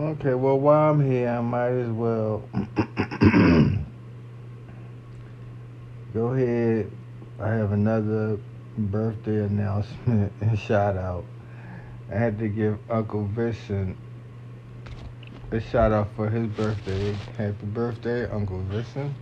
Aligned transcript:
Okay, 0.00 0.32
well, 0.32 0.58
while 0.58 0.92
I'm 0.92 1.06
here, 1.06 1.28
I 1.28 1.42
might 1.42 1.72
as 1.72 1.90
well 1.90 2.42
go 6.14 6.28
ahead. 6.28 6.90
I 7.38 7.48
have 7.48 7.72
another 7.72 8.38
birthday 8.78 9.44
announcement 9.44 10.32
and 10.40 10.58
shout 10.58 10.96
out. 10.96 11.26
I 12.10 12.14
had 12.14 12.38
to 12.38 12.48
give 12.48 12.78
Uncle 12.88 13.26
Vincent 13.26 13.94
a 15.50 15.60
shout 15.60 15.92
out 15.92 16.08
for 16.16 16.30
his 16.30 16.46
birthday. 16.46 17.12
Happy 17.36 17.66
birthday, 17.66 18.26
Uncle 18.30 18.62
Vincent. 18.70 19.12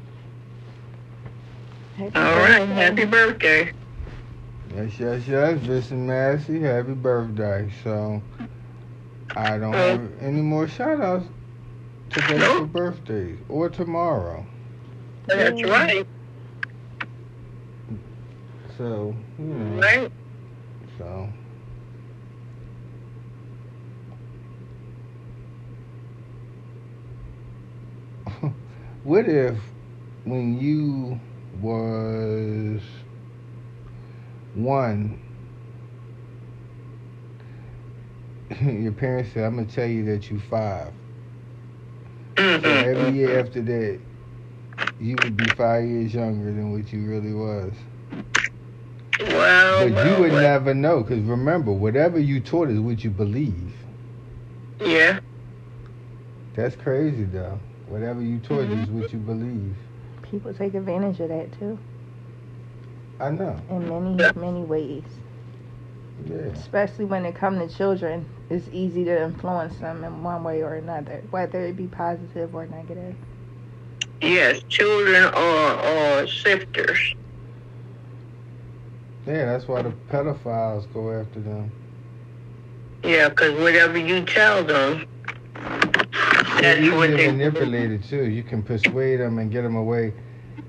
All 1.98 2.06
right, 2.12 2.68
happy 2.68 3.04
birthday. 3.04 3.72
Yes, 4.76 4.92
yes, 5.00 5.26
yes, 5.26 5.58
Vincent 5.58 6.02
Massey, 6.02 6.60
happy 6.60 6.94
birthday. 6.94 7.68
So, 7.82 8.22
I 9.36 9.58
don't 9.58 9.72
Uh, 9.72 9.96
have 9.98 10.12
any 10.20 10.40
more 10.40 10.66
shout 10.68 11.00
outs 11.00 11.26
today 12.10 12.38
Nope. 12.38 12.56
for 12.56 12.66
birthdays 12.66 13.38
or 13.48 13.68
tomorrow. 13.68 14.44
That's 15.26 15.62
right. 15.64 16.06
So, 18.76 19.14
you 19.38 19.44
know, 19.44 19.80
Right? 19.80 20.10
so. 20.98 21.28
what 29.02 29.28
if 29.28 29.56
when 30.24 30.60
you 30.60 31.18
was 31.60 32.80
one 34.54 35.18
your 38.62 38.92
parents 38.92 39.32
said 39.32 39.44
i'm 39.44 39.56
gonna 39.56 39.66
tell 39.66 39.86
you 39.86 40.04
that 40.04 40.30
you 40.30 40.40
five 40.40 40.92
mm-hmm. 42.36 42.62
so 42.62 42.70
every 42.70 43.10
year 43.18 43.40
after 43.40 43.60
that 43.62 44.00
you 45.00 45.16
would 45.22 45.36
be 45.36 45.46
five 45.50 45.84
years 45.84 46.14
younger 46.14 46.46
than 46.46 46.72
what 46.72 46.92
you 46.92 47.04
really 47.06 47.32
was 47.34 47.72
Well, 49.20 49.88
But 49.88 49.92
well, 49.92 50.06
you 50.16 50.22
would 50.22 50.32
well. 50.32 50.42
never 50.42 50.74
know, 50.74 51.02
because 51.02 51.20
remember, 51.22 51.72
whatever 51.72 52.18
you 52.18 52.40
taught 52.40 52.70
is 52.70 52.80
what 52.80 53.04
you 53.04 53.10
believe. 53.10 53.74
Yeah. 54.80 55.20
That's 56.54 56.76
crazy, 56.76 57.24
though. 57.24 57.58
Whatever 57.88 58.22
you 58.22 58.38
taught 58.40 58.68
mm-hmm. 58.68 58.82
is 58.82 58.90
what 58.90 59.12
you 59.12 59.18
believe. 59.18 59.76
People 60.22 60.52
take 60.54 60.74
advantage 60.74 61.20
of 61.20 61.28
that 61.28 61.52
too 61.58 61.78
I 63.20 63.30
know. 63.30 63.56
in 63.70 63.88
many, 63.88 64.32
many 64.36 64.62
ways. 64.62 65.04
Yeah. 66.26 66.36
Especially 66.36 67.04
when 67.04 67.24
it 67.24 67.34
comes 67.34 67.70
to 67.70 67.76
children, 67.76 68.26
it's 68.50 68.68
easy 68.72 69.04
to 69.04 69.24
influence 69.24 69.76
them 69.78 70.04
in 70.04 70.22
one 70.22 70.42
way 70.44 70.62
or 70.62 70.74
another, 70.74 71.22
whether 71.30 71.60
it 71.60 71.76
be 71.76 71.86
positive 71.86 72.54
or 72.54 72.66
negative. 72.66 73.14
Yes, 74.20 74.60
children 74.68 75.24
are, 75.24 75.74
are 75.74 76.26
sifters. 76.26 77.14
Yeah, 79.26 79.44
that's 79.44 79.68
why 79.68 79.82
the 79.82 79.92
pedophiles 80.10 80.92
go 80.92 81.12
after 81.12 81.40
them. 81.40 81.70
Yeah, 83.04 83.28
because 83.28 83.58
whatever 83.60 83.98
you 83.98 84.24
tell 84.24 84.64
them, 84.64 85.06
that's 86.60 86.80
you 86.80 86.96
what 86.96 87.08
can 87.08 87.16
they 87.16 87.30
manipulate 87.30 87.92
it 87.92 88.04
too. 88.04 88.24
You 88.24 88.42
can 88.42 88.62
persuade 88.62 89.20
them 89.20 89.38
and 89.38 89.52
get 89.52 89.62
them 89.62 89.76
away 89.76 90.12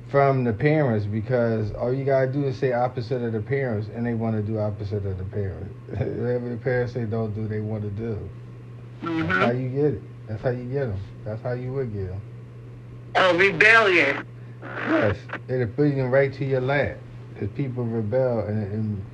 from 0.10 0.44
the 0.44 0.54
parents 0.54 1.06
because 1.06 1.72
all 1.74 1.94
you 1.94 2.04
gotta 2.04 2.32
do 2.32 2.46
is 2.46 2.58
say 2.58 2.74
opposite 2.74 3.22
of 3.22 3.34
the 3.34 3.42
parents, 3.42 3.90
and 3.94 4.06
they 4.06 4.14
want 4.14 4.36
to 4.36 4.42
do 4.42 4.60
opposite 4.60 5.06
of 5.06 5.18
the 5.18 5.24
parents. 5.26 5.74
Whatever 5.90 6.50
the 6.50 6.58
parents 6.58 6.94
say 6.94 7.06
don't 7.06 7.34
do, 7.34 7.48
they 7.48 7.60
want 7.60 7.84
to 7.84 7.90
do. 7.90 8.30
That's 9.02 9.14
mm-hmm. 9.14 9.32
how 9.32 9.52
you 9.52 9.70
get 9.70 9.86
it. 9.86 10.02
That's 10.28 10.42
how 10.42 10.50
you 10.50 10.66
get 10.66 10.88
them. 10.88 11.00
That's 11.24 11.42
how 11.42 11.54
you 11.54 11.72
would 11.74 11.94
get 11.94 12.08
them. 12.08 12.22
Oh, 13.16 13.38
rebellion. 13.38 14.26
Yes, 14.62 15.18
it'll 15.48 15.68
put 15.68 15.94
you 15.94 16.04
right 16.06 16.34
to 16.34 16.46
your 16.46 16.62
lap. 16.62 16.98
Because 17.34 17.50
people 17.56 17.86
rebel, 17.86 18.40
and, 18.40 18.72
and 18.72 19.06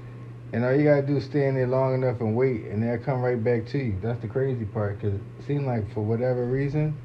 and 0.54 0.64
all 0.64 0.74
you 0.74 0.86
gotta 0.86 1.02
do 1.02 1.18
is 1.18 1.26
stand 1.26 1.58
there 1.58 1.68
long 1.68 1.94
enough 1.94 2.22
and 2.22 2.36
wait, 2.36 2.64
and 2.66 2.82
they'll 2.82 2.98
come 2.98 3.22
right 3.22 3.42
back 3.42 3.66
to 3.68 3.78
you. 3.78 3.98
That's 4.02 4.22
the 4.22 4.28
crazy 4.28 4.66
part, 4.66 5.00
because 5.00 5.16
it 5.16 5.46
seems 5.46 5.66
like 5.66 5.94
for 5.94 6.02
whatever 6.02 6.46
reason, 6.46 6.98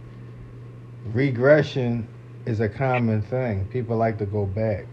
regression 1.13 2.07
is 2.47 2.61
a 2.61 2.69
common 2.69 3.23
thing. 3.23 3.67
People 3.67 3.97
like 3.97 4.19
to 4.19 4.27
go 4.27 4.47
back. 4.47 4.87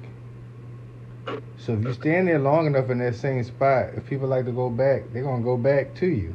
So 1.58 1.74
if 1.74 1.84
you 1.84 1.94
stand 1.94 2.28
there 2.28 2.40
long 2.40 2.68
enough 2.68 2.90
in 2.90 3.00
that 3.00 3.16
same 3.16 3.44
spot, 3.44 3.90
if 3.96 4.06
people 4.06 4.28
like 4.28 4.46
to 4.46 4.52
go 4.52 4.70
back, 4.70 5.04
they're 5.12 5.24
gonna 5.24 5.44
go 5.44 5.58
back 5.58 5.96
to 5.96 6.08
you. 6.08 6.34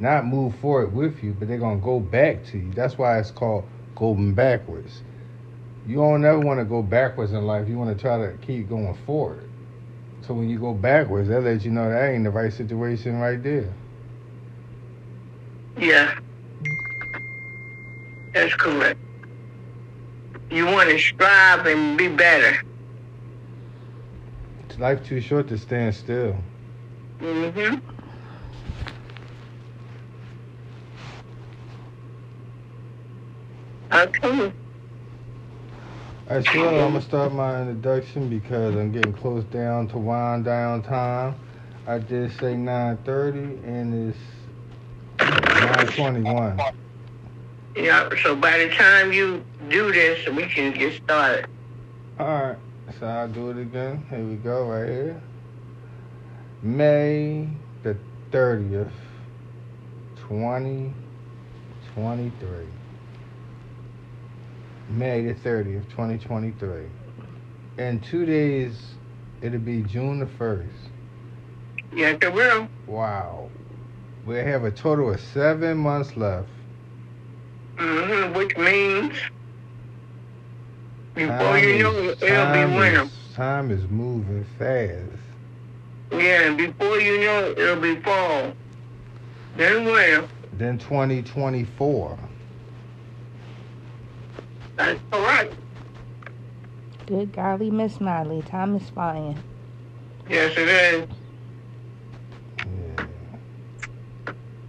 Not 0.00 0.26
move 0.26 0.54
forward 0.56 0.94
with 0.94 1.22
you, 1.24 1.34
but 1.38 1.48
they're 1.48 1.58
gonna 1.58 1.80
go 1.80 1.98
back 1.98 2.44
to 2.46 2.58
you. 2.58 2.70
That's 2.72 2.96
why 2.96 3.18
it's 3.18 3.30
called 3.30 3.64
going 3.96 4.34
backwards. 4.34 5.02
You 5.86 5.96
don't 5.96 6.24
ever 6.24 6.38
want 6.38 6.60
to 6.60 6.64
go 6.64 6.82
backwards 6.82 7.32
in 7.32 7.46
life. 7.46 7.66
You 7.66 7.78
want 7.78 7.96
to 7.96 8.00
try 8.00 8.18
to 8.18 8.36
keep 8.46 8.68
going 8.68 8.94
forward. 9.06 9.48
So 10.20 10.34
when 10.34 10.50
you 10.50 10.58
go 10.58 10.74
backwards, 10.74 11.28
that 11.30 11.42
lets 11.42 11.64
you 11.64 11.70
know 11.70 11.88
that 11.88 12.10
ain't 12.10 12.24
the 12.24 12.30
right 12.30 12.52
situation 12.52 13.18
right 13.18 13.42
there. 13.42 13.72
Yeah. 15.78 16.18
That's 18.34 18.54
correct. 18.54 19.00
You 20.50 20.64
want 20.66 20.88
to 20.88 20.98
strive 20.98 21.66
and 21.66 21.98
be 21.98 22.08
better. 22.08 22.58
It's 24.68 24.78
life 24.78 25.04
too 25.04 25.20
short 25.20 25.48
to 25.48 25.58
stand 25.58 25.94
still. 25.94 26.36
hmm 27.20 27.76
Okay. 33.92 34.52
Alright, 36.28 36.44
so 36.44 36.68
I'm 36.68 36.76
gonna 36.76 37.00
start 37.00 37.32
my 37.32 37.60
introduction 37.62 38.28
because 38.28 38.74
I'm 38.76 38.92
getting 38.92 39.14
close 39.14 39.44
down 39.44 39.88
to 39.88 39.98
wind 39.98 40.44
down 40.44 40.82
time. 40.82 41.34
I 41.86 41.98
did 41.98 42.30
say 42.38 42.54
9:30 42.54 43.64
and 43.64 44.10
it's 44.10 44.18
9:21. 45.20 46.62
Yeah, 47.78 48.10
so 48.24 48.34
by 48.34 48.58
the 48.58 48.70
time 48.70 49.12
you 49.12 49.44
do 49.68 49.92
this, 49.92 50.28
we 50.30 50.46
can 50.46 50.72
get 50.72 51.00
started. 51.00 51.46
Alright, 52.18 52.56
so 52.98 53.06
I'll 53.06 53.28
do 53.28 53.50
it 53.50 53.58
again. 53.58 54.04
Here 54.10 54.18
we 54.18 54.34
go, 54.34 54.68
right 54.68 54.88
here. 54.88 55.22
May 56.60 57.48
the 57.84 57.96
30th, 58.32 58.90
2023. 60.16 62.48
May 64.90 65.26
the 65.26 65.34
30th, 65.34 65.88
2023. 65.90 66.86
In 67.78 68.00
two 68.00 68.26
days, 68.26 68.96
it'll 69.40 69.60
be 69.60 69.82
June 69.82 70.18
the 70.18 70.26
1st. 70.26 70.66
Yes, 71.94 72.18
it 72.22 72.32
will. 72.32 72.66
Wow. 72.88 73.50
We 74.26 74.38
have 74.38 74.64
a 74.64 74.72
total 74.72 75.14
of 75.14 75.20
seven 75.20 75.78
months 75.78 76.16
left. 76.16 76.48
Hmm 77.78 78.32
Which 78.34 78.56
means 78.56 79.14
before 81.14 81.36
Time 81.36 81.64
you 81.64 81.78
know 81.82 81.92
it, 81.92 82.22
it'll 82.22 82.46
be 82.46 82.58
time 82.58 82.74
winter. 82.74 83.02
is- 83.02 83.34
Time 83.34 83.70
is 83.70 83.88
moving 83.88 84.44
fast. 84.58 85.02
Yeah, 86.10 86.42
and 86.48 86.56
before 86.58 86.98
you 86.98 87.20
know 87.20 87.44
it, 87.44 87.58
it'll 87.58 87.76
be 87.80 87.96
fall. 87.96 88.52
Then 89.56 89.84
winter. 89.84 90.28
Then 90.54 90.78
2024. 90.78 92.18
That's 94.76 95.00
correct. 95.12 95.54
Good 97.06 97.32
golly, 97.32 97.70
Miss 97.70 98.00
Nolly, 98.00 98.42
time 98.42 98.74
is 98.76 98.88
flying. 98.90 99.38
Yes, 100.28 100.52
it 100.58 100.68
is. 100.68 101.08
Yeah. 102.58 103.04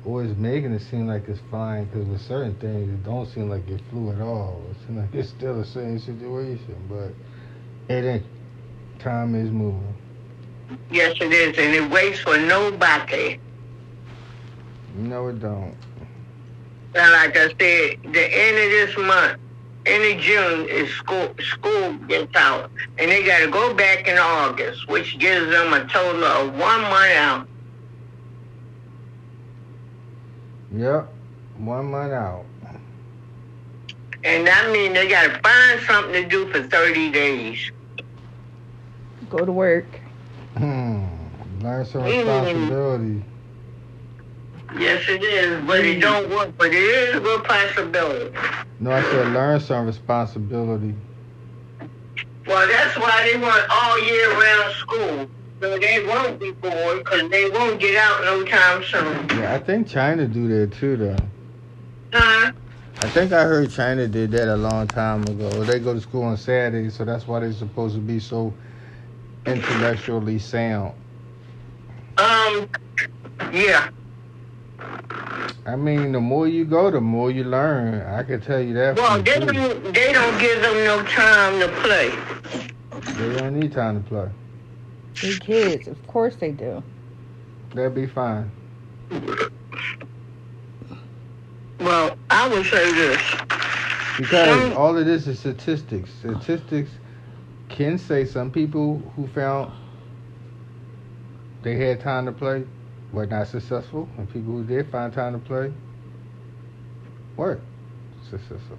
Or 0.09 0.23
it's 0.23 0.35
making 0.39 0.73
it 0.73 0.81
seem 0.81 1.05
like 1.05 1.29
it's 1.29 1.39
fine 1.51 1.85
because 1.85 2.07
with 2.07 2.21
certain 2.21 2.55
things 2.55 2.89
it 2.89 3.03
don't 3.03 3.27
seem 3.27 3.47
like 3.47 3.67
it 3.69 3.79
flew 3.91 4.11
at 4.11 4.19
all. 4.19 4.59
It 4.71 4.77
seems 4.87 4.97
like 4.97 5.13
it's 5.13 5.29
still 5.29 5.55
the 5.55 5.65
same 5.65 5.99
situation, 5.99 6.75
but 6.89 7.13
it 7.93 8.05
ain't. 8.05 8.25
Time 8.97 9.35
is 9.35 9.51
moving. 9.51 9.93
Yes, 10.89 11.15
it 11.21 11.31
is, 11.31 11.55
and 11.59 11.75
it 11.75 11.91
waits 11.91 12.19
for 12.21 12.37
nobody. 12.39 13.39
No, 14.95 15.27
it 15.27 15.39
don't. 15.39 15.77
And 16.95 17.11
like 17.11 17.37
I 17.37 17.49
said, 17.49 17.57
the 17.59 18.27
end 18.33 18.57
of 18.57 18.71
this 18.71 18.97
month, 18.97 19.39
end 19.85 20.15
of 20.15 20.21
June, 20.23 20.67
is 20.69 20.89
school. 20.95 21.35
School 21.39 21.93
gets 22.07 22.35
out, 22.35 22.71
and 22.97 23.11
they 23.11 23.23
got 23.23 23.45
to 23.45 23.47
go 23.51 23.75
back 23.75 24.07
in 24.07 24.17
August, 24.17 24.87
which 24.87 25.19
gives 25.19 25.51
them 25.51 25.71
a 25.73 25.85
total 25.85 26.23
of 26.23 26.57
one 26.57 26.81
month 26.81 27.11
out. 27.11 27.48
Yep. 30.71 31.09
One 31.57 31.91
month 31.91 32.13
out. 32.13 32.45
And 34.23 34.45
that 34.47 34.71
means 34.71 34.93
they 34.93 35.07
got 35.07 35.23
to 35.33 35.39
find 35.39 35.81
something 35.81 36.13
to 36.13 36.27
do 36.27 36.51
for 36.51 36.61
30 36.61 37.11
days. 37.11 37.71
Go 39.29 39.45
to 39.45 39.51
work. 39.51 39.85
Hmm. 40.57 41.05
Learn 41.61 41.85
some 41.85 42.03
Mm. 42.03 42.17
responsibility. 42.17 43.23
Yes, 44.77 45.07
it 45.09 45.23
is, 45.23 45.63
but 45.65 45.83
it 45.83 45.99
don't 45.99 46.29
work. 46.29 46.51
But 46.57 46.67
it 46.67 46.75
is 46.75 47.15
a 47.15 47.19
good 47.19 47.43
possibility. 47.43 48.35
No, 48.79 48.91
I 48.91 49.01
said 49.03 49.27
learn 49.33 49.59
some 49.59 49.85
responsibility. 49.85 50.93
Well, 52.45 52.67
that's 52.67 52.97
why 52.97 53.29
they 53.31 53.39
want 53.39 53.63
all 53.69 53.99
year 54.03 54.31
round 54.31 54.73
school. 54.75 55.27
So 55.59 55.77
they 55.77 56.05
won't 56.05 56.39
be 56.39 56.51
bored 56.51 57.03
because 57.03 57.29
they 57.29 57.49
won't 57.49 57.81
get 57.81 57.95
out 57.97 58.23
no 58.23 58.45
time 58.45 58.83
soon. 58.83 59.27
Yeah, 59.37 59.55
I 59.55 59.59
think 59.59 59.87
China 59.87 60.25
do 60.25 60.47
that 60.47 60.71
too, 60.73 60.95
though. 60.95 61.17
Huh? 62.13 62.51
I 63.01 63.09
think 63.09 63.33
I 63.33 63.43
heard 63.43 63.69
China 63.71 64.07
did 64.07 64.31
that 64.31 64.47
a 64.47 64.55
long 64.55 64.87
time 64.87 65.23
ago. 65.23 65.49
They 65.63 65.79
go 65.79 65.93
to 65.93 66.01
school 66.01 66.23
on 66.23 66.37
Saturdays, 66.37 66.95
so 66.95 67.05
that's 67.05 67.27
why 67.27 67.41
they're 67.41 67.53
supposed 67.53 67.95
to 67.95 68.01
be 68.01 68.19
so 68.19 68.53
intellectually 69.45 70.39
sound. 70.39 70.93
Um, 72.17 72.69
yeah. 73.53 73.89
I 75.65 75.75
mean, 75.75 76.13
the 76.13 76.21
more 76.21 76.47
you 76.47 76.65
go, 76.65 76.89
the 76.89 77.01
more 77.01 77.31
you 77.31 77.43
learn. 77.43 78.01
I 78.01 78.23
can 78.23 78.41
tell 78.41 78.61
you 78.61 78.73
that. 78.75 78.95
Well, 78.95 79.21
they 79.21 79.39
don't, 79.39 79.93
they 79.93 80.13
don't 80.13 80.39
give 80.39 80.61
them 80.61 80.73
no 80.85 81.03
time 81.03 81.59
to 81.59 81.67
play. 81.81 82.11
They 83.17 83.39
don't 83.39 83.59
need 83.59 83.73
time 83.73 84.01
to 84.01 84.09
play. 84.09 84.29
They 85.21 85.35
kids, 85.35 85.87
of 85.87 86.05
course 86.07 86.35
they 86.35 86.51
do. 86.51 86.83
They'll 87.73 87.89
be 87.89 88.07
fine. 88.07 88.49
Well, 91.79 92.17
I 92.29 92.47
would 92.47 92.65
say 92.65 92.91
this. 92.93 93.21
Because 94.17 94.69
Some- 94.69 94.77
all 94.77 94.97
of 94.97 95.05
this 95.05 95.27
is 95.27 95.39
statistics. 95.39 96.11
Statistics 96.19 96.91
can 97.69 97.97
say 97.97 98.25
some 98.25 98.51
people 98.51 99.01
who 99.15 99.27
found 99.27 99.71
they 101.61 101.75
had 101.75 101.99
time 101.99 102.25
to 102.25 102.31
play 102.31 102.65
were 103.11 103.25
not 103.25 103.47
successful, 103.47 104.07
and 104.17 104.31
people 104.31 104.53
who 104.53 104.63
did 104.63 104.87
find 104.87 105.13
time 105.13 105.33
to 105.33 105.39
play 105.39 105.71
were 107.37 107.59
successful. 108.29 108.77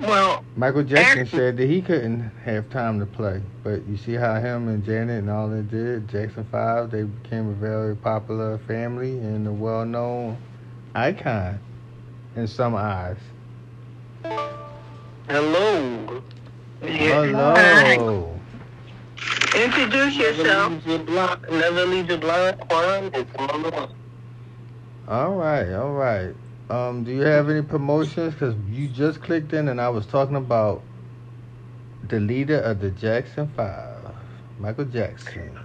Well, 0.00 0.44
Michael 0.56 0.82
Jackson 0.82 1.20
Actually- 1.20 1.38
said 1.38 1.56
that 1.56 1.66
he 1.66 1.80
couldn't 1.80 2.30
have 2.44 2.68
time 2.70 3.00
to 3.00 3.06
play, 3.06 3.40
but 3.62 3.86
you 3.88 3.96
see 3.96 4.14
how 4.14 4.34
him 4.34 4.68
and 4.68 4.84
Janet 4.84 5.20
and 5.20 5.30
all 5.30 5.48
they 5.48 5.62
did, 5.62 6.08
Jackson 6.08 6.44
Five, 6.50 6.90
they 6.90 7.04
became 7.04 7.48
a 7.48 7.54
very 7.54 7.96
popular 7.96 8.58
family 8.58 9.18
and 9.18 9.46
a 9.46 9.52
well-known 9.52 10.36
icon 10.94 11.58
in 12.36 12.46
some 12.46 12.74
eyes. 12.74 13.16
hello. 15.28 16.22
Hello. 16.82 18.38
Introduce 19.56 20.16
yourself. 20.16 20.72
Never 20.84 20.86
leave 20.86 20.86
your 20.86 20.98
blind, 20.98 21.42
never 21.50 21.86
leave 21.86 22.08
your 22.08 22.18
blind 22.18 22.60
Quan. 22.68 23.10
It's. 23.14 23.30
All 25.08 25.34
right, 25.34 25.72
all 25.72 25.92
right. 25.92 26.34
Um, 26.68 27.04
do 27.04 27.12
you 27.12 27.22
have 27.22 27.48
any 27.48 27.62
promotions? 27.62 28.34
Because 28.34 28.54
you 28.68 28.88
just 28.88 29.22
clicked 29.22 29.52
in 29.52 29.68
and 29.68 29.80
I 29.80 29.88
was 29.88 30.06
talking 30.06 30.36
about 30.36 30.82
the 32.08 32.18
leader 32.18 32.58
of 32.60 32.80
the 32.80 32.90
Jackson 32.90 33.48
Five, 33.56 34.14
Michael 34.58 34.84
Jackson. 34.86 35.58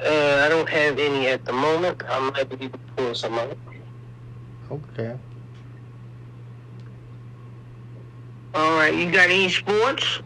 Uh, 0.00 0.42
I 0.44 0.48
don't 0.48 0.68
have 0.68 0.98
any 0.98 1.26
at 1.26 1.44
the 1.44 1.52
moment. 1.52 2.04
I 2.08 2.30
might 2.30 2.48
be 2.48 2.66
able 2.66 2.78
to 2.78 2.84
pull 2.96 3.14
some 3.14 3.34
out. 3.34 3.56
Okay. 4.70 5.16
All 8.54 8.76
right, 8.76 8.94
you 8.94 9.10
got 9.10 9.28
any 9.28 9.48
sports? 9.48 10.20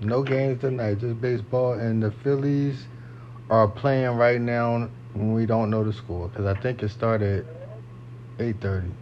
No 0.00 0.22
games 0.22 0.60
tonight, 0.60 1.00
just 1.00 1.20
baseball. 1.20 1.74
And 1.74 2.02
the 2.02 2.10
Phillies 2.10 2.86
are 3.50 3.68
playing 3.68 4.16
right 4.16 4.40
now 4.40 4.88
we 5.14 5.46
don't 5.46 5.70
know 5.70 5.84
the 5.84 5.92
score 5.92 6.28
because 6.28 6.46
I 6.46 6.60
think 6.60 6.82
it 6.82 6.88
started 6.88 7.46
at 8.38 8.46
8.30. 8.46 8.92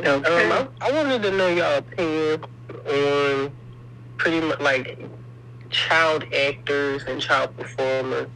Okay. 0.00 0.50
Um, 0.50 0.68
I, 0.82 0.88
I 0.88 0.92
wanted 0.92 1.22
to 1.22 1.30
know 1.30 1.48
your 1.48 1.76
opinion 1.78 2.42
on 2.88 3.52
pretty 4.16 4.40
much 4.46 4.60
like 4.60 4.98
child 5.70 6.24
actors 6.34 7.04
and 7.04 7.20
child 7.20 7.56
performers. 7.56 8.28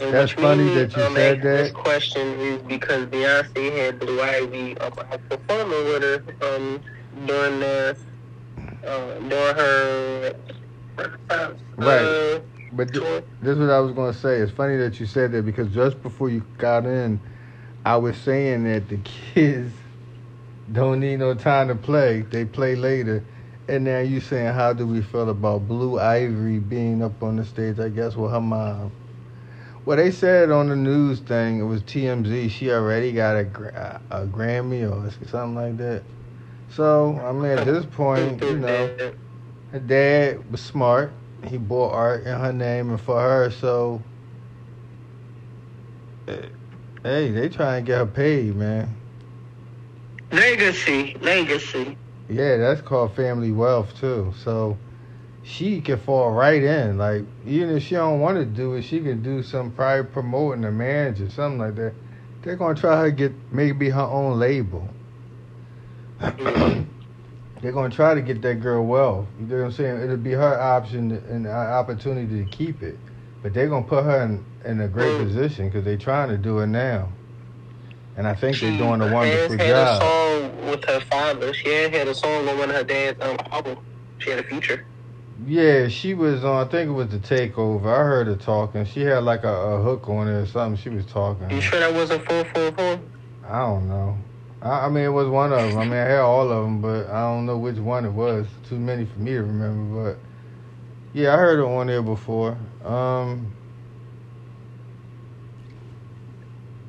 And 0.00 0.12
That's 0.12 0.32
funny 0.32 0.64
me, 0.64 0.74
that 0.74 0.96
you 0.96 1.02
um, 1.02 1.14
said 1.14 1.38
ask 1.38 1.42
This 1.42 1.70
that. 1.70 1.74
question 1.74 2.26
is 2.40 2.62
because 2.62 3.06
Beyonce 3.06 3.76
had 3.76 3.98
Blue 3.98 4.20
Ivy 4.20 4.78
um, 4.78 4.92
out 5.12 5.28
performing 5.28 5.84
with 5.86 6.02
her 6.02 6.56
um, 6.56 6.80
during 7.26 7.60
the 7.60 7.96
uh, 8.86 9.14
during 9.18 9.56
her 9.56 10.34
uh, 11.30 11.52
Right. 11.76 12.42
But 12.72 12.92
th- 12.92 13.24
this 13.40 13.52
is 13.54 13.58
what 13.58 13.70
I 13.70 13.80
was 13.80 13.92
going 13.92 14.12
to 14.12 14.18
say. 14.18 14.38
It's 14.38 14.52
funny 14.52 14.76
that 14.76 15.00
you 15.00 15.06
said 15.06 15.32
that 15.32 15.44
because 15.44 15.72
just 15.72 16.02
before 16.02 16.28
you 16.30 16.44
got 16.58 16.84
in, 16.86 17.20
I 17.88 17.96
was 17.96 18.18
saying 18.18 18.64
that 18.64 18.90
the 18.90 18.98
kids 18.98 19.72
don't 20.70 21.00
need 21.00 21.20
no 21.20 21.32
time 21.32 21.68
to 21.68 21.74
play. 21.74 22.20
They 22.20 22.44
play 22.44 22.76
later. 22.76 23.24
And 23.66 23.84
now 23.84 24.00
you 24.00 24.20
saying 24.20 24.52
how 24.52 24.74
do 24.74 24.86
we 24.86 25.00
feel 25.00 25.30
about 25.30 25.66
Blue 25.66 25.98
Ivory 25.98 26.58
being 26.58 27.02
up 27.02 27.22
on 27.22 27.36
the 27.36 27.46
stage, 27.46 27.80
I 27.80 27.88
guess, 27.88 28.14
with 28.14 28.30
her 28.30 28.42
mom. 28.42 28.92
Well, 29.86 29.96
they 29.96 30.10
said 30.10 30.50
on 30.50 30.68
the 30.68 30.76
news 30.76 31.20
thing, 31.20 31.60
it 31.60 31.62
was 31.62 31.82
TMZ, 31.84 32.50
she 32.50 32.70
already 32.70 33.10
got 33.10 33.36
a, 33.36 34.00
a 34.10 34.26
Grammy 34.26 34.82
or 34.84 35.10
something 35.26 35.54
like 35.54 35.78
that. 35.78 36.02
So, 36.68 37.18
I 37.24 37.32
mean, 37.32 37.56
at 37.56 37.64
this 37.64 37.86
point, 37.86 38.42
you 38.42 38.58
know, 38.58 39.14
her 39.72 39.80
dad 39.80 40.52
was 40.52 40.60
smart. 40.60 41.10
He 41.46 41.56
bought 41.56 41.94
art 41.94 42.26
in 42.26 42.38
her 42.38 42.52
name 42.52 42.90
and 42.90 43.00
for 43.00 43.18
her, 43.18 43.50
so 43.50 44.02
hey, 47.02 47.30
they 47.30 47.48
trying 47.48 47.84
to 47.84 47.86
get 47.86 47.98
her 47.98 48.06
paid, 48.06 48.54
man. 48.54 48.94
Legacy, 50.32 51.16
legacy. 51.20 51.96
Yeah, 52.28 52.58
that's 52.58 52.82
called 52.82 53.14
family 53.16 53.52
wealth 53.52 53.98
too. 53.98 54.34
So 54.44 54.76
she 55.42 55.80
can 55.80 55.98
fall 55.98 56.30
right 56.32 56.62
in. 56.62 56.98
Like 56.98 57.24
even 57.46 57.76
if 57.76 57.82
she 57.84 57.94
don't 57.94 58.20
want 58.20 58.36
to 58.36 58.44
do 58.44 58.74
it, 58.74 58.82
she 58.82 59.00
can 59.00 59.22
do 59.22 59.42
some 59.42 59.70
private 59.70 60.12
promoting 60.12 60.64
a 60.64 60.70
manager, 60.70 61.30
something 61.30 61.58
like 61.58 61.76
that. 61.76 61.94
They're 62.42 62.56
gonna 62.56 62.78
try 62.78 62.98
her 62.98 63.10
to 63.10 63.16
get 63.16 63.32
maybe 63.50 63.88
her 63.88 64.00
own 64.00 64.38
label. 64.38 64.88
They're 67.60 67.72
gonna 67.72 67.92
try 67.92 68.14
to 68.14 68.22
get 68.22 68.40
that 68.42 68.60
girl 68.60 68.84
wealth. 68.84 69.26
You 69.40 69.46
know 69.46 69.56
what 69.56 69.64
I'm 69.64 69.72
saying? 69.72 70.00
It'll 70.02 70.16
be 70.16 70.32
her 70.32 70.60
option 70.60 71.10
and 71.10 71.46
uh, 71.46 71.50
opportunity 71.50 72.44
to 72.44 72.50
keep 72.50 72.82
it, 72.82 72.96
but 73.42 73.52
they're 73.52 73.68
gonna 73.68 73.86
put 73.86 74.04
her 74.04 74.22
in, 74.22 74.44
in 74.68 74.80
a 74.82 74.86
great 74.88 75.14
Mm. 75.14 75.24
position 75.24 75.68
because 75.68 75.84
they're 75.84 75.96
trying 75.96 76.28
to 76.28 76.36
do 76.36 76.58
it 76.58 76.66
now. 76.66 77.08
And 78.16 78.26
I 78.26 78.34
think 78.34 78.60
they're 78.60 78.76
doing 78.76 79.00
a 79.00 79.04
has 79.04 79.12
wonderful 79.12 79.56
had 79.56 79.68
job. 79.68 80.02
a 80.02 80.04
song 80.04 80.70
with 80.70 80.84
her 80.84 81.00
father. 81.00 81.54
She 81.54 81.70
had 81.72 81.94
had 81.94 82.08
a 82.08 82.14
song 82.14 82.48
on 82.48 82.58
one 82.58 82.68
of 82.70 82.76
her 82.76 82.84
dad's 82.84 83.20
um, 83.22 83.38
album. 83.50 83.78
She 84.18 84.30
had 84.30 84.40
a 84.40 84.42
feature. 84.42 84.84
Yeah, 85.46 85.88
she 85.88 86.14
was 86.14 86.44
on. 86.44 86.66
I 86.66 86.68
think 86.68 86.90
it 86.90 86.92
was 86.92 87.08
the 87.08 87.18
takeover. 87.18 87.86
I 87.86 88.02
heard 88.04 88.26
her 88.26 88.36
talking. 88.36 88.84
She 88.84 89.00
had 89.02 89.22
like 89.22 89.44
a, 89.44 89.52
a 89.52 89.82
hook 89.82 90.08
on 90.08 90.28
it 90.28 90.32
or 90.32 90.46
something. 90.46 90.82
She 90.82 90.90
was 90.90 91.06
talking. 91.06 91.48
You 91.50 91.60
sure 91.60 91.80
that 91.80 91.94
wasn't 91.94 92.24
four 92.28 92.44
four 92.44 92.72
four? 92.72 93.00
I 93.48 93.60
don't 93.60 93.88
know. 93.88 94.18
I, 94.60 94.86
I 94.86 94.88
mean, 94.88 95.04
it 95.04 95.08
was 95.12 95.28
one 95.28 95.52
of 95.52 95.60
them. 95.70 95.78
I 95.78 95.84
mean, 95.84 95.92
I 95.94 96.04
had 96.04 96.18
all 96.18 96.50
of 96.50 96.64
them, 96.64 96.82
but 96.82 97.06
I 97.08 97.20
don't 97.22 97.46
know 97.46 97.56
which 97.56 97.76
one 97.76 98.04
it 98.04 98.10
was. 98.12 98.46
Too 98.68 98.78
many 98.78 99.06
for 99.06 99.20
me 99.20 99.30
to 99.32 99.42
remember. 99.42 100.12
But 100.12 100.18
yeah, 101.14 101.32
I 101.32 101.36
heard 101.36 101.60
it 101.60 101.64
on 101.64 101.86
there 101.86 102.02
before. 102.02 102.58
Um, 102.84 103.52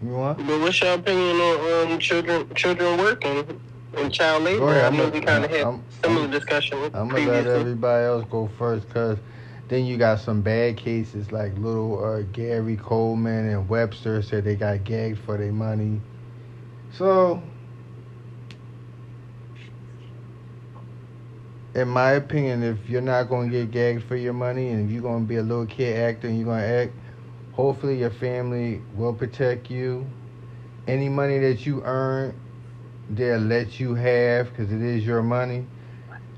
you 0.01 0.09
want? 0.09 0.37
But 0.37 0.59
what's 0.61 0.81
your 0.81 0.93
opinion 0.93 1.35
on 1.37 1.91
um, 1.93 1.99
children 1.99 2.53
children 2.55 2.97
working 2.97 3.61
and 3.97 4.13
child 4.13 4.43
labor? 4.43 4.69
Ahead. 4.69 4.83
I 4.83 4.87
I'm 4.87 4.97
know 4.97 5.05
a- 5.07 5.09
we 5.11 5.21
kind 5.21 5.45
of 5.45 5.51
had 5.51 5.61
I'm- 5.63 5.83
similar 6.03 6.21
I'm- 6.21 6.31
discussion 6.31 6.77
I'm 6.93 7.09
gonna 7.09 7.25
let 7.25 7.47
everybody 7.47 8.05
else 8.05 8.25
go 8.29 8.49
first, 8.57 8.89
cause 8.89 9.17
then 9.67 9.85
you 9.85 9.97
got 9.97 10.19
some 10.19 10.41
bad 10.41 10.77
cases 10.77 11.31
like 11.31 11.55
little 11.57 12.03
uh, 12.03 12.21
Gary 12.33 12.75
Coleman 12.77 13.49
and 13.49 13.69
Webster 13.69 14.21
said 14.21 14.43
they 14.43 14.55
got 14.55 14.83
gagged 14.83 15.19
for 15.19 15.37
their 15.37 15.51
money. 15.51 16.01
So, 16.91 17.41
in 21.75 21.87
my 21.87 22.11
opinion, 22.13 22.63
if 22.63 22.89
you're 22.89 23.01
not 23.01 23.29
gonna 23.29 23.47
get 23.49 23.69
gagged 23.71 24.03
for 24.03 24.15
your 24.15 24.33
money, 24.33 24.69
and 24.69 24.85
if 24.87 24.91
you're 24.91 25.03
gonna 25.03 25.25
be 25.25 25.35
a 25.35 25.43
little 25.43 25.67
kid 25.67 25.97
actor 25.99 26.27
and 26.27 26.37
you're 26.37 26.47
gonna 26.47 26.63
act, 26.63 26.93
hopefully 27.59 27.99
your 27.99 28.11
family 28.11 28.81
will 28.95 29.13
protect 29.13 29.69
you. 29.69 30.05
Any 30.87 31.09
money 31.09 31.39
that 31.39 31.65
you 31.65 31.81
earn, 31.83 32.33
they'll 33.09 33.39
let 33.39 33.79
you 33.79 33.95
have, 33.95 34.53
cause 34.55 34.71
it 34.71 34.81
is 34.81 35.05
your 35.05 35.21
money 35.21 35.65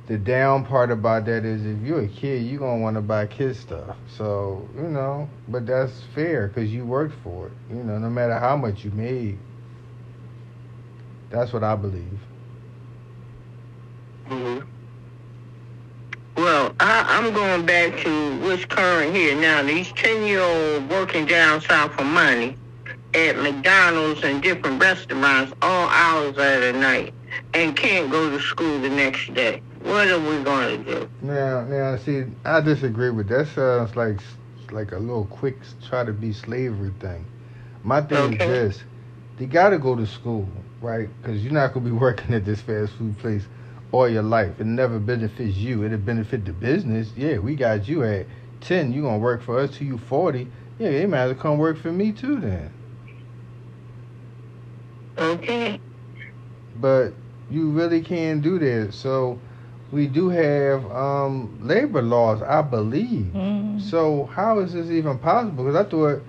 the 0.08 0.18
down 0.18 0.66
part 0.66 0.92
about 0.92 1.26
that 1.26 1.46
is 1.46 1.66
if 1.66 1.80
you're 1.82 2.02
a 2.02 2.08
kid, 2.08 2.44
you're 2.44 2.60
gonna 2.60 2.82
want 2.82 2.96
to 2.96 3.02
buy 3.02 3.26
kid 3.28 3.56
stuff. 3.56 3.96
So 4.08 4.68
you 4.76 4.84
know, 4.90 5.30
but 5.48 5.66
that's 5.66 6.04
fair 6.14 6.48
because 6.48 6.74
you 6.74 6.86
worked 6.86 7.16
for 7.24 7.48
it. 7.48 7.54
You 7.70 7.84
know, 7.84 7.98
no 7.98 8.10
matter 8.10 8.38
how 8.38 8.58
much 8.58 8.84
you 8.84 8.92
made. 8.92 9.38
That's 11.30 11.54
what 11.54 11.64
I 11.64 11.76
believe. 11.76 12.20
Mhm. 14.30 14.66
I'm 17.22 17.34
going 17.36 17.68
back 17.68 17.98
to 18.00 18.40
what's 18.40 18.66
current 18.66 19.16
here 19.16 19.36
now. 19.40 19.62
These 19.62 19.92
10 19.92 20.24
year 20.26 20.42
olds 20.42 20.88
working 20.90 21.28
down 21.28 21.62
south 21.62 21.94
for 21.94 22.04
money 22.04 22.58
at 23.14 23.38
McDonald's 23.38 24.24
and 24.24 24.42
different 24.42 24.82
restaurants 24.82 25.54
all 25.62 25.88
hours 25.90 26.30
of 26.30 26.36
the 26.62 26.74
night 26.74 27.14
and 27.54 27.76
can't 27.76 28.10
go 28.10 28.32
to 28.32 28.40
school 28.40 28.80
the 28.80 28.90
next 28.90 29.34
day. 29.36 29.62
What 29.84 30.10
are 30.10 30.20
we 30.20 30.44
going 30.44 30.84
to 30.84 30.96
do? 30.96 31.10
Now, 31.22 31.62
now, 31.62 31.96
see, 31.98 32.24
I 32.44 32.60
disagree 32.60 33.12
with 33.12 33.28
that. 33.28 33.50
Sounds 33.50 33.96
like 33.96 34.20
like 34.72 34.92
a 34.92 34.98
little 34.98 35.26
quick 35.26 35.58
try 35.88 36.04
to 36.04 36.14
be 36.14 36.34
slavery 36.34 36.92
thing. 37.00 37.24
My 37.84 38.02
thing 38.02 38.34
Okay. 38.34 38.46
is 38.46 38.76
this: 38.78 38.84
they 39.38 39.46
got 39.46 39.70
to 39.70 39.78
go 39.78 39.96
to 39.96 40.08
school, 40.08 40.48
right? 40.82 41.08
Because 41.22 41.44
you're 41.44 41.54
not 41.54 41.74
gonna 41.74 41.86
be 41.86 41.92
working 42.08 42.34
at 42.34 42.46
this 42.46 42.62
fast 42.62 42.94
food 42.94 43.16
place 43.20 43.46
all 43.92 44.08
your 44.10 44.24
life. 44.24 44.60
It 44.60 44.66
never 44.68 45.00
benefits 45.00 45.56
you. 45.58 45.84
It'll 45.84 45.98
benefit 45.98 46.46
the 46.46 46.54
business. 46.54 47.12
Yeah, 47.16 47.40
we 47.40 47.56
got 47.56 47.88
you 47.88 48.04
at 48.04 48.26
ten. 48.62 48.94
You're 48.94 49.04
gonna 49.04 49.18
work 49.20 49.42
for 49.42 49.60
us 49.60 49.78
till 49.78 49.88
you 49.88 49.98
forty. 49.98 50.48
Yeah, 50.80 50.92
they 50.92 51.06
might 51.06 51.20
as 51.20 51.34
well 51.34 51.42
come 51.42 51.58
work 51.58 51.78
for 51.78 51.92
me 51.92 52.12
too 52.12 52.40
then. 52.40 52.74
Okay. 55.18 55.80
but 56.78 57.14
you 57.50 57.70
really 57.70 58.02
can't 58.02 58.42
do 58.42 58.58
that. 58.60 58.94
So 58.94 59.40
we 59.92 60.08
do 60.08 60.30
have 60.30 60.90
um, 60.92 61.60
labor 61.62 62.02
laws, 62.02 62.42
I 62.42 62.62
believe. 62.62 63.32
Mm. 63.34 63.82
So 63.82 64.26
how 64.26 64.60
is 64.60 64.74
this 64.74 64.90
even 64.90 65.20
possible? 65.20 65.66
Because 65.66 65.86
I 65.86 65.90
thought 65.90 66.24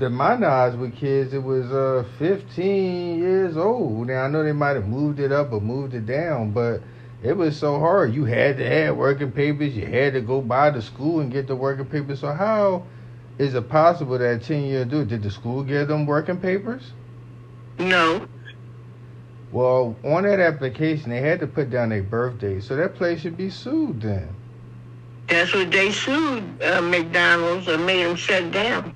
that 0.00 0.10
my 0.10 0.36
knowledge 0.36 0.76
with 0.76 0.96
kids, 0.96 1.32
it 1.32 1.42
was 1.42 1.70
uh, 1.70 2.04
15 2.18 3.18
years 3.18 3.56
old. 3.56 4.08
Now 4.08 4.24
I 4.24 4.28
know 4.28 4.42
they 4.42 4.52
might 4.52 4.76
have 4.76 4.88
moved 4.88 5.20
it 5.20 5.32
up 5.32 5.52
or 5.52 5.60
moved 5.60 5.94
it 5.94 6.06
down, 6.06 6.50
but 6.50 6.82
it 7.22 7.36
was 7.36 7.56
so 7.56 7.78
hard. 7.78 8.14
You 8.14 8.24
had 8.24 8.56
to 8.56 8.68
have 8.68 8.96
working 8.96 9.30
papers. 9.30 9.76
You 9.76 9.86
had 9.86 10.14
to 10.14 10.20
go 10.20 10.40
by 10.40 10.70
the 10.70 10.82
school 10.82 11.20
and 11.20 11.30
get 11.30 11.46
the 11.46 11.56
working 11.56 11.86
papers. 11.86 12.20
So 12.20 12.32
how 12.32 12.84
is 13.38 13.54
it 13.54 13.68
possible 13.68 14.18
that 14.18 14.42
10 14.42 14.64
year 14.64 14.84
dude 14.84 15.08
did 15.08 15.22
the 15.22 15.30
school 15.30 15.62
give 15.62 15.88
them 15.88 16.06
working 16.06 16.38
papers? 16.38 16.92
No. 17.78 18.26
Well, 19.52 19.96
on 20.04 20.22
that 20.22 20.40
application, 20.40 21.10
they 21.10 21.20
had 21.20 21.40
to 21.40 21.46
put 21.46 21.70
down 21.70 21.88
their 21.88 22.02
birthday, 22.02 22.60
so 22.60 22.76
that 22.76 22.94
place 22.94 23.20
should 23.20 23.36
be 23.36 23.50
sued 23.50 24.00
then. 24.00 24.28
That's 25.28 25.54
what 25.54 25.70
they 25.70 25.90
sued 25.90 26.62
uh, 26.62 26.80
McDonald's 26.82 27.68
and 27.68 27.84
made 27.86 28.04
them 28.04 28.16
shut 28.16 28.50
down. 28.52 28.94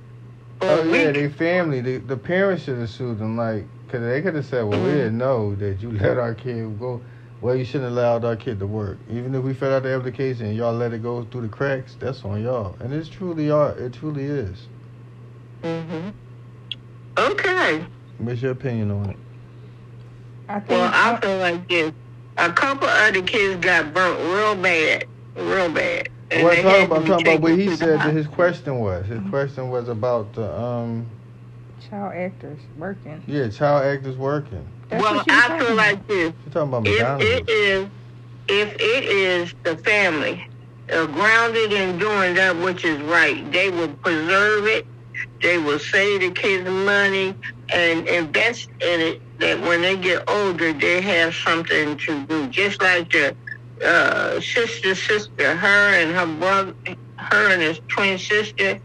For 0.60 0.68
Oh 0.68 0.82
a 0.82 0.90
yeah, 0.90 1.12
week. 1.12 1.14
they 1.14 1.28
family, 1.30 1.80
the, 1.82 1.98
the 1.98 2.16
parents 2.16 2.64
should 2.64 2.78
have 2.78 2.90
sued 2.90 3.18
them, 3.18 3.36
like, 3.36 3.70
cause 3.88 4.00
they 4.02 4.22
could 4.22 4.34
have 4.36 4.46
said, 4.46 4.62
well, 4.64 4.80
we 4.80 4.90
didn't 4.90 5.18
know 5.18 5.54
that 5.56 5.82
you 5.82 5.92
let 5.98 6.18
our 6.18 6.34
kid 6.34 6.78
go. 6.78 7.04
Well, 7.40 7.56
you 7.56 7.64
shouldn't 7.64 7.84
have 7.84 7.92
allowed 7.92 8.24
our 8.24 8.36
kid 8.36 8.58
to 8.60 8.66
work. 8.66 9.02
Even 9.08 9.34
if 9.34 9.44
we 9.44 9.54
filled 9.54 9.74
out 9.74 9.84
the 9.84 9.94
application 9.94 10.46
and 10.46 10.56
y'all 10.56 10.74
let 10.74 10.92
it 10.94 11.02
go 11.02 11.24
through 11.24 11.42
the 11.42 11.48
cracks, 11.50 11.96
that's 11.96 12.24
on 12.24 12.42
y'all. 12.42 12.76
And 12.80 12.92
it's 12.94 13.08
truly 13.08 13.50
are, 13.50 13.78
it 13.78 13.94
truly 13.94 14.24
is. 14.24 14.68
hmm 15.64 16.10
Okay. 17.18 17.86
What's 18.18 18.42
your 18.42 18.52
opinion 18.52 18.90
on 18.92 19.10
it? 19.10 19.20
I 20.48 20.60
think 20.60 20.68
Well, 20.70 20.90
I 20.94 21.18
feel 21.20 21.38
like 21.38 21.68
this. 21.68 21.92
A 22.38 22.52
couple 22.52 22.88
other 22.88 23.22
kids 23.22 23.64
got 23.64 23.94
burnt 23.94 24.20
real 24.20 24.56
bad, 24.56 25.06
real 25.36 25.70
bad. 25.72 26.10
And 26.30 26.42
Well, 26.42 26.50
they 26.52 26.56
I'm 26.58 26.62
talking 26.62 26.80
had 26.80 26.86
about, 26.86 26.98
I'm 27.00 27.06
talking 27.06 27.26
about 27.26 27.40
what 27.42 27.58
he 27.58 27.70
said 27.70 28.00
that 28.00 28.12
his 28.12 28.26
question 28.26 28.78
was. 28.80 29.06
His 29.06 29.20
question 29.30 29.70
was 29.70 29.88
about 29.88 30.32
the, 30.34 30.52
um, 30.58 31.06
child 31.88 32.14
actors 32.14 32.60
working. 32.76 33.22
yeah, 33.26 33.48
child 33.48 33.84
actors 33.84 34.16
working. 34.16 34.64
That's 34.88 35.02
Well, 35.02 35.14
what 35.16 35.26
I 35.28 35.48
feel 35.58 35.66
about. 35.66 35.76
like 35.76 36.06
this. 36.06 36.32
You're 36.44 36.52
talking 36.52 36.68
about 36.68 36.82
McDonald's. 36.82 37.24
If 37.24 37.38
McDonald's. 37.38 37.50
it 37.50 37.52
is, 37.52 37.90
if 38.48 38.74
it 38.80 39.04
is 39.04 39.54
the 39.64 39.76
family 39.78 40.46
uh, 40.92 41.06
grounded 41.06 41.72
in 41.72 41.98
doing 41.98 42.34
that 42.34 42.56
which 42.56 42.84
is 42.84 43.00
right, 43.02 43.50
they 43.52 43.70
will 43.70 43.88
preserve 44.02 44.66
it. 44.66 44.86
They 45.42 45.58
will 45.58 45.78
save 45.78 46.20
the 46.20 46.30
kids 46.30 46.68
money 46.68 47.34
and 47.72 48.06
invest 48.08 48.68
in 48.80 49.00
it. 49.00 49.20
That 49.38 49.60
when 49.60 49.82
they 49.82 49.96
get 49.96 50.22
older, 50.28 50.72
they 50.72 51.00
have 51.02 51.34
something 51.34 51.96
to 51.98 52.26
do. 52.26 52.46
Just 52.48 52.80
like 52.82 53.10
the 53.10 53.36
uh, 53.84 54.40
sister, 54.40 54.94
sister, 54.96 55.56
her 55.56 55.90
and 55.94 56.12
her 56.16 56.38
brother, 56.40 56.74
her 57.18 57.52
and 57.52 57.62
his 57.62 57.80
twin 57.88 58.18
sister, 58.18 58.80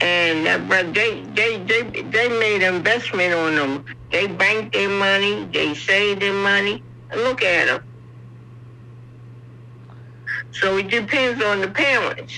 and 0.00 0.46
that 0.46 0.68
brother, 0.68 0.92
they 0.92 1.22
they 1.22 1.58
they 1.58 1.82
they 2.02 2.28
made 2.28 2.62
investment 2.66 3.34
on 3.34 3.56
them. 3.56 3.84
They 4.12 4.26
banked 4.28 4.74
their 4.74 4.90
money. 4.90 5.46
They 5.52 5.74
saved 5.74 6.22
their 6.22 6.34
money. 6.34 6.84
Look 7.14 7.42
at 7.42 7.66
them. 7.66 7.82
So 10.52 10.78
it 10.78 10.90
depends 10.90 11.42
on 11.44 11.60
the 11.62 11.68
parents 11.70 12.34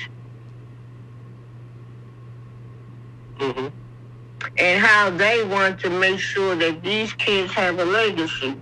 Mm-hmm. 3.41 3.69
and 4.59 4.81
how 4.81 5.11
they 5.11 5.45
want 5.45 5.81
to 5.81 5.91
make 5.91 6.21
sure 6.21 6.57
that 6.57 6.83
these 6.83 7.13
kids 7.15 7.53
have 7.55 7.79
a 7.81 7.85
legacy 7.87 8.57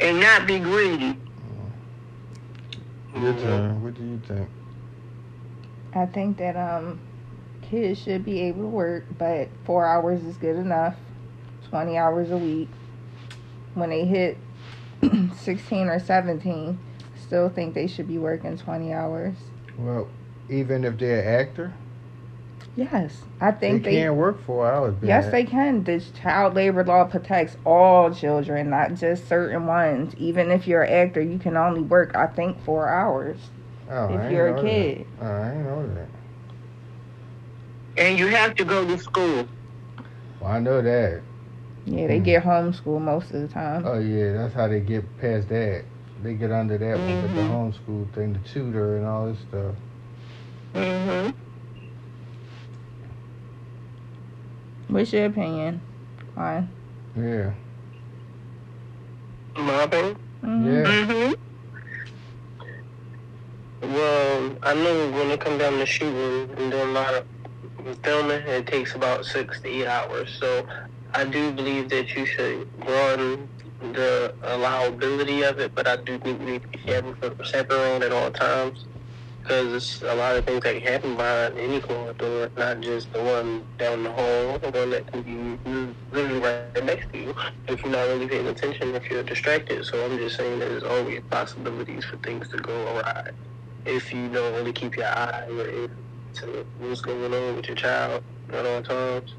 and 0.00 0.20
not 0.20 0.46
be 0.46 0.60
greedy. 0.60 1.20
Your 3.22 3.32
turn. 3.34 3.82
What 3.82 3.94
do 3.94 4.04
you 4.04 4.20
think? 4.26 4.48
I 5.94 6.06
think 6.06 6.36
that 6.38 6.56
um 6.56 7.00
kids 7.62 8.02
should 8.02 8.24
be 8.24 8.40
able 8.42 8.62
to 8.62 8.68
work, 8.68 9.04
but 9.18 9.48
four 9.64 9.86
hours 9.86 10.22
is 10.22 10.36
good 10.36 10.56
enough. 10.56 10.94
Twenty 11.70 11.96
hours 11.96 12.30
a 12.30 12.36
week. 12.36 12.68
When 13.74 13.90
they 13.90 14.04
hit 14.04 14.36
sixteen 15.36 15.88
or 15.88 15.98
seventeen, 15.98 16.78
still 17.20 17.48
think 17.48 17.74
they 17.74 17.86
should 17.86 18.06
be 18.06 18.18
working 18.18 18.58
twenty 18.58 18.92
hours. 18.92 19.36
Well, 19.78 20.08
even 20.50 20.84
if 20.84 20.98
they're 20.98 21.20
an 21.20 21.48
actor, 21.48 21.74
Yes, 22.76 23.24
I 23.40 23.52
think 23.52 23.84
they. 23.84 23.96
can't 23.96 24.16
work 24.16 24.40
four 24.40 24.70
hours. 24.70 24.94
being 24.94 25.10
yes, 25.10 25.28
they 25.30 25.44
can. 25.44 25.84
This 25.84 26.10
child 26.10 26.54
labor 26.54 26.84
law 26.84 27.04
protects 27.04 27.56
all 27.64 28.12
children, 28.12 28.70
not 28.70 28.94
just 28.94 29.26
certain 29.28 29.66
ones. 29.66 30.14
Even 30.16 30.50
if 30.50 30.66
you're 30.66 30.82
an 30.82 30.92
actor, 30.92 31.20
you 31.22 31.38
can 31.38 31.56
only 31.56 31.82
work, 31.82 32.14
I 32.14 32.26
think, 32.26 32.60
four 32.62 32.88
hours 32.88 33.50
Oh, 33.90 34.06
I 34.08 34.26
if 34.26 34.28
ain't 34.28 34.36
you're 34.36 34.46
know 34.46 34.54
a 34.54 34.54
that. 34.54 34.90
kid. 34.94 35.06
Oh, 35.20 35.26
I 35.26 35.54
know 35.54 35.86
that. 35.94 36.08
And 37.96 38.18
you 38.18 38.28
have 38.28 38.54
to 38.56 38.64
go 38.64 38.84
to 38.86 38.98
school. 38.98 39.48
Well, 40.40 40.50
I 40.50 40.58
know 40.60 40.82
that. 40.82 41.22
Yeah, 41.86 42.06
they 42.08 42.18
Mm. 42.18 42.24
get 42.24 42.44
homeschooled 42.44 43.02
most 43.02 43.32
of 43.32 43.40
the 43.42 43.48
time. 43.48 43.84
Oh 43.84 43.98
yeah, 43.98 44.32
that's 44.32 44.54
how 44.54 44.68
they 44.68 44.80
get 44.80 45.04
past 45.18 45.48
that. 45.48 45.84
They 46.22 46.34
get 46.34 46.50
under 46.52 46.78
that 46.78 47.02
one 47.02 47.20
with 47.20 47.34
the 47.34 47.40
Mhm. 47.40 47.42
homeschool 47.42 48.12
thing, 48.14 48.32
the 48.32 48.38
tutor 48.40 48.96
and 48.96 49.06
all 49.06 49.26
this 49.26 49.38
stuff. 49.48 49.74
hmm 50.74 51.30
What's 54.88 55.12
your 55.12 55.26
opinion 55.26 55.80
on? 56.36 56.68
Yeah. 57.16 57.52
My 59.58 59.82
opinion? 59.82 60.16
Mhm. 60.44 60.64
Yeah. 60.64 61.04
hmm 61.06 61.32
Well, 63.82 64.56
I 64.62 64.74
know 64.74 65.10
when 65.10 65.30
it 65.30 65.40
comes 65.40 65.58
down 65.58 65.78
to 65.78 65.86
shooting 65.86 66.50
and 66.56 66.70
doing 66.70 66.88
a 66.88 66.92
lot 66.92 67.14
of 67.14 67.24
filming, 68.02 68.42
it 68.46 68.66
takes 68.66 68.94
about 68.94 69.24
six 69.24 69.60
to 69.60 69.68
eight 69.68 69.86
hours. 69.86 70.36
So 70.40 70.66
I 71.14 71.24
do 71.24 71.52
believe 71.52 71.88
that 71.90 72.14
you 72.16 72.26
should 72.26 72.70
broaden 72.78 73.48
the 73.80 74.34
allowability 74.44 75.48
of 75.48 75.58
it, 75.58 75.74
but 75.74 75.86
I 75.86 75.96
do 75.96 76.18
think 76.18 76.40
we 76.40 76.46
need 76.52 76.62
to 76.62 76.68
be 76.68 76.78
careful 76.78 77.14
for 77.14 77.30
at 78.02 78.12
all 78.12 78.30
times. 78.30 78.86
Because 79.46 79.72
it's 79.74 80.02
a 80.02 80.12
lot 80.16 80.34
of 80.34 80.44
things 80.44 80.64
that 80.64 80.74
can 80.74 80.92
happen 80.92 81.14
behind 81.14 81.56
any 81.56 81.78
closed 81.78 82.18
door, 82.18 82.50
not 82.56 82.80
just 82.80 83.12
the 83.12 83.22
one 83.22 83.64
down 83.78 84.02
the 84.02 84.10
hall, 84.10 84.58
the 84.58 84.72
one 84.72 84.90
that 84.90 85.06
can 85.12 85.22
be 85.22 85.94
literally 86.10 86.40
right 86.40 86.84
next 86.84 87.12
to 87.12 87.18
you 87.18 87.34
if 87.68 87.80
you're 87.80 87.92
not 87.92 88.08
really 88.08 88.26
paying 88.26 88.48
attention, 88.48 88.92
if 88.96 89.08
you're 89.08 89.22
distracted. 89.22 89.84
So 89.84 90.04
I'm 90.04 90.18
just 90.18 90.36
saying 90.36 90.58
that 90.58 90.68
there's 90.68 90.82
always 90.82 91.20
possibilities 91.30 92.04
for 92.04 92.16
things 92.16 92.48
to 92.48 92.56
go 92.56 92.96
awry 92.96 93.30
if 93.84 94.12
you 94.12 94.28
don't 94.30 94.52
really 94.54 94.72
keep 94.72 94.96
your 94.96 95.06
eye 95.06 95.44
to 96.34 96.66
what's 96.80 97.00
going 97.02 97.32
on 97.32 97.54
with 97.54 97.68
your 97.68 97.76
child 97.76 98.24
at 98.52 98.66
all 98.66 98.82
times. 98.82 99.32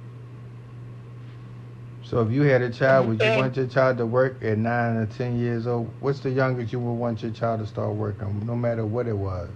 So 2.01 2.21
if 2.21 2.31
you 2.31 2.43
had 2.43 2.61
a 2.61 2.69
child, 2.69 3.09
would 3.09 3.21
you 3.21 3.35
want 3.35 3.57
your 3.57 3.67
child 3.67 3.97
to 3.97 4.05
work 4.05 4.41
at 4.41 4.57
nine 4.57 4.95
or 4.95 5.05
ten 5.05 5.37
years 5.37 5.67
old? 5.67 5.89
What's 5.99 6.21
the 6.21 6.29
youngest 6.29 6.71
you 6.71 6.79
would 6.79 6.93
want 6.93 7.21
your 7.23 7.31
child 7.31 7.59
to 7.59 7.67
start 7.67 7.93
working, 7.93 8.41
no 8.47 8.55
matter 8.55 8.85
what 8.85 9.07
it 9.07 9.17
was? 9.17 9.49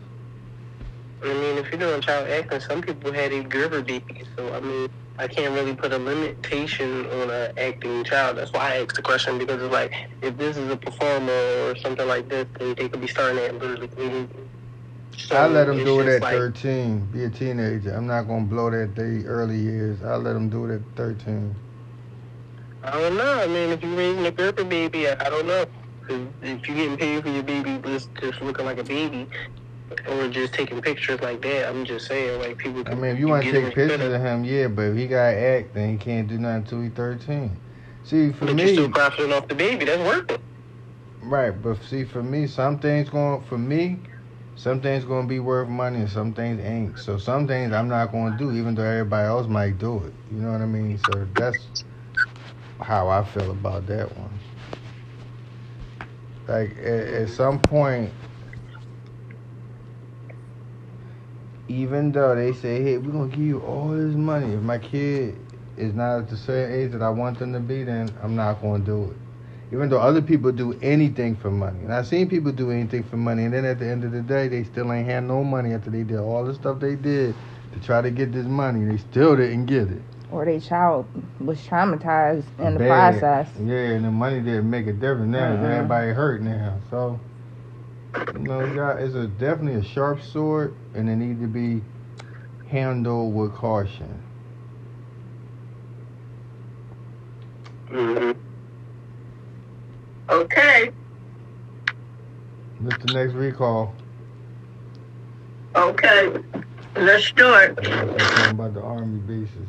I 1.24 1.34
mean, 1.34 1.58
if 1.58 1.70
you're 1.72 1.80
doing 1.80 2.02
child 2.02 2.28
acting, 2.30 2.60
some 2.62 2.82
people 2.82 3.12
had 3.14 3.32
a 3.32 3.44
Gerber 3.44 3.82
baby, 3.82 4.24
so 4.36 4.54
I 4.54 4.60
mean, 4.60 4.90
I 5.20 5.28
can't 5.28 5.54
really 5.54 5.76
put 5.76 5.92
a 5.94 5.98
limitation 5.98 7.06
on 7.06 7.30
an 7.30 7.52
acting 7.58 8.04
child. 8.04 8.38
That's 8.38 8.52
why 8.54 8.74
I 8.74 8.82
asked 8.82 8.96
the 8.96 9.02
question 9.04 9.38
because 9.38 9.62
it's 9.62 9.72
like, 9.72 9.94
if 10.22 10.36
this 10.38 10.58
is 10.58 10.70
a 10.72 10.78
performer 10.78 11.32
or 11.32 11.76
something 11.78 12.08
like 12.08 12.28
this, 12.30 12.48
they, 12.58 12.74
they 12.74 12.90
could 12.90 13.02
be 13.02 13.08
starting 13.08 13.38
at 13.40 13.54
literally 13.60 13.90
18. 13.98 14.30
So 15.18 15.36
I 15.36 15.46
let 15.48 15.68
them 15.68 15.84
do 15.84 16.00
it 16.02 16.08
at 16.08 16.22
like- 16.22 16.34
13, 16.34 17.06
be 17.12 17.26
a 17.26 17.30
teenager. 17.30 17.94
I'm 17.94 18.08
not 18.08 18.24
gonna 18.24 18.46
blow 18.46 18.72
that 18.72 18.96
they 18.96 19.24
early 19.28 19.58
years. 19.58 20.02
I 20.04 20.16
let 20.16 20.34
them 20.34 20.50
do 20.50 20.66
it 20.66 20.76
at 20.76 20.82
13. 20.96 21.56
I 22.84 22.92
don't 22.92 23.16
know. 23.16 23.40
I 23.42 23.46
mean, 23.46 23.70
if 23.70 23.84
you're 23.84 23.96
raising 23.96 24.26
a 24.26 24.32
Gerber 24.32 24.64
baby, 24.64 25.08
I, 25.08 25.12
I 25.20 25.30
don't 25.30 25.46
know. 25.46 25.66
'Cause 26.08 26.20
if 26.42 26.68
you're 26.68 26.76
getting 26.78 26.98
paid 26.98 27.22
for 27.22 27.30
your 27.30 27.44
baby 27.44 27.80
just, 27.86 28.10
just 28.20 28.42
looking 28.42 28.66
like 28.66 28.80
a 28.80 28.84
baby, 28.84 29.28
or 30.08 30.28
just 30.28 30.54
taking 30.54 30.82
pictures 30.82 31.22
like 31.22 31.42
that. 31.42 31.70
I'm 31.70 31.86
just 31.86 32.08
saying, 32.08 32.40
like 32.40 32.58
people. 32.58 32.84
Can 32.84 32.94
I 32.94 32.96
mean, 32.96 33.12
if 33.12 33.20
you 33.20 33.28
want 33.28 33.44
to 33.44 33.52
take 33.52 33.76
pictures 33.76 34.14
of 34.14 34.22
him, 34.22 34.44
yeah, 34.44 34.68
but 34.68 34.84
if 34.84 34.98
he 34.98 35.08
got 35.08 35.34
act, 35.34 35.74
then 35.74 35.92
he 35.92 35.98
can't 35.98 36.28
do 36.28 36.38
nothing 36.38 36.58
until 36.58 36.82
he's 36.82 36.92
13. 36.94 37.58
See, 38.04 38.32
for 38.32 38.46
but 38.46 38.56
me, 38.56 38.64
you're 38.64 38.74
still 38.74 38.90
profiting 38.90 39.34
off 39.34 39.48
the 39.48 39.56
baby. 39.56 39.86
That's 39.86 40.02
working. 40.02 40.40
Right, 41.22 41.52
but 41.52 41.82
see, 41.84 42.04
for 42.04 42.24
me, 42.24 42.48
some 42.48 42.80
things 42.80 43.10
going 43.10 43.42
for 43.44 43.58
me, 43.58 44.00
some 44.56 44.82
things 44.82 45.06
going 45.06 45.24
to 45.24 45.30
be 45.30 45.40
worth 45.40 45.70
money, 45.70 46.00
and 46.00 46.10
some 46.10 46.34
things 46.34 46.64
ain't. 46.64 46.98
So 46.98 47.18
some 47.18 47.48
things 47.48 47.74
I'm 47.74 47.88
not 47.88 48.12
going 48.12 48.32
to 48.34 48.38
do, 48.38 48.52
even 48.52 48.76
though 48.76 48.84
everybody 48.84 49.28
else 49.28 49.48
might 49.48 49.78
do 49.78 49.98
it. 49.98 50.14
You 50.32 50.42
know 50.42 50.52
what 50.52 50.62
I 50.62 50.66
mean? 50.66 50.98
So 50.98 51.28
that's 51.36 51.68
how 52.82 53.08
I 53.10 53.24
feel 53.24 53.52
about 53.52 53.86
that 53.88 54.18
one. 54.18 54.32
Like 56.48 56.72
at, 56.80 57.08
at 57.08 57.30
some 57.30 57.60
point, 57.60 58.12
even 61.72 62.12
though 62.12 62.36
they 62.36 62.54
say, 62.54 62.84
"Hey, 62.84 62.98
we're 62.98 63.12
gonna 63.12 63.30
give 63.30 63.40
you 63.40 63.60
all 63.60 63.90
this 63.90 64.16
money," 64.16 64.54
if 64.54 64.62
my 64.62 64.78
kid 64.78 65.36
is 65.78 65.94
not 65.94 66.20
at 66.20 66.30
the 66.30 66.38
certain 66.38 66.76
age 66.76 66.92
that 66.92 67.02
I 67.02 67.10
want 67.10 67.40
them 67.40 67.54
to 67.54 67.60
be, 67.60 67.84
then 67.84 68.10
I'm 68.24 68.36
not 68.36 68.62
gonna 68.62 68.84
do 68.84 69.04
it 69.04 69.18
even 69.74 69.90
though 69.90 70.00
other 70.00 70.22
people 70.22 70.52
do 70.52 70.78
anything 70.82 71.36
for 71.36 71.50
money. 71.50 71.80
And 71.84 71.94
I've 71.94 72.08
seen 72.08 72.28
people 72.28 72.52
do 72.52 72.72
anything 72.72 73.04
for 73.04 73.18
money, 73.18 73.46
and 73.46 73.54
then 73.54 73.66
at 73.66 73.80
the 73.80 73.88
end 73.88 74.04
of 74.04 74.12
the 74.12 74.22
day, 74.22 74.48
they 74.48 74.64
still 74.64 74.92
ain't 74.92 75.08
had 75.08 75.24
no 75.24 75.44
money 75.44 75.74
after 75.74 75.90
they 75.90 76.04
did 76.04 76.20
all 76.20 76.44
the 76.44 76.54
stuff 76.54 76.80
they 76.80 76.96
did 76.96 77.34
to 77.74 77.80
try 77.80 78.02
to 78.02 78.12
get 78.12 78.34
this 78.34 78.46
money. 78.46 78.84
They 78.86 78.98
still 78.98 79.36
didn't 79.38 79.68
get 79.68 79.90
it. 79.90 80.02
Or 80.30 80.46
their 80.46 80.60
child 80.60 81.06
was 81.40 81.60
traumatized 81.60 82.46
in 82.60 82.74
the 82.76 82.86
process. 82.86 83.50
Yeah, 83.64 83.96
and 83.96 84.06
the 84.06 84.12
money 84.12 84.40
didn't 84.42 84.70
make 84.70 84.88
a 84.88 84.94
difference 84.94 85.32
now. 85.32 85.56
Mhm. 85.56 85.64
Everybody 85.64 86.12
hurt 86.12 86.42
now. 86.42 86.76
So, 86.90 87.20
got, 88.14 89.00
it's 89.00 89.16
a 89.16 89.28
definitely 89.28 89.76
a 89.76 89.84
sharp 89.84 90.22
sword, 90.22 90.76
and 90.94 91.10
it 91.10 91.16
need 91.16 91.40
to 91.42 91.48
be 91.48 91.82
handled 92.68 93.34
with 93.34 93.54
caution. 93.54 94.22
Mm-hmm. 97.90 98.40
Okay. 100.30 100.92
What's 102.80 103.06
the 103.06 103.14
next 103.14 103.34
recall? 103.34 103.94
Okay. 105.76 106.34
Let's 106.96 107.32
do 107.34 107.54
it. 107.54 107.76
Talking 107.76 108.52
about 108.52 108.74
the 108.74 108.82
army 108.82 109.20
bases. 109.20 109.68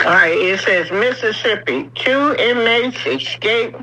All 0.00 0.12
right. 0.12 0.36
It 0.36 0.60
says 0.60 0.90
Mississippi. 0.90 1.90
Two 1.94 2.34
inmates 2.34 3.04
escaped 3.06 3.80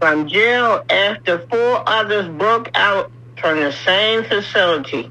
from 0.00 0.28
jail 0.28 0.82
after 0.90 1.38
four 1.50 1.82
others 1.88 2.28
broke 2.38 2.70
out 2.74 3.10
from 3.40 3.60
the 3.60 3.72
same 3.72 4.24
facility 4.24 5.08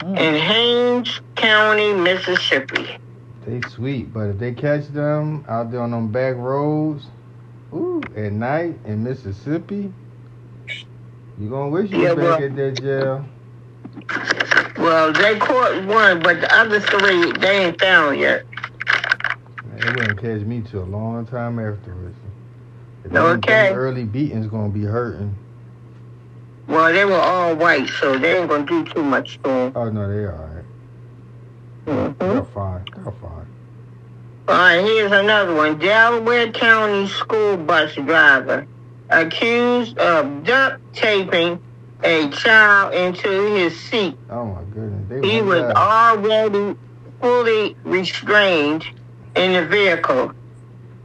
Mm. 0.00 0.18
in 0.18 0.34
Hinds 0.40 1.20
County, 1.36 1.92
Mississippi. 1.94 2.98
They 3.46 3.60
sweet, 3.70 4.12
but 4.12 4.28
if 4.28 4.38
they 4.38 4.52
catch 4.52 4.88
them 4.88 5.44
out 5.48 5.70
there 5.70 5.80
on 5.80 5.90
them 5.90 6.08
back 6.08 6.36
roads, 6.36 7.06
ooh, 7.72 8.02
at 8.16 8.32
night 8.32 8.76
in 8.84 9.02
Mississippi, 9.04 9.90
you 11.40 11.48
gonna 11.48 11.70
wish 11.70 11.90
you 11.90 12.02
Yeah, 12.02 12.12
was 12.12 12.16
back 12.16 12.24
well- 12.40 12.42
at 12.50 12.56
that 12.56 12.82
jail. 12.82 13.24
Well, 14.78 15.12
they 15.12 15.38
caught 15.38 15.84
one, 15.86 16.20
but 16.20 16.40
the 16.42 16.54
other 16.54 16.80
three 16.80 17.32
they 17.32 17.66
ain't 17.66 17.80
found 17.80 18.18
yet. 18.18 18.44
Man, 19.64 19.80
They 19.80 19.90
wouldn't 19.90 20.20
catch 20.20 20.42
me 20.42 20.62
till 20.70 20.82
a 20.82 20.84
long 20.84 21.24
time 21.26 21.58
afterwards. 21.58 22.16
Okay. 23.14 23.72
early 23.72 24.04
beatings 24.04 24.46
gonna 24.46 24.68
be 24.68 24.82
hurting. 24.82 25.34
Well, 26.66 26.92
they 26.92 27.04
were 27.04 27.14
all 27.14 27.54
white, 27.54 27.88
so 27.88 28.18
they 28.18 28.38
ain't 28.38 28.48
gonna 28.48 28.66
do 28.66 28.84
too 28.84 29.02
much 29.02 29.36
to 29.36 29.42
them. 29.42 29.72
Oh 29.74 29.88
no, 29.90 30.08
they 30.08 30.26
alright. 30.26 30.64
Mm-hmm. 31.86 32.18
They're 32.18 32.44
fine. 32.44 32.84
They're 32.94 33.12
fine. 33.12 33.46
All 34.48 34.54
right, 34.54 34.80
here's 34.80 35.12
another 35.12 35.54
one. 35.54 35.78
Delaware 35.78 36.50
County 36.52 37.06
school 37.08 37.56
bus 37.56 37.94
driver 37.94 38.66
accused 39.10 39.98
of 39.98 40.44
duct 40.44 40.80
taping 40.94 41.60
a 42.02 42.28
child 42.30 42.94
into 42.94 43.54
his 43.54 43.78
seat. 43.78 44.16
Oh 44.30 44.44
my 44.46 44.62
goodness. 44.64 45.08
They 45.08 45.28
He 45.28 45.42
was 45.42 45.62
down. 45.62 45.72
already 45.76 46.76
fully 47.20 47.76
restrained 47.84 48.84
in 49.36 49.52
the 49.52 49.64
vehicle 49.66 50.32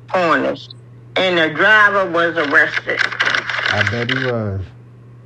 harness, 0.10 0.69
and 1.17 1.38
the 1.38 1.50
driver 1.56 2.10
was 2.12 2.38
arrested. 2.38 3.00
I 3.71 3.84
bet 3.84 4.10
he 4.10 4.17
was. 4.17 4.62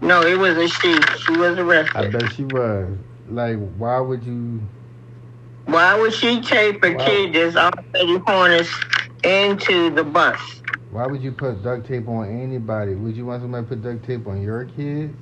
No, 0.02 0.21
it 0.24 0.38
was 0.38 0.58
a 0.58 0.67
she. 0.67 1.00
She 1.26 1.34
was 1.34 1.58
arrested. 1.58 1.95
I 1.95 2.04
bet 2.04 2.32
she 2.32 2.43
was. 2.45 2.98
Like, 3.28 3.58
why 3.78 4.00
would 4.00 4.24
you? 4.24 4.62
Why 5.65 6.00
would 6.00 6.13
she 6.13 6.41
tape 6.41 6.84
a 6.84 6.93
Wow. 6.93 7.06
kid 7.06 7.34
that's 7.34 7.56
already 7.56 8.19
harnessed 8.28 8.86
into 9.24 9.89
the 9.91 10.04
bus? 10.04 10.39
Why 10.91 11.08
would 11.08 11.21
you 11.24 11.32
put 11.34 11.63
duct 11.63 11.88
tape 11.88 12.08
on 12.08 12.30
anybody? 12.41 12.95
Would 12.95 13.17
you 13.17 13.26
want 13.26 13.43
somebody 13.43 13.65
to 13.65 13.69
put 13.69 13.82
duct 13.84 14.06
tape 14.06 14.28
on 14.28 14.41
your 14.41 14.65
kid? 14.65 15.15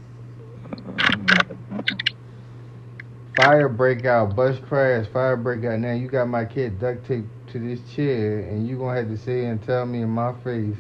Fire 3.36 3.70
break 3.70 4.06
out, 4.06 4.36
bus 4.36 4.60
crash, 4.60 5.08
fire 5.08 5.38
break 5.38 5.64
out. 5.66 5.80
Now 5.80 5.94
you 5.94 6.08
got 6.08 6.28
my 6.30 6.46
kid 6.46 6.80
duct 6.80 7.06
taped 7.08 7.28
to 7.54 7.60
this 7.60 7.80
chair, 7.96 8.40
and 8.40 8.68
you're 8.68 8.80
gonna 8.80 8.98
have 8.98 9.10
to 9.10 9.18
say 9.18 9.46
and 9.46 9.62
tell 9.64 9.86
me 9.86 10.02
in 10.02 10.10
my 10.10 10.34
face 10.44 10.76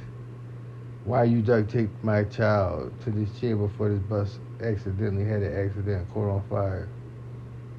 why 1.06 1.24
you 1.24 1.42
duct 1.42 1.70
taped 1.70 2.04
my 2.04 2.24
child 2.24 2.92
to 3.04 3.12
this 3.12 3.30
chair 3.40 3.56
before 3.56 3.90
this 3.90 4.00
bus 4.00 4.40
accidentally 4.60 5.24
had 5.24 5.44
an 5.44 5.68
accident, 5.68 6.12
caught 6.14 6.30
on 6.30 6.44
fire. 6.50 6.90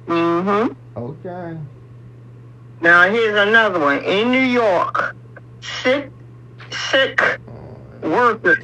Mm-hmm. 0.07 0.73
Okay. 0.97 1.59
Now 2.79 3.09
here's 3.09 3.37
another 3.37 3.79
one. 3.79 4.01
In 4.03 4.31
New 4.31 4.39
York, 4.39 5.15
sick 5.59 6.09
sick 6.71 7.21
Oh, 8.01 8.09
workers 8.09 8.63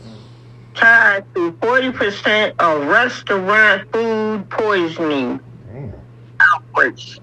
tied 0.75 1.25
to 1.35 1.51
40% 1.53 2.53
of 2.59 2.87
restaurant 2.87 3.91
food 3.91 4.49
poisoning 4.49 5.41
damn. 5.67 5.93
outbreaks. 6.39 7.19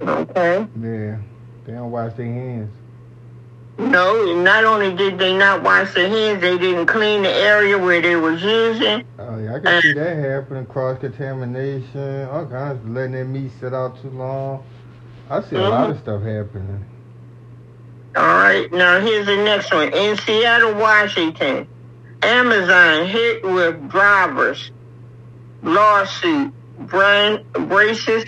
Okay. 0.00 0.66
Yeah. 0.80 1.18
They 1.64 1.72
don't 1.72 1.90
wash 1.90 2.14
their 2.14 2.26
hands. 2.26 2.70
No, 3.78 4.34
not 4.42 4.64
only 4.64 4.92
did 4.94 5.18
they 5.18 5.36
not 5.36 5.62
wash 5.62 5.94
their 5.94 6.08
hands, 6.08 6.40
they 6.40 6.58
didn't 6.58 6.86
clean 6.86 7.22
the 7.22 7.30
area 7.30 7.78
where 7.78 8.00
they 8.00 8.16
was 8.16 8.42
using. 8.42 9.04
Oh 9.18 9.38
yeah, 9.38 9.54
I 9.54 9.60
can 9.60 9.82
see 9.82 9.92
that 9.92 10.16
happening. 10.16 10.66
Cross 10.66 10.98
contamination, 10.98 12.28
all 12.28 12.46
kinds 12.46 12.80
of 12.84 12.90
letting 12.90 13.12
that 13.12 13.26
meat 13.26 13.52
sit 13.60 13.72
out 13.72 14.00
too 14.02 14.10
long. 14.10 14.64
I 15.30 15.42
see 15.42 15.56
a 15.56 15.60
lot 15.60 15.90
of 15.90 15.96
mm-hmm. 15.96 16.02
stuff 16.02 16.22
happening. 16.22 16.84
All 18.16 18.24
right, 18.24 18.72
now 18.72 18.98
here's 19.00 19.26
the 19.26 19.36
next 19.36 19.72
one. 19.72 19.92
In 19.92 20.16
Seattle, 20.16 20.74
Washington, 20.74 21.68
Amazon 22.22 23.06
hit 23.06 23.44
with 23.44 23.88
drivers 23.88 24.72
lawsuit 25.62 26.52
brand 26.78 27.44
braces 27.52 28.24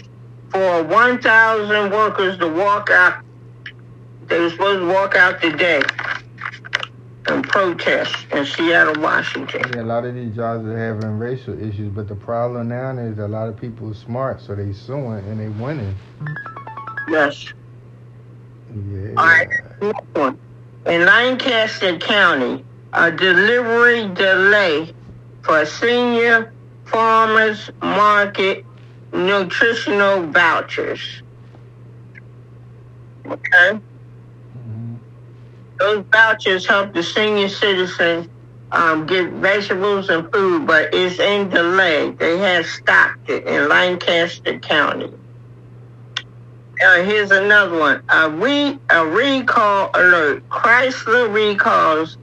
for 0.51 0.83
1,000 0.83 1.91
workers 1.91 2.39
to 2.39 2.49
walk 2.49 2.91
out. 2.91 3.25
They 4.27 4.39
were 4.39 4.51
supposed 4.51 4.81
to 4.81 4.87
walk 4.87 5.17
out 5.17 5.41
today 5.41 5.83
and 7.27 7.45
protest 7.45 8.15
in 8.33 8.45
Seattle, 8.45 9.01
Washington. 9.01 9.63
Yeah, 9.75 9.83
a 9.83 9.85
lot 9.85 10.05
of 10.05 10.15
these 10.15 10.35
jobs 10.35 10.67
are 10.67 10.79
having 10.79 11.19
racial 11.19 11.61
issues, 11.61 11.93
but 11.93 12.09
the 12.09 12.15
problem 12.15 12.69
now 12.69 12.91
is 12.99 13.19
a 13.19 13.29
lot 13.29 13.49
of 13.49 13.57
people 13.57 13.91
are 13.91 13.95
smart, 13.95 14.41
so 14.41 14.55
they 14.55 14.73
suing 14.73 15.25
and 15.27 15.41
they 15.41 15.49
winning. 15.63 15.95
Yes. 17.09 17.53
Yeah. 18.73 19.15
All 19.17 19.27
right. 19.27 20.37
In 20.87 21.05
Lancaster 21.05 21.99
County, 21.99 22.65
a 22.93 23.13
delivery 23.13 24.09
delay 24.15 24.93
for 25.43 25.65
senior 25.67 26.53
farmers 26.87 27.71
market 27.83 28.65
nutritional 29.13 30.27
vouchers. 30.27 31.23
Okay. 33.27 33.81
Mhm. 34.57 34.99
Those 35.79 36.05
vouchers 36.13 36.67
help 36.67 36.95
the 36.95 37.03
senior 37.03 37.49
citizens 37.49 38.29
um, 38.73 39.07
get 39.07 39.31
vegetables 39.33 40.09
and 40.11 40.31
food, 40.33 40.67
but 40.67 40.95
it's 40.95 41.19
in 41.19 41.49
delay. 41.51 42.11
They 42.11 42.39
have 42.39 42.67
stopped 42.67 43.29
it 43.29 43.45
in 43.47 43.69
Lancaster 43.69 44.59
County. 44.59 45.13
Uh, 46.85 47.03
here's 47.03 47.31
another 47.31 47.79
one. 47.79 48.03
A, 48.09 48.31
re- 48.31 48.79
a 48.89 49.07
recall 49.07 49.91
alert. 49.95 50.49
Chrysler 50.49 51.33
recalls 51.33 52.17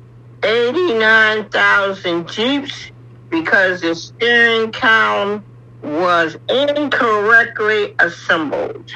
89,000 0.44 2.28
Jeeps 2.28 2.92
because 3.30 3.82
the 3.82 3.94
steering 3.94 4.72
column 4.72 5.44
was 5.82 6.38
incorrectly 6.50 7.96
assembled. 8.00 8.92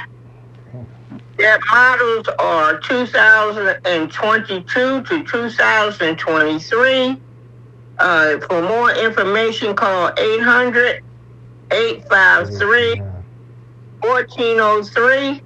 Their 1.37 1.59
models 1.71 2.27
are 2.39 2.77
2022 2.79 5.03
to 5.03 5.23
2023. 5.23 7.21
Uh, 7.97 8.39
for 8.39 8.61
more 8.61 8.91
information, 8.91 9.75
call 9.75 10.11
800 10.17 11.03
853 11.71 13.01
1403. 14.01 15.41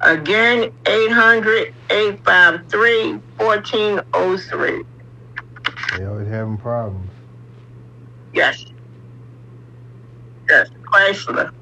Again, 0.00 0.72
800 0.86 1.74
853 1.90 3.12
1403. 3.36 4.84
They 5.98 6.04
always 6.06 6.28
having 6.28 6.56
problems. 6.56 7.10
Yes. 8.32 8.64
Yes, 10.48 10.68
Chrysler. 10.82 11.52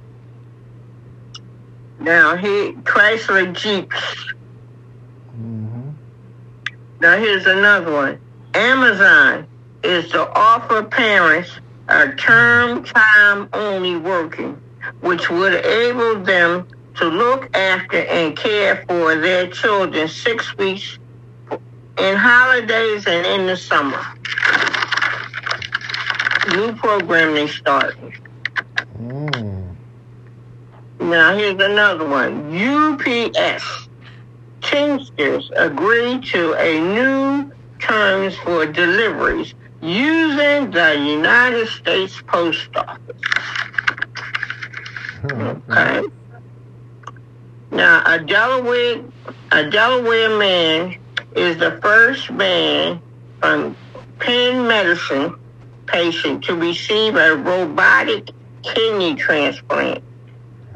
Now, 2.01 2.37
he 2.37 2.73
Chrysler 2.83 3.53
Jeeps. 3.53 3.97
Mm-hmm. 5.39 5.91
Now, 7.01 7.19
here's 7.19 7.47
another 7.47 7.93
one. 7.93 8.21
Amazon 8.55 9.47
is 9.83 10.11
to 10.11 10.29
offer 10.31 10.83
parents 10.83 11.51
a 11.89 12.13
term 12.15 12.85
time 12.85 13.49
only 13.53 13.97
working, 13.97 14.61
which 15.01 15.31
would 15.31 15.55
enable 15.55 16.23
them 16.23 16.67
to 16.97 17.05
look 17.07 17.55
after 17.57 17.99
and 17.99 18.37
care 18.37 18.85
for 18.89 19.15
their 19.17 19.49
children 19.49 20.09
six 20.09 20.57
weeks 20.57 20.99
in 21.99 22.17
holidays 22.17 23.07
and 23.07 23.27
in 23.27 23.47
the 23.47 23.57
summer. 23.57 24.03
New 26.51 26.75
program 26.75 27.35
they 27.35 27.47
started. 27.47 28.30
Mm. 29.01 29.77
Now 31.01 31.35
here's 31.35 31.61
another 31.61 32.07
one. 32.07 32.55
UPS 32.55 33.89
Teamsters 34.61 35.51
agree 35.57 36.21
to 36.21 36.53
a 36.55 36.81
new 36.81 37.51
terms 37.79 38.37
for 38.37 38.67
deliveries 38.67 39.55
using 39.81 40.71
the 40.71 40.97
United 40.99 41.67
States 41.69 42.21
Post 42.27 42.69
Office. 42.77 43.17
Okay. 45.25 46.03
Now 47.71 48.03
a 48.05 48.19
Delaware 48.19 49.03
a 49.53 49.71
Delaware 49.71 50.39
man 50.39 50.99
is 51.35 51.57
the 51.57 51.79
first 51.81 52.31
man 52.31 53.01
from 53.41 53.75
Penn 54.19 54.67
Medicine 54.69 55.37
patient 55.87 56.45
to 56.45 56.55
receive 56.55 57.17
a 57.17 57.37
robotic 57.37 58.31
kidney 58.63 59.15
transplant. 59.15 60.03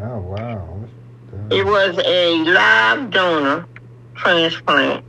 Oh 0.01 0.19
wow. 0.19 0.69
It 1.51 1.65
was 1.65 1.99
a 2.05 2.37
live 2.45 3.11
donor 3.11 3.67
transplant 4.15 5.05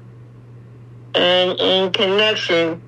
and 1.14 1.60
in 1.60 1.92
connection 1.94 2.82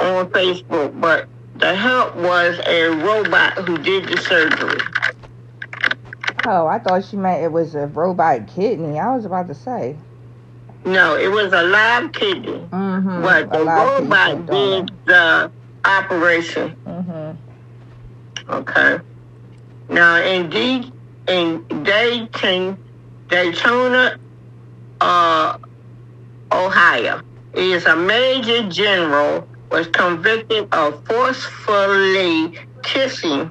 on 0.00 0.30
Facebook, 0.30 0.98
but 1.00 1.28
the 1.56 1.74
help 1.74 2.16
was 2.16 2.58
a 2.66 2.86
robot 2.88 3.52
who 3.66 3.76
did 3.78 4.06
the 4.08 4.16
surgery. 4.16 4.80
Oh, 6.46 6.66
I 6.66 6.78
thought 6.78 7.04
she 7.04 7.16
meant 7.16 7.42
it 7.42 7.52
was 7.52 7.74
a 7.74 7.86
robot 7.86 8.48
kidney. 8.48 8.98
I 8.98 9.14
was 9.14 9.24
about 9.24 9.46
to 9.48 9.54
say. 9.54 9.96
No, 10.84 11.16
it 11.16 11.28
was 11.30 11.52
a 11.52 11.62
live 11.62 12.12
kidney, 12.12 12.58
Mm-hmm. 12.70 13.22
but 13.22 13.50
the 13.50 13.64
robot 13.64 14.46
did 14.46 14.90
the 15.06 15.50
operation. 15.84 16.76
Mm-hmm. 16.86 17.43
Okay. 18.48 18.98
Now, 19.88 20.16
in 20.22 20.50
D, 20.50 20.92
in 21.28 21.64
Dayton, 21.82 22.78
Daytona, 23.28 24.18
uh, 25.00 25.58
Ohio, 26.52 27.22
is 27.54 27.86
a 27.86 27.96
major 27.96 28.68
general 28.68 29.46
was 29.70 29.86
convicted 29.88 30.72
of 30.72 31.04
forcefully 31.06 32.58
kissing. 32.82 33.50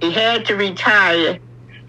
He 0.00 0.12
had 0.12 0.44
to 0.46 0.56
retire, 0.56 1.38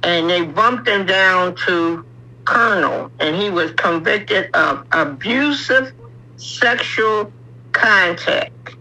and 0.04 0.30
they 0.30 0.44
bumped 0.44 0.88
him 0.88 1.06
down 1.06 1.56
to 1.68 2.06
colonel, 2.46 3.12
and 3.20 3.36
he 3.36 3.50
was 3.50 3.72
convicted 3.74 4.50
of 4.56 4.86
abusive 4.92 5.94
sexual 6.38 7.32
contact 7.74 8.76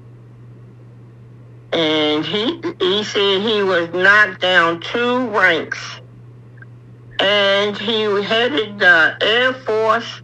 and 1.72 2.24
he 2.24 2.61
he 2.80 3.04
said 3.04 3.42
he 3.42 3.62
was 3.62 3.88
knocked 3.90 4.40
down 4.40 4.80
two 4.80 5.28
ranks, 5.28 6.00
and 7.20 7.76
he 7.76 8.02
headed 8.22 8.78
the 8.78 9.16
Air 9.20 9.52
Force 9.52 10.22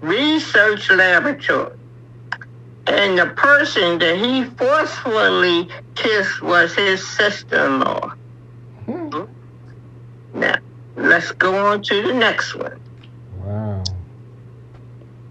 Research 0.00 0.90
Laboratory. 0.90 1.76
And 2.86 3.18
the 3.18 3.26
person 3.26 3.98
that 3.98 4.18
he 4.18 4.44
forcefully 4.44 5.68
kissed 5.94 6.42
was 6.42 6.74
his 6.74 7.06
sister-in-law. 7.06 8.12
Hmm. 8.84 9.24
Now, 10.34 10.56
let's 10.94 11.32
go 11.32 11.54
on 11.66 11.82
to 11.84 12.02
the 12.02 12.12
next 12.12 12.54
one. 12.54 12.78
Wow. 13.38 13.82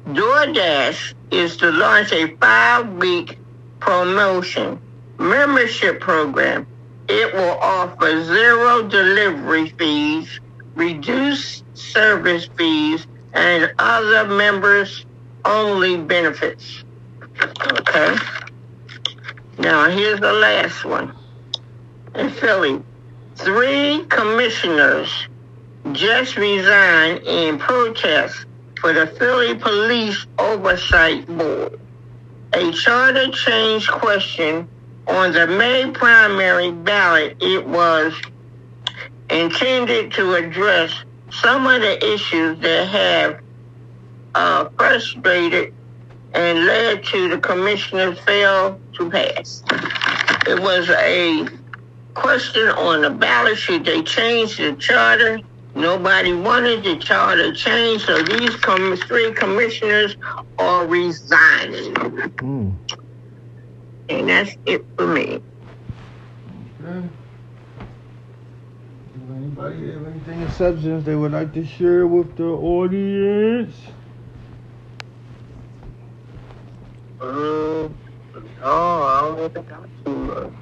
DoorDash 0.07 1.13
is 1.29 1.55
to 1.57 1.71
launch 1.71 2.11
a 2.11 2.35
five-week 2.37 3.37
promotion 3.79 4.81
membership 5.17 5.99
program. 5.99 6.67
It 7.07 7.33
will 7.33 7.57
offer 7.59 8.23
zero 8.23 8.87
delivery 8.87 9.69
fees, 9.69 10.39
reduced 10.75 11.63
service 11.73 12.47
fees, 12.57 13.07
and 13.33 13.73
other 13.79 14.27
members 14.27 15.05
only 15.45 15.97
benefits. 15.97 16.83
Okay. 17.41 18.15
Now 19.57 19.89
here's 19.89 20.19
the 20.19 20.33
last 20.33 20.85
one. 20.85 21.13
In 22.15 22.29
Philly, 22.29 22.81
three 23.35 24.05
commissioners 24.09 25.09
just 25.91 26.37
resigned 26.37 27.23
in 27.23 27.57
protest 27.57 28.45
for 28.79 28.93
the 28.93 29.07
Philly 29.07 29.55
Police 29.55 30.25
Oversight 30.39 31.25
Board. 31.25 31.79
A 32.53 32.71
charter 32.71 33.31
change 33.31 33.87
question 33.89 34.67
on 35.07 35.31
the 35.31 35.47
May 35.47 35.91
primary 35.91 36.71
ballot, 36.71 37.37
it 37.41 37.65
was 37.67 38.13
intended 39.29 40.11
to 40.13 40.35
address 40.35 40.93
some 41.31 41.65
of 41.67 41.81
the 41.81 42.13
issues 42.13 42.59
that 42.59 42.87
have 42.87 43.41
uh, 44.35 44.69
frustrated 44.77 45.73
and 46.33 46.65
led 46.65 47.03
to 47.05 47.29
the 47.29 47.37
commissioners 47.37 48.19
fail 48.19 48.79
to 48.93 49.09
pass. 49.09 49.63
It 50.47 50.59
was 50.59 50.89
a 50.89 51.47
question 52.13 52.67
on 52.69 53.01
the 53.01 53.09
ballot, 53.09 53.57
should 53.57 53.85
they 53.85 54.01
change 54.03 54.57
the 54.57 54.73
charter? 54.73 55.39
Nobody 55.75 56.33
wanted 56.33 56.83
the 56.83 56.97
charter 56.97 57.53
changed, 57.53 58.05
so 58.05 58.21
these 58.21 58.55
com- 58.57 58.95
three 58.95 59.33
commissioners 59.33 60.15
are 60.59 60.85
resigning. 60.85 61.95
Hmm. 61.95 62.69
And 64.13 64.29
that's 64.29 64.55
it 64.67 64.85
for 64.95 65.07
me. 65.07 65.41
Okay. 66.81 67.07
Does 69.13 69.35
anybody 69.35 69.91
have 69.91 70.07
anything 70.07 70.43
of 70.43 70.51
substance 70.53 71.03
they 71.05 71.15
would 71.15 71.31
like 71.31 71.51
to 71.53 71.65
share 71.65 72.05
with 72.05 72.35
the 72.37 72.43
audience? 72.43 73.75
Um, 77.21 77.97
no, 78.61 79.03
I 79.03 79.21
don't 79.21 79.53
think 79.53 79.67
I 79.67 79.69
got 79.71 79.89
too 80.05 80.15
much. 80.15 80.53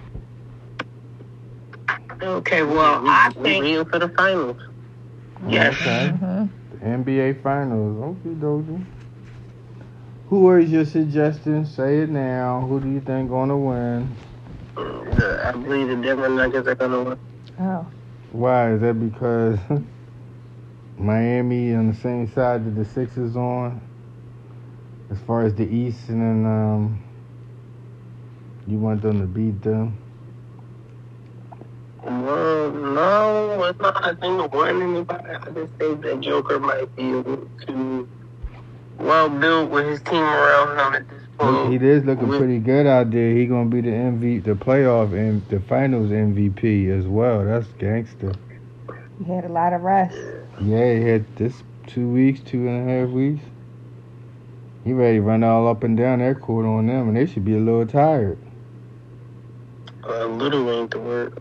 Okay, 2.24 2.64
well, 2.64 3.02
I 3.06 3.34
we 3.36 3.44
think 3.44 3.64
waiting 3.64 3.86
for 3.86 4.00
the 4.00 4.10
finals. 4.10 4.58
Yes. 5.50 5.76
Okay. 5.82 6.14
Mm-hmm. 6.14 6.46
The 6.72 7.12
NBA 7.12 7.42
Finals. 7.44 8.18
Okay, 8.26 8.36
dokie. 8.36 8.86
Who 10.32 10.48
are 10.48 10.62
your 10.62 10.86
suggestions? 10.86 11.76
Say 11.76 12.00
it 12.00 12.10
now. 12.10 12.62
Who 12.62 12.80
do 12.80 12.88
you 12.90 13.02
think 13.02 13.30
gonna 13.30 13.58
win? 13.58 14.16
The- 14.76 15.42
I 15.44 15.52
believe 15.52 15.90
the 15.90 15.98
Denver 15.98 16.30
Nuggets 16.30 16.70
are 16.70 16.76
gonna 16.76 17.04
win. 17.04 17.20
Oh. 17.60 17.86
Why? 18.32 18.72
Is 18.72 18.80
that 18.80 18.94
because 18.94 19.60
Miami 20.98 21.76
on 21.76 21.90
the 21.92 21.98
same 21.98 22.32
side 22.32 22.66
that 22.66 22.82
the 22.82 22.86
Sixers 22.86 23.36
on? 23.36 23.82
As 25.10 25.20
far 25.28 25.46
as 25.46 25.54
the 25.56 25.66
East, 25.66 26.08
and 26.08 26.22
then 26.22 26.46
um, 26.50 27.04
you 28.68 28.78
want 28.78 29.02
them 29.02 29.20
to 29.20 29.28
beat 29.28 29.62
them. 29.62 29.98
Well, 32.02 32.72
no, 32.72 33.66
it's 33.66 33.82
not. 33.82 34.02
I 34.02 34.16
think 34.16 34.38
the 34.38 34.48
one 34.48 34.82
anybody. 34.82 35.30
I 35.30 35.50
just 35.52 35.74
think 35.74 36.02
that 36.04 36.22
Joker 36.22 36.58
might 36.58 36.96
be 36.96 37.10
able 37.10 37.50
to 37.68 38.08
well 39.00 39.30
built 39.30 39.70
with 39.72 39.88
his 39.88 40.02
team 40.02 40.24
around 40.24 40.78
him 40.80 41.02
at 41.02 41.10
this 41.10 41.22
point. 41.38 41.72
He, 41.74 41.78
he 41.80 41.88
is 41.88 42.04
looking 42.06 42.28
With- 42.28 42.40
pretty 42.40 42.60
good 42.60 42.86
out 42.88 43.12
there. 43.12 43.32
He 43.34 43.46
gonna 43.46 43.70
be 43.70 43.82
the 43.82 43.90
MVP, 43.90 44.44
the 44.44 44.54
playoff 44.54 45.14
and 45.14 45.46
the 45.50 45.60
Finals 45.62 46.10
MVP 46.12 46.90
as 46.90 47.06
well. 47.06 47.44
That's 47.46 47.68
gangster. 47.80 48.34
He 49.26 49.32
had 49.32 49.46
a 49.46 49.50
lot 49.50 49.74
of 49.74 49.82
rest. 49.82 50.18
Yeah, 50.62 50.94
he 50.96 51.02
had 51.02 51.26
this 51.38 51.54
two 51.88 52.08
weeks, 52.12 52.40
two 52.42 52.68
and 52.68 52.90
a 52.90 52.94
half 52.94 53.10
weeks. 53.10 53.44
He 54.84 54.94
ready 54.94 55.18
to 55.18 55.22
run 55.22 55.44
all 55.44 55.68
up 55.68 55.84
and 55.84 55.96
down 55.96 56.20
that 56.20 56.42
court 56.42 56.66
on 56.66 56.88
them, 56.88 57.08
and 57.10 57.18
they 57.18 57.28
should 57.28 57.46
be 57.46 57.56
a 57.56 57.60
little 57.60 57.86
tired. 57.86 58.38
a 60.04 60.26
little 60.26 60.70
ain't 60.72 60.90
the 60.92 61.00
word. 61.00 61.38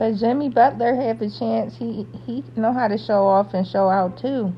But 0.00 0.16
Jimmy 0.16 0.48
Butler 0.48 0.94
have 0.94 1.20
a 1.20 1.28
chance. 1.28 1.76
He 1.76 2.06
he 2.24 2.42
know 2.56 2.72
how 2.72 2.88
to 2.88 2.96
show 2.96 3.26
off 3.26 3.52
and 3.52 3.66
show 3.68 3.90
out 3.90 4.16
too. 4.16 4.50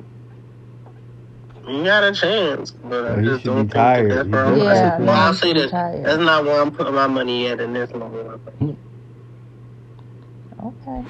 You 1.66 1.82
got 1.82 2.04
a 2.04 2.12
chance, 2.12 2.70
but 2.70 2.90
Well, 2.90 3.12
I 3.18 3.20
he 3.20 3.26
just 3.26 3.44
don't 3.44 3.56
be 3.56 3.60
think 3.62 3.72
tired. 3.72 4.10
that 4.12 4.14
that's 4.14 4.28
where 4.28 4.44
I'm- 4.44 4.54
be 4.54 4.60
Yeah, 4.60 4.98
Well, 5.00 5.10
I'll 5.10 5.32
he 5.32 5.38
say 5.38 5.48
should 5.48 5.54
be 5.54 5.60
that 5.62 5.70
tired. 5.70 6.04
that's 6.06 6.18
not 6.22 6.44
where 6.44 6.62
I'm 6.62 6.70
putting 6.70 6.94
my 6.94 7.08
money 7.08 7.48
at 7.48 7.60
in 7.60 7.72
this 7.72 7.92
moment. 7.92 8.40
Okay. 10.64 11.04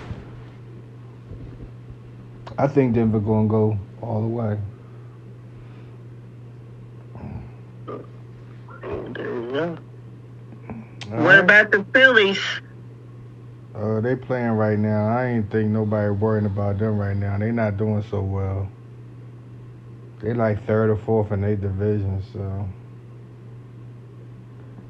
I 2.59 2.67
think 2.69 2.95
Denver 2.95 3.21
gonna 3.21 3.49
go 3.49 3.77
all 4.01 4.23
the 4.23 4.29
way. 4.29 4.59
There 8.81 9.35
you 9.43 9.51
go. 9.53 9.79
What 11.11 11.39
about 11.39 11.71
the 11.71 11.85
Phillies? 11.93 12.41
Uh, 13.75 14.01
they 14.01 14.15
playing 14.17 14.51
right 14.51 14.79
now. 14.79 15.09
I 15.09 15.27
ain't 15.29 15.51
think 15.51 15.71
nobody 15.71 16.11
worrying 16.11 16.47
about 16.47 16.79
them 16.79 16.99
right 16.99 17.17
now. 17.17 17.39
They 17.39 17.51
not 17.53 17.79
doing 17.79 18.05
so 18.11 18.21
well. 18.21 18.69
They 20.21 20.35
like 20.35 20.67
third 20.67 20.91
or 20.91 20.97
fourth 20.97 21.33
in 21.33 21.41
their 21.41 21.57
division, 21.57 22.23
so 22.33 22.69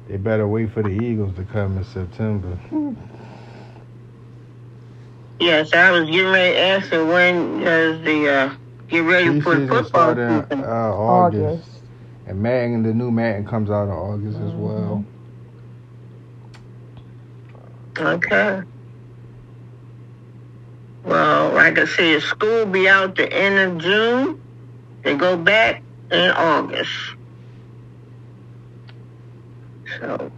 they 0.07 0.17
better 0.17 0.47
wait 0.47 0.71
for 0.71 0.83
the 0.83 0.89
Eagles 0.89 1.35
to 1.37 1.43
come 1.45 1.77
in 1.77 1.83
September. 1.85 2.57
Yes, 5.39 5.73
I 5.73 5.91
was 5.91 6.09
getting 6.09 6.31
ready 6.31 6.53
to 6.53 6.59
ask 6.59 6.87
her 6.91 7.05
when 7.05 7.59
does 7.61 8.01
the 8.03 8.29
uh, 8.29 8.55
get 8.87 8.99
ready 8.99 9.41
for 9.41 9.59
the 9.59 9.67
Preseason 9.67 9.67
football 9.67 9.83
start 9.89 10.17
in 10.17 10.23
uh, 10.23 10.47
season. 10.49 10.63
August. 10.63 11.65
August. 11.65 11.69
and 12.27 12.41
Madden, 12.41 12.83
the 12.83 12.93
new 12.93 13.11
Madden 13.11 13.45
comes 13.45 13.69
out 13.69 13.83
in 13.85 13.89
August 13.89 14.39
as 14.39 14.53
well. 14.53 15.03
Okay. 17.97 18.61
Well, 21.03 21.51
like 21.53 21.77
I 21.77 21.85
said, 21.85 22.21
school 22.21 22.65
be 22.65 22.87
out 22.87 23.15
the 23.15 23.31
end 23.31 23.57
of 23.59 23.77
June. 23.79 24.41
They 25.03 25.15
go 25.15 25.35
back 25.35 25.83
in 26.11 26.31
August. 26.31 26.91
So 29.99 30.31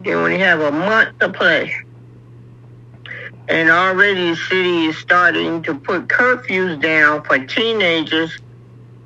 they 0.00 0.14
only 0.14 0.38
have 0.38 0.60
a 0.60 0.72
month 0.72 1.18
to 1.20 1.28
play. 1.28 1.74
And 3.48 3.70
already 3.70 4.30
the 4.30 4.36
city 4.36 4.86
is 4.86 4.98
starting 4.98 5.62
to 5.62 5.74
put 5.74 6.08
curfews 6.08 6.80
down 6.82 7.22
for 7.22 7.38
teenagers 7.38 8.36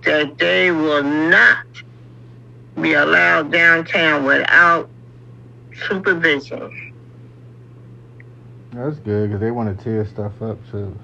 that 0.04 0.38
they 0.38 0.70
will 0.72 1.02
not 1.02 1.64
be 2.80 2.94
allowed 2.94 3.52
downtown 3.52 4.24
without 4.24 4.88
supervision. 5.88 6.91
That's 8.72 8.98
good 9.00 9.28
because 9.28 9.40
they 9.40 9.50
want 9.50 9.76
to 9.76 9.84
tear 9.84 10.06
stuff 10.06 10.40
up 10.42 10.58
too. 10.70 10.96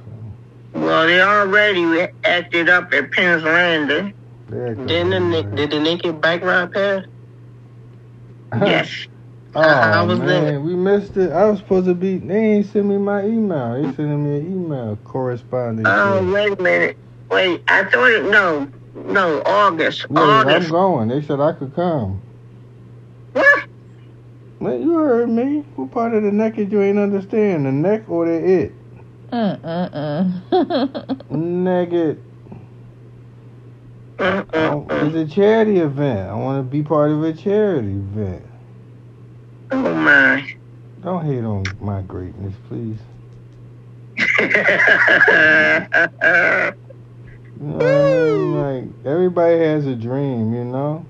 Well, 0.72 1.06
they 1.06 1.20
already 1.20 2.10
acted 2.24 2.68
up 2.68 2.92
at 2.92 3.10
Penn's 3.12 3.42
Landing. 3.42 4.14
They 4.48 4.70
act 4.70 4.86
Didn't 4.86 5.10
the, 5.10 5.20
like- 5.20 5.54
did 5.54 5.70
the 5.70 5.80
naked 5.80 6.20
bike 6.20 6.42
ride 6.42 6.72
pass? 6.72 7.04
Yes. 8.54 9.06
Oh 9.54 9.60
I- 9.60 9.98
I 9.98 10.02
was 10.02 10.18
man, 10.18 10.44
there. 10.44 10.60
we 10.60 10.74
missed 10.74 11.16
it. 11.16 11.32
I 11.32 11.44
was 11.46 11.58
supposed 11.58 11.86
to 11.86 11.94
be. 11.94 12.18
They 12.18 12.34
ain't 12.54 12.66
send 12.66 12.88
me 12.88 12.96
my 12.98 13.24
email. 13.24 13.74
They 13.82 13.94
sending 13.94 14.24
me 14.24 14.38
an 14.40 14.46
email 14.52 14.96
corresponding. 15.04 15.86
Oh, 15.86 16.20
to- 16.24 16.32
wait 16.32 16.58
a 16.58 16.62
minute. 16.62 16.96
Wait, 17.30 17.62
I 17.68 17.84
thought 17.84 18.10
it, 18.10 18.24
no, 18.30 18.66
no, 18.94 19.42
August. 19.44 20.06
Yeah, 20.10 20.20
I'm 20.46 20.70
going. 20.70 21.08
They 21.08 21.20
said 21.20 21.40
I 21.40 21.52
could 21.52 21.74
come. 21.74 22.22
What? 23.34 23.64
Man, 24.60 24.82
you 24.82 24.94
heard 24.94 25.30
me. 25.30 25.60
What 25.76 25.92
part 25.92 26.14
of 26.14 26.24
the 26.24 26.32
neck 26.32 26.56
did 26.56 26.72
you 26.72 26.82
ain't 26.82 26.98
understand? 26.98 27.66
The 27.66 27.72
neck 27.72 28.08
or 28.08 28.26
the 28.26 28.32
it? 28.32 28.72
Mm 29.32 29.60
mm 29.60 29.90
mm. 29.92 31.30
Naked. 31.30 32.20
Oh, 34.18 34.24
Mm-mm-mm. 34.24 35.14
it's 35.14 35.32
a 35.32 35.34
charity 35.34 35.78
event. 35.78 36.28
I 36.28 36.34
want 36.34 36.64
to 36.64 36.68
be 36.70 36.82
part 36.82 37.12
of 37.12 37.22
a 37.22 37.32
charity 37.32 37.88
event. 37.88 38.44
Oh, 39.70 39.94
my. 39.94 40.44
Don't 41.04 41.24
hate 41.24 41.44
on 41.44 41.64
my 41.80 42.02
greatness, 42.02 42.54
please. 42.68 42.98
You 47.60 47.66
know 47.66 47.76
what 47.76 47.86
I 47.86 48.02
mean? 48.04 48.54
Like 48.54 48.84
everybody 49.04 49.58
has 49.58 49.84
a 49.86 49.96
dream, 49.96 50.54
you 50.54 50.64
know. 50.64 51.04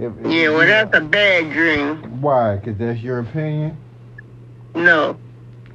If, 0.00 0.12
yeah, 0.24 0.48
well, 0.48 0.66
that's 0.66 0.96
a 0.96 1.00
bad 1.02 1.52
dream. 1.52 2.22
why? 2.22 2.58
Cause 2.64 2.74
that's 2.78 3.00
your 3.00 3.18
opinion. 3.18 3.76
No. 4.74 5.10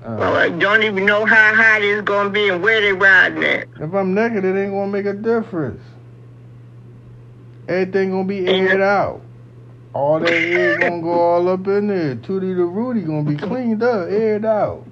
Uh, 0.04 0.16
Well, 0.18 0.36
I 0.36 0.50
don't 0.50 0.82
even 0.82 1.06
know 1.06 1.26
how 1.26 1.54
hot 1.54 1.84
it's 1.84 2.02
going 2.02 2.28
to 2.28 2.34
be 2.34 2.50
and 2.50 2.64
where 2.64 2.82
they 2.82 2.92
riding 2.94 3.44
at. 3.44 3.68
if 3.80 3.94
I'm 3.94 4.16
naked, 4.16 4.44
it 4.44 4.58
ain't 4.60 4.72
gonna 4.72 4.92
make 4.92 5.06
a 5.06 5.14
difference. 5.14 5.82
Everything 7.68 8.10
gonna 8.12 8.24
be 8.28 8.48
aired 8.48 8.82
out. 8.82 9.22
All 9.94 10.20
that 10.20 10.28
air 10.28 10.76
gonna 10.80 11.02
go 11.04 11.12
all 11.12 11.48
up 11.50 11.68
in 11.68 11.88
there. 11.88 12.16
Tootie 12.16 12.56
the 12.56 12.66
Rudy 12.66 13.02
gonna 13.02 13.30
be 13.30 13.38
cleaned 13.38 13.84
up, 13.84 14.08
aired 14.10 14.46
out. 14.46 14.86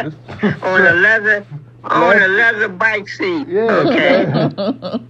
On 0.00 0.80
a 0.80 0.92
leather, 0.92 1.46
on 1.84 2.22
a 2.22 2.28
leather 2.28 2.68
bike 2.68 3.08
seat. 3.08 3.46
Yeah, 3.48 3.84
Okay. 3.86 4.24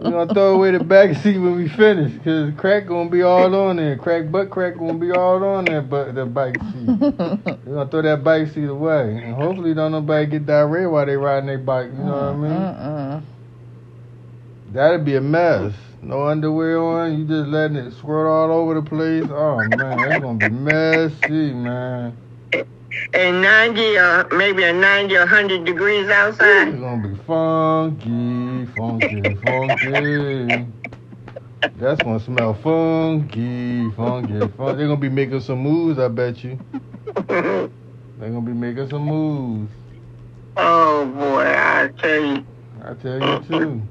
We're 0.00 0.10
gonna 0.10 0.34
throw 0.34 0.54
away 0.54 0.72
the 0.72 0.82
back 0.84 1.16
seat 1.16 1.38
when 1.38 1.56
we 1.56 1.68
finish, 1.68 2.12
cause 2.24 2.52
crack 2.56 2.87
gonna 2.87 3.08
be 3.10 3.22
all 3.22 3.54
on 3.54 3.76
there. 3.76 3.96
Crack 3.96 4.30
butt 4.30 4.50
crack 4.50 4.76
gonna 4.76 4.94
be 4.94 5.10
all 5.12 5.42
on 5.44 5.64
there, 5.64 5.82
but 5.82 6.14
the 6.14 6.26
bike 6.26 6.56
seat. 6.56 6.87
We're 6.87 7.74
gonna 7.74 7.90
throw 7.90 8.02
that 8.02 8.22
bike 8.24 8.48
seat 8.48 8.68
away, 8.68 9.22
and 9.24 9.34
hopefully 9.34 9.74
don't 9.74 9.92
nobody 9.92 10.26
get 10.26 10.46
diarrhea 10.46 10.88
while 10.88 11.06
they 11.06 11.16
riding 11.16 11.46
their 11.46 11.58
bike. 11.58 11.90
You 11.92 12.04
know 12.04 12.12
what 12.12 12.22
I 12.22 12.37
mean? 12.37 12.52
Mm-mm. 12.52 13.22
That'd 14.72 15.04
be 15.04 15.16
a 15.16 15.20
mess. 15.20 15.72
No 16.02 16.26
underwear 16.26 16.82
on, 16.82 17.18
you 17.18 17.24
just 17.26 17.48
letting 17.48 17.76
it 17.76 17.92
squirt 17.94 18.26
all 18.26 18.50
over 18.50 18.74
the 18.74 18.82
place. 18.82 19.24
Oh 19.30 19.56
man, 19.56 19.96
that's 19.96 20.20
gonna 20.20 20.38
be 20.38 20.48
messy, 20.54 21.52
man. 21.54 22.16
And 23.12 23.42
90 23.42 23.98
or 23.98 24.28
maybe 24.33 24.64
a 24.64 24.72
90 24.72 25.16
or 25.16 25.20
100 25.20 25.64
degrees 25.64 26.09
outside. 26.09 26.68
It's 26.68 26.78
gonna 26.78 27.09
be 27.09 27.14
funky, 27.26 28.66
funky, 28.76 29.35
funky. 29.44 30.66
That's 31.78 32.02
gonna 32.02 32.20
smell 32.20 32.54
funky, 32.54 33.90
funky, 33.92 34.38
funky. 34.38 34.76
They're 34.76 34.87
gonna 34.88 34.96
be 34.96 35.09
making 35.09 35.40
some 35.40 35.61
moves, 35.61 35.98
I 35.98 36.09
bet 36.09 36.42
you. 36.44 36.59
They're 37.26 37.70
gonna 38.18 38.40
be 38.40 38.52
making 38.52 38.90
some 38.90 39.02
moves. 39.02 39.72
oh, 40.57 41.07
boy, 41.07 41.44
I 41.46 41.90
tell 41.98 42.24
you. 42.24 42.46
I 42.85 42.94
tell 42.94 43.20
you 43.20 43.44
too. 43.48 43.83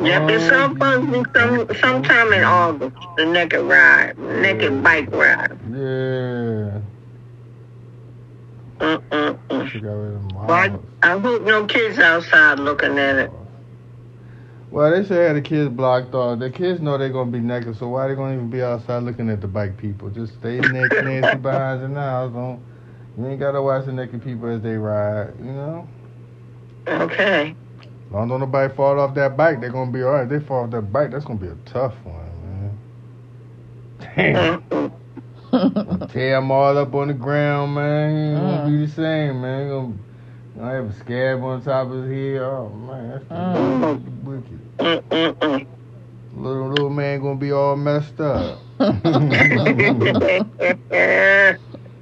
Yep, 0.00 0.30
it's 0.30 0.48
some 0.48 0.76
fun 0.76 1.26
some, 1.34 1.68
sometime 1.80 2.32
in 2.32 2.44
August, 2.44 2.96
the 3.16 3.24
naked 3.26 3.62
ride, 3.62 4.16
naked 4.16 4.82
bike 4.82 5.10
ride. 5.10 5.58
Yeah. 5.72 6.80
Mm-mm-mm. 8.78 9.70
She 9.70 9.80
got 9.80 9.90
rid 9.92 10.14
of 10.16 10.34
my 10.34 10.46
Well, 10.46 10.82
I, 11.02 11.18
hope 11.18 11.42
no 11.42 11.66
kids 11.66 11.98
outside 11.98 12.58
looking 12.60 12.98
at 12.98 13.16
it. 13.16 13.30
Well, 14.70 14.90
they 14.90 15.02
say 15.04 15.32
the 15.32 15.40
kids 15.40 15.70
blocked 15.70 16.14
off. 16.14 16.38
The 16.38 16.50
kids 16.50 16.80
know 16.80 16.98
they're 16.98 17.08
gonna 17.08 17.30
be 17.30 17.40
naked, 17.40 17.76
so 17.76 17.88
why 17.88 18.08
they 18.08 18.14
gonna 18.14 18.34
even 18.34 18.50
be 18.50 18.62
outside 18.62 19.02
looking 19.02 19.30
at 19.30 19.40
the 19.40 19.48
bike 19.48 19.76
people? 19.78 20.10
Just 20.10 20.34
stay 20.34 20.60
naked, 20.60 21.04
Nancy 21.04 21.36
behind 21.36 21.82
the 21.82 22.00
house. 22.00 22.32
Don't 22.32 22.60
you 23.18 23.26
ain't 23.26 23.40
gotta 23.40 23.62
watch 23.62 23.86
the 23.86 23.92
naked 23.92 24.22
people 24.22 24.48
as 24.48 24.60
they 24.62 24.76
ride. 24.76 25.32
You 25.40 25.52
know, 25.52 25.88
Okay. 26.86 27.54
as 28.06 28.12
long 28.12 28.30
as 28.30 28.40
nobody 28.40 28.74
fall 28.74 29.00
off 29.00 29.14
that 29.14 29.36
bike, 29.36 29.60
they're 29.60 29.70
gonna 29.70 29.90
be 29.90 30.02
all 30.02 30.12
right. 30.12 30.28
They 30.28 30.38
fall 30.38 30.64
off 30.64 30.70
that 30.70 30.92
bike, 30.92 31.10
that's 31.10 31.24
gonna 31.24 31.38
be 31.38 31.48
a 31.48 31.56
tough 31.64 31.94
one, 32.04 32.14
man. 32.42 32.78
Damn. 34.14 34.92
tear 36.08 36.36
them 36.36 36.50
all 36.50 36.76
up 36.78 36.94
on 36.94 37.08
the 37.08 37.14
ground, 37.14 37.74
man. 37.74 38.10
He 38.10 38.16
ain't 38.32 38.40
gonna 38.40 38.58
Mm. 38.58 38.66
be 38.80 38.86
the 38.86 38.92
same, 38.92 39.40
man. 39.40 39.64
He 39.64 39.68
gonna, 39.70 39.94
gonna 40.56 40.74
have 40.74 40.90
a 40.90 40.92
scab 40.94 41.42
on 41.42 41.62
top 41.62 41.90
of 41.90 42.04
his 42.04 42.10
head. 42.10 42.42
Oh 42.42 42.68
man, 42.70 43.08
that's 43.10 43.24
Mm. 43.30 44.24
wicked. 44.24 45.66
Little 46.34 46.68
little 46.68 46.90
man 46.90 47.20
gonna 47.20 47.38
be 47.38 47.52
all 47.52 47.76
messed 47.76 48.20
up. 48.20 48.62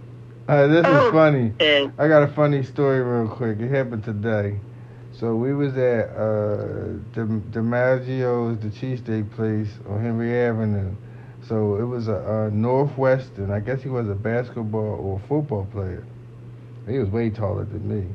Uh, 0.48 0.66
this 0.68 0.86
is 0.86 1.10
funny. 1.10 1.52
I 1.98 2.06
got 2.08 2.22
a 2.22 2.28
funny 2.28 2.62
story 2.62 3.02
real 3.02 3.28
quick. 3.28 3.58
It 3.58 3.68
happened 3.70 4.04
today. 4.04 4.60
So 5.12 5.34
we 5.34 5.52
was 5.54 5.76
at 5.76 6.10
uh, 6.10 6.98
the 7.14 7.26
DiMaggio's, 7.50 8.58
the 8.60 8.68
cheesesteak 8.68 9.30
place 9.32 9.68
on 9.88 10.00
Henry 10.02 10.38
Avenue. 10.38 10.94
So 11.48 11.76
it 11.76 11.84
was 11.84 12.08
a, 12.08 12.16
uh 12.16 12.50
Northwestern. 12.52 13.50
I 13.50 13.60
guess 13.60 13.82
he 13.82 13.88
was 13.88 14.08
a 14.08 14.14
basketball 14.14 14.98
or 15.00 15.20
football 15.28 15.66
player. 15.66 16.04
He 16.88 16.98
was 16.98 17.08
way 17.10 17.30
taller 17.30 17.64
than 17.64 17.88
me. 17.88 18.06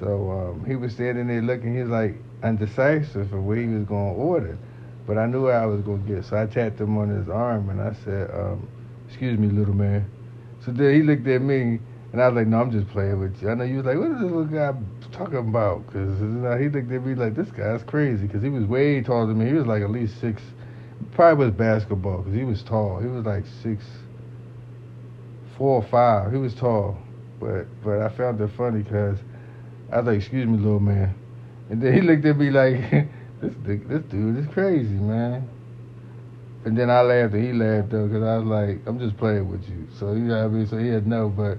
So 0.00 0.30
um, 0.30 0.64
he 0.66 0.76
was 0.76 0.92
standing 0.92 1.26
there 1.28 1.42
looking. 1.42 1.74
He 1.74 1.80
was 1.82 1.90
like 1.90 2.16
undecisive 2.42 3.30
for 3.30 3.40
what 3.40 3.58
he 3.58 3.66
was 3.66 3.84
going 3.84 4.14
to 4.14 4.20
order. 4.20 4.58
But 5.06 5.18
I 5.18 5.26
knew 5.26 5.48
I 5.48 5.66
was 5.66 5.80
gonna 5.82 5.98
get, 5.98 6.24
so 6.24 6.36
I 6.36 6.46
tapped 6.46 6.80
him 6.80 6.96
on 6.98 7.08
his 7.08 7.28
arm 7.28 7.68
and 7.70 7.80
I 7.80 7.92
said, 8.04 8.30
um, 8.32 8.68
"Excuse 9.08 9.38
me, 9.38 9.48
little 9.48 9.74
man." 9.74 10.04
So 10.60 10.70
then 10.72 10.94
he 10.94 11.02
looked 11.02 11.26
at 11.26 11.42
me 11.42 11.80
and 12.12 12.22
I 12.22 12.28
was 12.28 12.36
like, 12.36 12.46
"No, 12.46 12.60
I'm 12.60 12.70
just 12.70 12.88
playing 12.88 13.18
with 13.20 13.42
you." 13.42 13.50
I 13.50 13.54
know 13.54 13.64
you 13.64 13.78
was 13.78 13.86
like, 13.86 13.98
"What 13.98 14.10
is 14.12 14.20
this 14.20 14.30
little 14.30 14.44
guy 14.44 14.74
talking 15.12 15.38
about?" 15.38 15.86
Because 15.86 16.20
you 16.20 16.26
know, 16.26 16.56
he 16.56 16.68
looked 16.68 16.90
at 16.92 17.04
me 17.04 17.14
like, 17.14 17.34
"This 17.34 17.50
guy's 17.50 17.82
crazy," 17.82 18.26
because 18.26 18.42
he 18.42 18.48
was 18.48 18.64
way 18.64 19.00
taller 19.02 19.26
than 19.26 19.38
me. 19.38 19.46
He 19.46 19.54
was 19.54 19.66
like 19.66 19.82
at 19.82 19.90
least 19.90 20.20
six, 20.20 20.42
probably 21.12 21.46
was 21.46 21.54
basketball 21.54 22.18
because 22.18 22.34
he 22.34 22.44
was 22.44 22.62
tall. 22.62 22.98
He 23.00 23.08
was 23.08 23.24
like 23.24 23.44
six, 23.62 23.84
four 25.56 25.82
or 25.82 25.88
five. 25.88 26.32
He 26.32 26.38
was 26.38 26.54
tall, 26.54 26.98
but 27.40 27.66
but 27.82 28.00
I 28.00 28.08
found 28.08 28.40
it 28.40 28.50
funny 28.56 28.82
because 28.82 29.18
I 29.92 29.98
was 29.98 30.06
like, 30.06 30.18
"Excuse 30.18 30.46
me, 30.46 30.58
little 30.58 30.80
man," 30.80 31.14
and 31.70 31.82
then 31.82 31.94
he 31.94 32.00
looked 32.00 32.24
at 32.24 32.36
me 32.36 32.50
like. 32.50 33.08
this 33.42 33.80
this 33.88 34.02
dude 34.02 34.38
is 34.38 34.46
crazy, 34.52 34.94
man. 34.94 35.48
And 36.64 36.78
then 36.78 36.90
I 36.90 37.00
laughed 37.00 37.34
and 37.34 37.44
he 37.44 37.52
laughed 37.52 37.90
though, 37.90 38.08
cause 38.08 38.22
I 38.22 38.38
was 38.38 38.46
like, 38.46 38.80
I'm 38.86 38.98
just 38.98 39.16
playing 39.16 39.50
with 39.50 39.68
you. 39.68 39.88
So 39.98 40.12
you 40.12 40.20
know 40.20 40.38
what 40.38 40.44
I 40.44 40.48
mean. 40.48 40.66
So 40.68 40.78
he 40.78 40.88
had 40.88 41.06
no, 41.06 41.28
but 41.28 41.58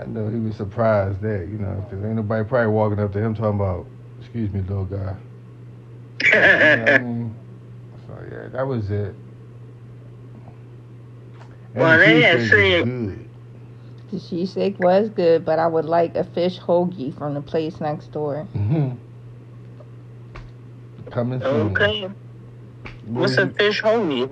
I 0.00 0.06
know 0.06 0.28
he 0.28 0.40
was 0.40 0.56
surprised 0.56 1.20
that 1.20 1.46
you 1.50 1.58
know, 1.58 1.86
cause 1.90 2.02
ain't 2.02 2.16
nobody 2.16 2.48
probably 2.48 2.72
walking 2.72 3.00
up 3.00 3.12
to 3.12 3.18
him 3.18 3.34
talking 3.34 3.60
about, 3.60 3.86
excuse 4.20 4.50
me, 4.50 4.60
little 4.62 4.86
guy. 4.86 5.16
you 6.22 6.30
know 6.30 6.80
what 6.80 6.88
I 6.88 6.98
mean? 6.98 7.36
So 8.06 8.23
yeah, 8.34 8.48
that 8.48 8.66
was 8.66 8.90
it. 8.90 9.14
Well, 11.74 11.98
the 11.98 12.04
they 12.04 12.22
had 12.22 12.38
was 12.40 12.50
said- 12.50 12.84
good. 12.84 13.20
The 14.10 14.16
cheesesteak 14.20 14.78
was 14.78 15.08
good, 15.08 15.44
but 15.44 15.58
I 15.58 15.66
would 15.66 15.86
like 15.86 16.14
a 16.14 16.22
fish 16.24 16.60
hoagie 16.60 17.16
from 17.16 17.34
the 17.34 17.40
place 17.40 17.80
next 17.80 18.12
door. 18.12 18.46
Mhm. 18.54 18.96
Coming 21.10 21.40
soon. 21.40 21.70
Okay. 21.72 22.08
What's 23.06 23.36
a 23.38 23.48
fish 23.48 23.82
hoagie? 23.82 24.30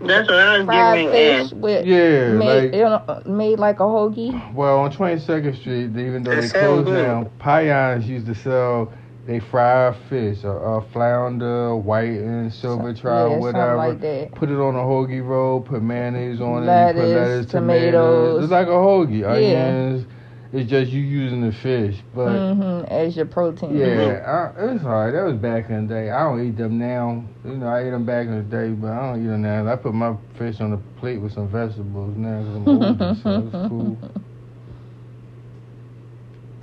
That's 0.00 0.28
what 0.28 0.38
I 0.38 0.58
was 0.58 0.66
Fried 0.66 0.96
getting 0.96 1.10
fish 1.10 1.52
at. 1.52 1.58
with 1.58 1.86
Yeah, 1.86 2.32
made, 2.34 2.62
like 2.64 2.74
you 2.74 2.82
know, 2.82 3.22
made 3.26 3.58
like 3.58 3.80
a 3.80 3.84
hoagie. 3.84 4.54
Well, 4.54 4.78
on 4.80 4.90
22nd 4.92 5.54
Street, 5.56 5.96
even 5.96 6.22
though 6.22 6.34
That 6.34 6.42
they 6.42 6.48
closed 6.60 6.86
good. 6.86 7.06
down, 7.06 7.30
Payans 7.40 8.06
used 8.06 8.26
to 8.26 8.34
sell 8.34 8.92
they 9.26 9.40
fried 9.40 9.96
fish, 10.08 10.38
a, 10.44 10.82
flounder, 10.92 11.74
white 11.76 12.10
and 12.10 12.52
silver 12.52 12.90
yeah, 12.90 13.00
trout, 13.00 13.30
something 13.30 13.40
whatever. 13.40 13.76
like 13.76 14.00
that. 14.00 14.34
Put 14.34 14.50
it 14.50 14.58
on 14.60 14.74
a 14.74 14.78
hoagie 14.78 15.26
roll, 15.26 15.60
put 15.60 15.82
mayonnaise 15.82 16.40
on 16.40 16.62
it, 16.64 16.88
you 16.88 16.94
put 16.94 17.08
lettuce, 17.08 17.50
tomatoes. 17.50 18.42
tomatoes. 18.42 18.42
It's 18.44 18.52
like 18.52 18.66
a 18.66 18.70
hoagie, 18.70 19.20
Yeah. 19.20 19.32
onions. 19.32 20.06
It's 20.52 20.70
just 20.70 20.92
you 20.92 21.00
using 21.00 21.40
the 21.40 21.50
fish, 21.52 21.96
but 22.14 22.38
hmm 22.38 22.82
as 22.86 23.16
your 23.16 23.26
protein. 23.26 23.76
yeah, 23.76 24.52
I, 24.56 24.72
it's 24.72 24.82
hard. 24.82 25.14
That 25.14 25.24
was 25.24 25.34
back 25.34 25.68
in 25.68 25.88
the 25.88 25.94
day. 25.94 26.10
I 26.10 26.22
don't 26.22 26.46
eat 26.46 26.56
them 26.56 26.78
now. 26.78 27.24
You 27.44 27.56
know, 27.56 27.66
I 27.66 27.80
ate 27.82 27.90
them 27.90 28.04
back 28.04 28.26
in 28.28 28.36
the 28.36 28.42
day, 28.42 28.68
but 28.70 28.92
I 28.92 29.10
don't 29.12 29.24
eat 29.24 29.28
them 29.28 29.42
now. 29.42 29.66
I 29.66 29.74
put 29.74 29.94
my 29.94 30.14
fish 30.38 30.60
on 30.60 30.70
the 30.70 30.76
plate 31.00 31.16
with 31.20 31.32
some 31.32 31.48
vegetables 31.48 32.16
now 32.16 32.40
because 32.40 32.54
I'm 32.56 32.68
older, 32.68 33.14
so 33.22 33.50
it's 33.52 33.68
cool. 33.68 33.98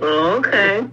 Oh, 0.04 0.38
okay. 0.38 0.86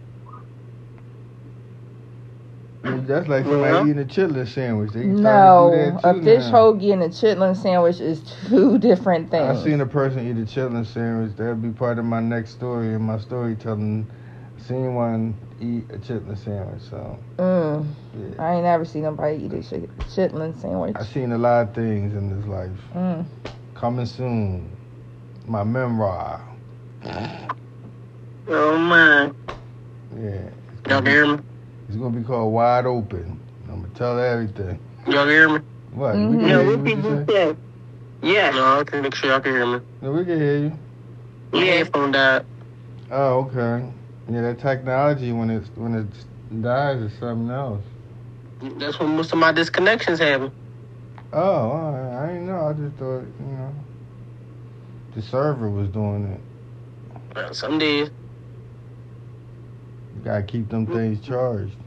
That's 2.82 3.28
like 3.28 3.44
somebody 3.44 3.74
Well. 3.74 3.84
eating 3.88 4.00
a 4.02 4.06
chitlin 4.06 4.48
sandwich. 4.48 4.92
They 4.94 5.04
No, 5.04 5.70
to 5.70 5.76
do 5.76 5.92
that 6.02 6.10
a 6.10 6.14
too 6.14 6.24
fish 6.24 6.44
now. 6.46 6.52
hoagie 6.54 6.94
and 6.94 7.04
a 7.04 7.10
chitlin 7.10 7.56
sandwich 7.56 8.00
is 8.00 8.22
two 8.48 8.78
different 8.80 9.30
things. 9.30 9.44
I 9.44 9.54
things. 9.54 9.64
seen 9.64 9.82
a 9.82 9.86
person 9.86 10.26
eat 10.28 10.42
a 10.42 10.46
chitlin 10.46 10.86
sandwich. 10.86 11.36
That'll 11.36 11.56
be 11.56 11.70
part 11.72 12.00
of 12.00 12.06
my 12.06 12.22
next 12.22 12.52
story 12.52 12.94
in 12.94 13.02
my 13.02 13.18
storytelling. 13.20 14.08
Seen 14.58 14.96
one 14.96 15.36
eat 15.60 15.84
a 15.94 15.98
chitlin 15.98 16.38
sandwich. 16.38 16.82
So 16.90 17.18
Mm, 17.38 17.86
yeah. 18.18 18.42
I 18.44 18.54
ain't 18.56 18.64
never 18.64 18.86
seen 18.86 19.04
nobody 19.04 19.44
eat 19.44 19.54
a 19.54 19.58
chi- 19.62 19.88
chitlin 20.08 20.60
sandwich. 20.60 20.96
I've 20.98 21.08
seen 21.08 21.32
a 21.34 21.38
lot 21.38 21.68
of 21.70 21.76
things 21.76 22.14
in 22.14 22.36
this 22.38 22.48
life. 22.48 22.70
Mm. 22.96 23.26
Coming 23.76 24.06
soon. 24.06 24.70
My 25.48 25.64
memoir. 25.64 26.42
Oh, 28.48 28.78
my. 28.78 29.32
Yeah. 30.18 30.50
Y'all 30.88 31.02
hear 31.06 31.38
me? 31.38 31.44
It's 31.90 31.98
gonna 31.98 32.16
be 32.16 32.24
called 32.24 32.54
Wide 32.54 32.86
Open. 32.86 33.40
I'm 33.68 33.82
gonna 33.82 33.94
tell 33.96 34.20
everything. 34.20 34.80
Y'all 35.08 35.28
hear 35.28 35.50
me? 35.50 35.60
What? 35.92 36.16
Mhm. 36.16 36.30
We 36.30 36.38
can 36.38 36.48
Yeah, 36.48 36.62
hear 36.62 36.62
you. 36.62 36.70
what 36.70 36.80
What 36.80 36.96
you 36.96 37.26
say? 37.28 37.34
say? 37.34 37.56
Yes. 38.22 38.54
No, 38.54 38.80
I 38.80 38.84
can 38.84 39.02
make 39.02 39.16
sure 39.16 39.32
y'all 39.32 39.40
can 39.40 39.54
hear 39.54 39.66
me. 39.66 39.80
No, 40.04 40.12
we 40.12 40.24
can 40.24 40.40
hear 40.40 40.58
you. 40.58 40.72
My 41.52 41.64
Yeah. 41.64 41.72
headphone 41.74 42.12
died. 42.12 42.46
Oh, 43.10 43.50
okay. 43.50 43.92
Yeah, 44.30 44.42
that 44.42 44.60
technology 44.60 45.32
when 45.32 45.50
it 45.50 45.64
when 45.76 45.96
it 45.96 46.62
dies 46.62 47.02
is 47.02 47.12
something 47.20 47.50
else. 47.50 47.82
That's 48.78 49.00
when 49.00 49.16
most 49.18 49.34
of 49.34 49.40
my 49.40 49.52
disconnections 49.52 50.20
happen. 50.20 50.52
Oh, 51.34 51.42
all 51.42 51.92
right. 51.92 52.24
I 52.24 52.28
didn't 52.28 52.46
know. 52.46 52.68
I 52.68 52.74
just 52.74 52.96
thought 52.98 53.24
you 53.40 53.46
know 53.58 53.74
the 55.16 55.24
server 55.24 55.70
was 55.72 55.88
doing 55.90 56.40
it. 57.36 57.56
Some 57.56 57.80
days. 57.80 58.12
You 60.20 60.26
gotta 60.26 60.44
keep 60.44 60.68
them 60.68 60.86
things 60.86 61.22
charged. 61.22 61.78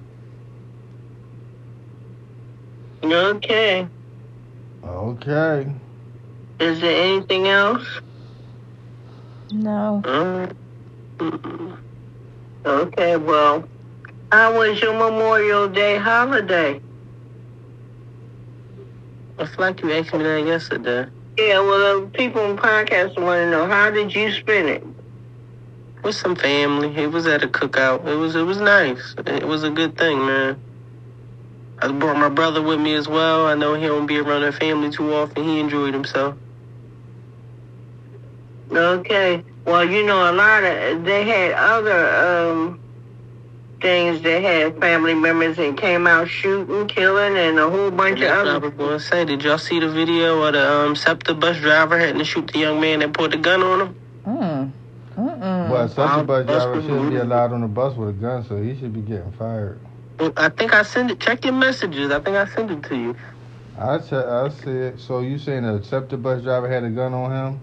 Okay. 3.05 3.87
Okay. 4.83 5.67
Is 6.59 6.81
there 6.81 7.05
anything 7.05 7.47
else? 7.49 7.87
No. 9.51 10.01
Mm-mm. 11.21 11.79
Okay, 12.65 13.17
well, 13.19 13.69
how 14.31 14.57
was 14.57 14.81
your 14.81 14.95
Memorial 14.95 15.69
Day 15.69 15.99
holiday? 15.99 16.81
I 19.39 19.45
feel 19.45 19.55
like 19.59 19.83
you 19.83 19.93
asked 19.93 20.15
me 20.15 20.23
that 20.23 20.47
yesterday. 20.47 21.11
Yeah, 21.39 21.61
well, 21.61 22.01
the 22.01 22.07
people 22.09 22.43
in 22.51 22.57
podcast 22.57 23.21
want 23.21 23.41
to 23.41 23.51
know 23.51 23.67
how 23.67 23.91
did 23.91 24.15
you 24.15 24.33
spend 24.33 24.71
it? 24.71 24.85
With 26.03 26.15
some 26.17 26.35
family. 26.35 26.95
It 26.97 27.13
was 27.13 27.27
at 27.27 27.45
a 27.45 27.49
cookout. 27.49 28.07
It 28.07 28.17
was 28.17 28.35
it 28.35 28.43
was 28.43 28.59
nice. 28.59 29.15
It 29.27 29.47
was 29.47 29.63
a 29.63 29.71
good 29.71 29.97
thing, 29.97 30.19
man. 30.19 30.61
I 31.81 31.91
brought 31.93 32.17
my 32.17 32.29
brother 32.29 32.63
with 32.63 32.81
me 32.81 32.95
as 32.95 33.09
well. 33.09 33.47
I 33.47 33.55
know 33.55 33.75
he 33.75 33.87
don't 33.87 34.07
be 34.07 34.19
around 34.19 34.43
their 34.43 34.53
family 34.53 34.91
too 34.91 35.13
often. 35.15 35.45
He 35.45 35.59
enjoyed 35.61 35.95
himself. 35.95 36.37
Okay. 38.71 39.43
Well, 39.65 39.85
you 39.89 40.05
know, 40.05 40.31
a 40.31 40.33
lot 40.33 40.65
of 40.65 41.05
they 41.05 41.25
had 41.25 41.53
other 41.53 42.09
um 42.09 42.81
things. 43.81 44.23
They 44.23 44.43
had 44.43 44.81
family 44.81 45.15
members 45.15 45.57
that 45.57 45.77
came 45.77 46.07
out 46.07 46.29
shooting, 46.29 46.89
killing, 46.89 47.37
and 47.37 47.59
a 47.59 47.69
whole 47.69 47.91
bunch 47.91 48.21
of 48.21 48.29
That's 48.29 48.39
what 48.39 48.49
I 48.49 48.57
other. 48.57 48.67
was 48.69 48.75
going 48.77 48.99
to 48.99 49.05
say. 49.05 49.25
Did 49.25 49.43
y'all 49.43 49.59
see 49.59 49.81
the 49.81 49.89
video 49.91 50.41
of 50.43 50.53
the 50.55 50.73
um, 50.73 50.95
SEPTA 50.97 51.35
bus 51.35 51.59
driver 51.59 51.99
having 51.99 52.19
to 52.19 52.25
shoot 52.25 52.49
the 52.53 52.61
young 52.61 52.81
man 52.81 53.01
that 53.01 53.13
put 53.13 53.33
the 53.33 53.37
gun 53.39 53.63
on 53.63 53.81
him? 53.81 53.97
Mm. 54.27 54.73
Well, 55.73 55.89
such 55.89 56.21
a 56.21 56.25
bus 56.25 56.47
driver 56.47 56.83
shouldn't 56.83 57.11
be 57.11 57.17
allowed 57.17 57.53
on 57.53 57.63
the 57.63 57.69
bus 57.69 57.97
with 57.97 58.11
a 58.11 58.13
gun, 58.13 58.45
so 58.45 58.63
he 58.63 58.79
should 58.79 58.93
be 58.93 59.01
getting 59.01 59.33
fired. 59.33 59.81
I 60.37 60.49
think 60.51 60.75
I 60.75 60.83
sent 60.83 61.11
it. 61.11 61.21
Check 61.21 61.45
your 61.45 61.55
messages. 61.55 62.11
I 62.13 62.21
think 62.21 62.37
I 62.37 62.47
sent 62.47 62.71
it 62.71 62.83
to 62.85 62.97
you. 62.97 63.17
I 63.79 63.99
check, 63.99 64.25
I 64.25 64.49
see 64.51 64.71
it. 64.71 65.01
So 65.01 65.21
you 65.21 65.39
saying 65.39 65.65
a 65.65 65.83
SEPTA 65.83 66.17
bus 66.19 66.43
driver 66.43 66.69
had 66.69 66.85
a 66.85 66.91
gun 66.91 67.15
on 67.15 67.31
him? 67.33 67.61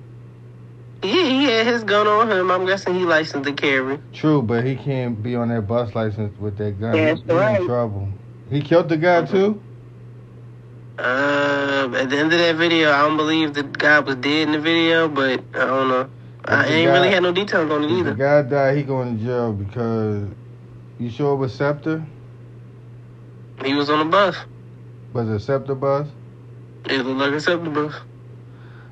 Yeah, 1.04 1.24
he 1.24 1.43
had 1.45 1.67
his 1.67 1.84
gun 1.84 2.08
on 2.08 2.30
him. 2.30 2.52
I'm 2.52 2.65
guessing 2.65 2.95
he 2.95 3.06
licensed 3.06 3.48
to 3.48 3.54
carry. 3.54 4.00
True, 4.12 4.41
but 4.41 4.65
he 4.65 4.76
can't 4.76 5.22
be 5.22 5.36
on 5.36 5.50
that 5.50 5.67
bus 5.67 5.95
license 5.95 6.38
with 6.39 6.58
that 6.58 6.80
gun. 6.80 6.91
That's 6.91 7.22
he 7.22 7.32
right. 7.32 7.62
in 7.62 7.67
trouble. 7.67 8.10
He 8.50 8.62
killed 8.62 8.89
the 8.89 8.98
guy 8.98 9.26
too. 9.26 9.62
Uh, 10.98 11.89
at 11.95 12.10
the 12.10 12.17
end 12.17 12.34
of 12.34 12.39
that 12.39 12.56
video, 12.58 12.91
I 12.91 13.08
don't 13.08 13.15
believe 13.15 13.54
the 13.54 13.63
guy 13.63 14.00
was 14.00 14.15
dead 14.15 14.48
in 14.48 14.52
the 14.52 14.60
video, 14.60 15.08
but 15.08 15.39
I 15.54 15.65
don't 15.65 15.88
know. 15.88 16.10
I 16.49 16.65
ain't 16.67 16.88
guy- 16.88 16.93
really 16.93 17.09
had 17.12 17.23
no 17.23 17.31
details 17.31 17.71
on 17.71 17.83
it 17.83 17.91
either. 17.91 18.12
the 18.12 18.17
guy 18.17 18.41
died, 18.41 18.77
he 18.77 18.83
going 18.83 19.17
to 19.19 19.23
jail 19.23 19.53
because 19.53 20.27
you 20.99 21.09
sure 21.09 21.33
it 21.33 21.38
was 21.38 21.53
SEPTA? 21.53 22.03
He 23.63 23.73
was 23.73 23.89
on 23.89 23.99
the 23.99 24.05
bus. 24.12 24.35
Was 25.13 25.29
it 25.29 25.35
a 25.35 25.39
SEPTA 25.39 25.75
bus? 25.75 26.08
It 26.85 27.06
looked 27.06 27.19
like 27.19 27.33
a 27.33 27.39
SEPTA 27.41 27.69
bus. 27.73 27.93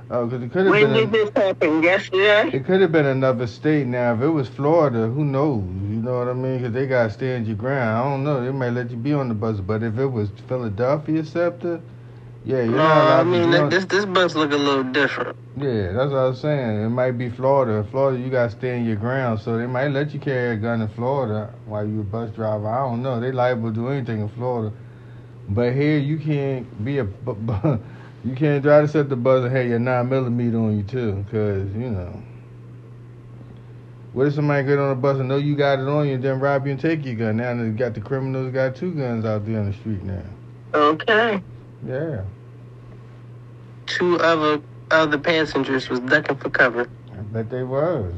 Oh, 0.09 0.25
because 0.25 0.41
it 0.43 0.51
could 0.51 0.65
have 0.67 0.71
When 0.71 0.93
been. 0.93 0.93
did 0.93 1.11
this 1.11 1.29
happen? 1.35 1.83
Yesterday. 1.83 2.49
it 2.53 2.65
could 2.65 2.79
have 2.79 2.91
been 2.93 3.05
another 3.07 3.45
state. 3.45 3.87
Now, 3.87 4.13
if 4.13 4.21
it 4.21 4.29
was 4.29 4.47
Florida, 4.47 5.07
who 5.07 5.25
knows? 5.25 5.63
You 5.63 5.97
know 6.01 6.19
what 6.19 6.29
I 6.29 6.33
mean? 6.33 6.57
Because 6.59 6.73
they 6.73 6.87
got 6.87 7.03
to 7.07 7.09
stand 7.09 7.45
your 7.47 7.57
ground. 7.57 7.89
I 7.97 8.03
don't 8.09 8.23
know. 8.23 8.43
They 8.43 8.51
might 8.51 8.69
let 8.69 8.89
you 8.89 8.95
be 8.97 9.11
on 9.13 9.27
the 9.27 9.33
bus. 9.35 9.59
But 9.59 9.83
if 9.83 9.97
it 9.97 10.05
was 10.05 10.29
Philadelphia 10.47 11.25
SEPTA, 11.25 11.81
yeah, 12.47 12.63
you're 12.63 12.77
No, 12.77 12.83
I 12.83 13.23
mean 13.23 13.53
on- 13.53 13.69
this 13.69 13.85
this 13.85 14.05
bus 14.05 14.33
look 14.35 14.51
a 14.53 14.55
little 14.55 14.83
different. 14.83 15.37
Yeah, 15.57 15.91
that's 15.91 16.11
what 16.11 16.19
I 16.19 16.27
was 16.27 16.39
saying. 16.39 16.81
It 16.85 16.89
might 16.89 17.11
be 17.17 17.29
Florida. 17.29 17.85
Florida, 17.91 18.17
you 18.17 18.29
got 18.29 18.51
to 18.51 18.57
stand 18.57 18.85
your 18.87 18.95
ground. 18.95 19.41
So 19.41 19.57
they 19.57 19.67
might 19.67 19.89
let 19.89 20.13
you 20.13 20.19
carry 20.19 20.55
a 20.55 20.55
gun 20.55 20.81
in 20.81 20.87
Florida 20.89 21.53
while 21.65 21.85
you 21.85 21.99
a 22.01 22.03
bus 22.03 22.31
driver. 22.31 22.67
I 22.69 22.79
don't 22.89 23.03
know. 23.03 23.19
They 23.19 23.31
liable 23.31 23.69
to 23.69 23.75
do 23.75 23.87
anything 23.89 24.21
in 24.21 24.29
Florida. 24.29 24.73
But 25.49 25.73
here, 25.73 25.97
you 25.97 26.17
can't 26.17 26.85
be 26.85 26.99
a. 26.99 27.07
You 28.25 28.35
can't 28.35 28.61
drive 28.63 28.85
to 28.85 28.91
set 28.91 29.09
the 29.09 29.15
bus 29.15 29.45
and 29.45 29.55
have 29.55 29.67
your 29.67 29.79
9 29.79 30.09
millimeter 30.09 30.57
on 30.57 30.75
you, 30.75 30.83
too. 30.83 31.23
Because, 31.23 31.71
you 31.73 31.89
know. 31.91 32.21
What 34.11 34.27
if 34.27 34.33
somebody 34.33 34.67
get 34.67 34.79
on 34.79 34.89
the 34.89 34.95
bus 34.95 35.19
and 35.19 35.29
know 35.29 35.37
you 35.37 35.55
got 35.55 35.79
it 35.79 35.87
on 35.87 36.07
you 36.07 36.15
and 36.15 36.23
then 36.23 36.39
rob 36.39 36.65
you 36.65 36.71
and 36.71 36.81
take 36.81 37.05
your 37.05 37.15
gun? 37.15 37.37
Now 37.37 37.55
they 37.55 37.69
got 37.69 37.93
the 37.93 38.01
criminals 38.01 38.51
got 38.51 38.75
two 38.75 38.91
guns 38.91 39.23
out 39.23 39.45
there 39.45 39.59
on 39.59 39.67
the 39.67 39.73
street 39.77 40.03
now. 40.03 40.23
Okay. 40.73 41.41
Yeah. 41.85 42.23
Two 43.87 44.19
other 44.19 44.61
other 44.91 45.17
passengers 45.17 45.89
was 45.89 45.99
ducking 46.01 46.37
for 46.37 46.49
cover. 46.49 46.89
I 47.11 47.21
bet 47.21 47.49
they 47.49 47.63
was. 47.63 48.13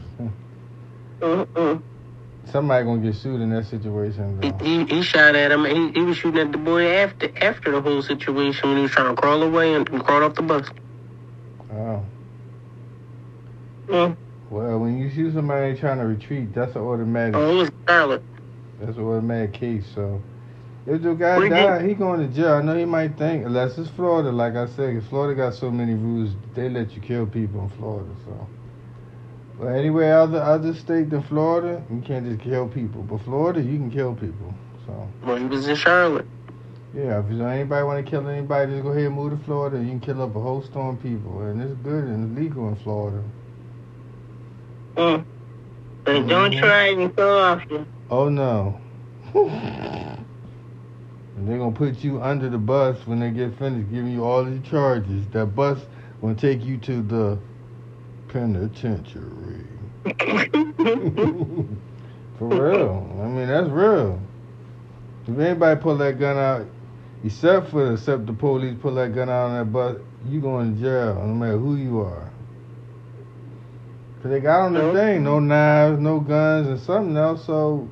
Mm-mm. 1.22 1.82
Somebody 2.46 2.86
gonna 2.86 3.02
get 3.02 3.16
sued 3.16 3.42
in 3.42 3.50
that 3.52 3.66
situation 3.66 4.42
He, 4.42 4.54
he, 4.64 4.86
he 4.86 5.02
shot 5.04 5.36
at 5.36 5.52
him. 5.52 5.66
He, 5.66 5.92
he 5.92 6.02
was 6.02 6.18
shooting 6.18 6.40
at 6.40 6.52
the 6.52 6.58
boy 6.58 6.88
after 6.88 7.32
after 7.42 7.72
the 7.72 7.82
whole 7.82 8.02
situation 8.02 8.70
when 8.70 8.78
he 8.78 8.84
was 8.84 8.92
trying 8.92 9.16
to 9.16 9.22
crawl 9.22 9.44
away 9.44 9.74
and 9.74 9.88
crawl 10.04 10.24
off 10.24 10.36
the 10.36 10.42
bus. 10.42 10.68
Oh. 11.72 12.04
Mm. 13.88 14.18
Well, 14.50 14.80
when 14.80 14.98
you 14.98 15.12
shoot 15.12 15.34
somebody 15.34 15.78
trying 15.78 16.00
to 16.00 16.06
retreat, 16.06 16.54
that's 16.54 16.76
an 16.76 16.82
automatic. 16.82 17.36
Oh, 17.36 17.52
it 17.52 17.56
was 17.56 17.72
Scarlet. 17.84 18.24
That's 18.80 18.98
an 18.98 19.04
automatic 19.04 19.54
case. 19.54 19.86
So 19.94 20.22
if 20.90 21.02
the 21.04 21.14
guy 21.14 21.48
died, 21.50 21.86
he 21.86 21.94
going 21.94 22.20
to 22.20 22.28
jail. 22.36 22.54
I 22.54 22.62
know 22.62 22.76
he 22.76 22.86
might 22.86 23.18
think, 23.18 23.46
unless 23.46 23.78
it's 23.78 23.90
Florida, 23.92 24.32
like 24.32 24.56
I 24.56 24.66
said, 24.68 25.02
Florida 25.10 25.36
got 25.36 25.54
so 25.54 25.70
many 25.70 25.94
rules, 25.94 26.32
they 26.56 26.70
let 26.70 26.92
you 26.96 27.02
kill 27.02 27.26
people 27.28 27.62
in 27.62 27.70
Florida. 27.78 28.10
So, 28.26 28.48
but 29.60 29.68
anywhere 29.68 30.18
other 30.18 30.42
other 30.42 30.74
state 30.74 31.10
than 31.10 31.22
Florida, 31.24 31.84
you 31.92 32.02
can't 32.02 32.26
just 32.26 32.42
kill 32.42 32.68
people. 32.68 33.04
But 33.04 33.22
Florida, 33.22 33.62
you 33.62 33.78
can 33.78 33.92
kill 33.92 34.14
people. 34.16 34.54
So 34.86 35.08
Well, 35.24 35.36
he 35.38 35.46
was 35.46 35.68
in 35.68 35.76
Charlotte. 35.76 36.26
yeah, 36.96 37.20
if 37.20 37.26
anybody 37.30 37.84
want 37.86 38.04
to 38.04 38.10
kill 38.10 38.28
anybody, 38.28 38.72
just 38.72 38.84
go 38.84 38.90
ahead 38.90 39.04
and 39.06 39.16
move 39.16 39.38
to 39.38 39.46
Florida. 39.46 39.78
You 39.84 39.90
can 39.90 40.00
kill 40.00 40.22
up 40.22 40.36
a 40.36 40.40
whole 40.40 40.64
storm 40.64 40.96
of 40.96 41.04
people, 41.04 41.42
and 41.42 41.62
it's 41.62 41.76
good 41.84 42.06
and 42.06 42.36
legal 42.36 42.68
in 42.70 42.76
Florida. 42.78 43.22
Mm. 44.96 45.24
But 46.04 46.28
don't 46.28 46.52
Mhm. 46.54 46.60
try 46.60 46.86
it 46.88 46.98
and 46.98 47.16
go 47.16 47.38
off 47.40 47.62
you. 47.70 47.86
Oh 48.10 48.30
no. 48.30 48.80
and 51.40 51.48
they're 51.48 51.58
gonna 51.58 51.72
put 51.72 52.04
you 52.04 52.22
under 52.22 52.50
the 52.50 52.58
bus 52.58 52.98
when 53.08 53.22
they 53.22 53.32
get 53.32 53.58
finished 53.58 53.90
giving 53.90 54.12
you 54.12 54.26
all 54.26 54.44
these 54.44 54.62
charges. 54.70 55.26
That 55.32 55.56
bus 55.56 55.80
gonna 56.22 56.36
take 56.36 56.66
you 56.66 56.78
to 56.80 57.02
the 57.02 57.40
penitentiary. 58.28 59.66
For 62.38 62.48
real. 62.48 63.22
I 63.22 63.28
mean 63.28 63.48
that's 63.48 63.70
real. 63.70 64.20
If 65.28 65.40
anybody 65.40 65.80
pull 65.80 65.96
that 65.98 66.20
gun 66.20 66.36
out, 66.38 66.68
except 67.24 67.70
for 67.72 67.94
except 67.94 68.26
the 68.26 68.34
police 68.34 68.76
pull 68.82 68.96
that 68.96 69.16
gun 69.16 69.30
out 69.30 69.52
on 69.52 69.58
that 69.60 69.72
bus, 69.72 69.96
you 70.28 70.42
going 70.42 70.76
to 70.76 70.82
jail 70.82 71.16
no 71.16 71.34
matter 71.34 71.58
who 71.58 71.78
you 71.78 72.02
are. 72.02 72.30
Cause 74.22 74.32
they 74.32 74.42
got 74.42 74.66
on 74.66 74.74
the 74.74 74.92
thing, 74.92 75.24
no 75.24 75.40
knives, 75.40 76.02
no 76.02 76.20
guns, 76.20 76.68
and 76.68 76.80
something 76.82 77.16
else, 77.16 77.46
so 77.46 77.88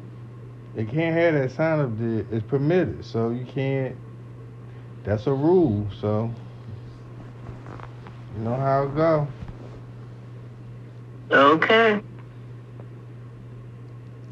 they 0.77 0.85
can't 0.85 1.17
have 1.17 1.33
that 1.33 1.51
sign 1.53 1.79
up 1.79 1.97
there. 1.97 2.23
It's 2.31 2.45
permitted, 2.45 3.03
so 3.03 3.31
you 3.31 3.45
can't. 3.45 3.95
That's 5.03 5.25
a 5.25 5.33
rule, 5.33 5.87
so 5.99 6.29
you 8.37 8.43
know 8.43 8.55
how 8.55 8.83
it 8.83 8.95
go. 8.95 9.27
okay. 11.31 11.99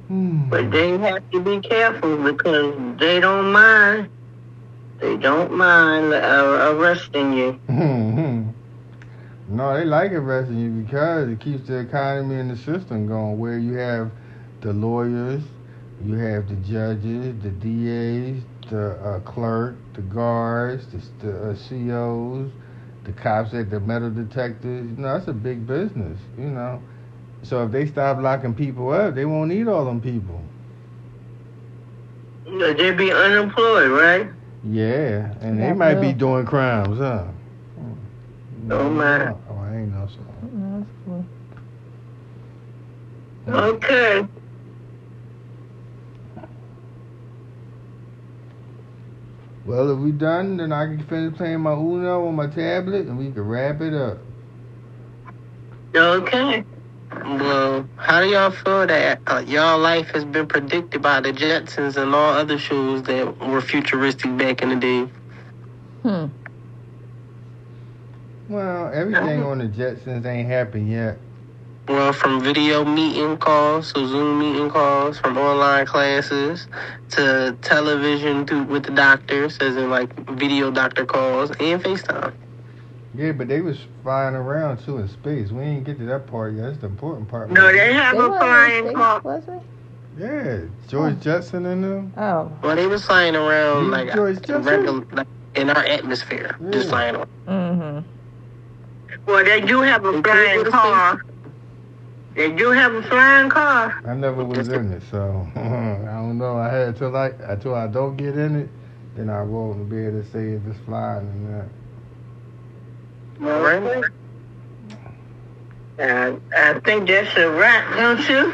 Hmm. 0.08 0.48
But 0.50 0.70
they 0.70 0.96
have 1.00 1.28
to 1.32 1.39
be 1.39 1.62
careful 1.62 2.16
because 2.24 2.76
they 3.00 3.20
don't 3.20 3.52
mind. 3.52 4.08
They 5.00 5.18
don't 5.18 5.52
mind 5.52 6.14
uh, 6.14 6.76
arresting 6.76 7.34
you. 7.34 7.60
no, 9.50 9.74
they 9.76 9.84
like 9.84 10.12
arresting 10.12 10.60
you 10.60 10.70
because 10.84 11.28
it 11.28 11.39
keeps 11.39 11.68
the 11.68 11.80
economy 11.80 12.36
and 12.36 12.52
the 12.52 12.58
system 12.58 13.08
going. 13.08 13.39
Where 13.39 13.58
you 13.58 13.74
have 13.78 14.12
the 14.62 14.74
lawyers, 14.74 15.41
you 16.06 16.16
have 16.16 16.47
the 16.47 16.56
judges, 16.56 17.36
the 17.41 17.49
DAs, 17.49 18.43
the 18.70 18.91
uh, 19.03 19.20
clerk, 19.22 19.76
the 19.93 20.01
guards, 20.01 20.86
the, 20.88 21.26
the 21.26 21.49
uh, 21.49 21.56
COs, 21.56 22.51
the 23.06 23.12
cops 23.14 23.53
at 23.53 23.70
the 23.70 23.80
metal 23.80 24.10
detectors. 24.10 24.89
You 24.89 24.97
know, 24.97 25.14
that's 25.14 25.28
a 25.28 25.34
big 25.34 25.66
business. 25.66 26.20
You 26.38 26.45
know, 26.49 26.82
so 27.43 27.64
if 27.66 27.72
they 27.72 27.86
stop 27.88 28.22
locking 28.22 28.53
people 28.53 28.91
up, 28.91 29.16
they 29.16 29.26
won't 29.26 29.49
need 29.49 29.68
all 29.68 29.86
them 29.86 30.01
people. 30.01 30.39
they'd 32.45 32.97
be 32.97 33.12
unemployed, 33.12 33.89
right? 33.91 34.28
Yeah, 34.64 35.34
and 35.41 35.60
they 35.60 35.68
Yeah, 35.68 35.74
might 35.74 35.95
be 35.95 36.14
doing 36.14 36.45
crimes, 36.45 36.97
huh? 36.99 37.26
Oh, 38.72 38.89
man. 38.89 39.36
Oh, 39.49 39.58
I 39.58 39.76
ain't 39.78 39.93
know 39.93 40.08
so. 40.08 40.20
Mm, 40.47 40.86
That's 40.86 40.91
cool. 41.06 41.26
Okay. 43.47 44.28
Well, 49.66 49.89
if 49.91 49.97
we 49.97 50.11
done, 50.11 50.57
then 50.57 50.72
I 50.72 50.86
can 50.86 51.03
finish 51.07 51.36
playing 51.36 51.61
my 51.61 51.74
Uno 51.74 52.28
on 52.28 52.36
my 52.36 52.47
tablet, 52.47 53.07
and 53.07 53.18
we 53.18 53.32
can 53.32 53.47
wrap 53.47 53.82
it 53.82 53.93
up. 53.93 54.20
Okay. 55.95 56.63
Well, 57.11 57.88
how 57.95 58.22
do 58.22 58.28
y'all 58.28 58.51
feel 58.51 58.86
that 58.86 59.22
uh, 59.26 59.43
y'all 59.47 59.80
life 59.80 60.09
has 60.09 60.26
been 60.26 60.47
predicted 60.47 61.01
by 61.01 61.22
the 61.22 61.32
Jetsons 61.32 61.97
and 61.97 62.13
all 62.13 62.34
other 62.34 62.59
shows 62.59 63.03
that 63.03 63.39
were 63.39 63.61
futuristic 63.61 64.38
back 64.38 64.61
in 64.61 64.70
the 64.70 64.76
day? 64.76 65.09
Hmm. 66.03 66.26
Well, 68.49 68.91
everything 68.93 69.41
on 69.41 69.57
the 69.59 69.68
Jetsons 69.68 70.26
ain't 70.26 70.47
happened 70.47 70.89
yet. 70.91 71.18
Well, 71.88 72.14
from 72.14 72.42
video 72.42 72.84
meeting 72.84 73.38
calls, 73.38 73.90
so 73.90 74.08
Zoom 74.08 74.40
meeting 74.40 74.70
calls, 74.72 75.20
from 75.20 75.38
online 75.38 75.86
classes 75.86 76.68
to 77.12 77.56
television 77.62 78.46
to 78.48 78.64
with 78.64 78.86
the 78.86 78.92
doctors, 78.92 79.58
as 79.60 79.78
in 79.78 79.92
like 79.92 80.12
video 80.32 80.72
doctor 80.72 81.06
calls 81.06 81.52
and 81.52 81.82
FaceTime. 81.84 82.34
Yeah, 83.14 83.34
but 83.34 83.48
they 83.48 83.62
was 83.62 83.78
flying 84.02 84.34
around 84.36 84.80
too 84.84 84.98
in 84.98 85.08
space. 85.08 85.52
We 85.52 85.62
ain't 85.62 85.84
get 85.86 86.00
to 86.00 86.06
that 86.08 86.26
part 86.26 86.56
yet. 86.56 86.64
That's 86.64 86.78
the 86.80 86.88
important 86.88 87.28
part. 87.30 87.52
No, 87.52 87.72
they 87.72 87.94
have 87.94 88.14
They 88.18 88.24
a 88.24 88.28
flying 88.30 88.88
in 88.88 88.94
car. 88.96 89.22
was 89.24 89.46
they? 89.46 89.60
Yeah, 90.18 90.62
George 90.88 91.20
Jetson 91.22 91.66
and 91.68 91.84
them. 91.84 92.14
Oh. 92.18 92.52
Well, 92.64 92.76
they 92.76 92.88
was 92.88 93.06
flying 93.06 93.36
around 93.36 93.86
You 93.86 93.92
like, 93.92 94.14
George 94.14 94.38
Jetson? 94.38 94.64
regular, 94.64 95.06
like 95.12 95.28
in 95.56 95.70
our 95.70 95.84
atmosphere, 95.86 96.58
just 96.72 96.86
Yeah. 96.86 96.90
flying 96.90 97.16
around. 97.16 97.30
Mm-hmm. 97.48 99.28
Well, 99.28 99.46
they 99.46 99.62
do 99.62 99.82
have 99.82 100.04
a 100.04 100.12
They 100.14 100.22
flying 100.24 100.64
do 100.64 100.72
go 100.72 101.18
to. 102.36 102.42
They 102.42 102.56
do 102.56 102.72
have 102.72 102.94
a 102.94 103.02
flying 103.04 103.50
car. 103.50 104.02
I 104.06 104.14
never 104.14 104.44
was 104.44 104.68
in 104.68 104.92
it, 104.92 105.04
so 105.10 105.48
I 105.56 105.60
don't 105.60 106.38
know. 106.38 106.58
I 106.58 106.70
had 106.70 106.98
till 106.98 107.16
I 107.16 107.28
until 107.28 107.76
I 107.76 107.88
don't 107.88 108.16
get 108.18 108.38
in 108.38 108.56
it, 108.56 108.70
then 109.16 109.30
I 109.30 109.42
won't 109.44 109.90
be 109.90 110.06
able 110.06 110.22
to 110.22 110.32
say 110.32 110.52
if 110.52 110.66
it's 110.68 110.80
flying 110.86 111.28
or 111.28 111.68
not. 113.40 113.72
Right. 113.72 114.04
Uh, 115.98 116.36
I 116.56 116.80
think 116.82 117.08
that's 117.08 117.36
a 117.38 117.50
wrap, 117.50 117.96
don't 117.96 118.30
you? 118.30 118.54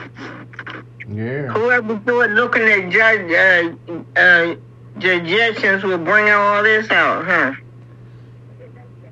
Yeah. 1.07 1.47
Whoever 1.47 1.95
was 1.95 2.29
looking 2.31 2.61
at 2.61 2.89
Judge, 2.89 3.31
uh, 3.31 3.93
uh, 4.19 4.55
the 4.95 5.19
Jetsons 5.21 5.83
will 5.83 5.97
bring 5.97 6.29
all 6.29 6.63
this 6.63 6.89
out, 6.91 7.25
huh? 7.25 7.53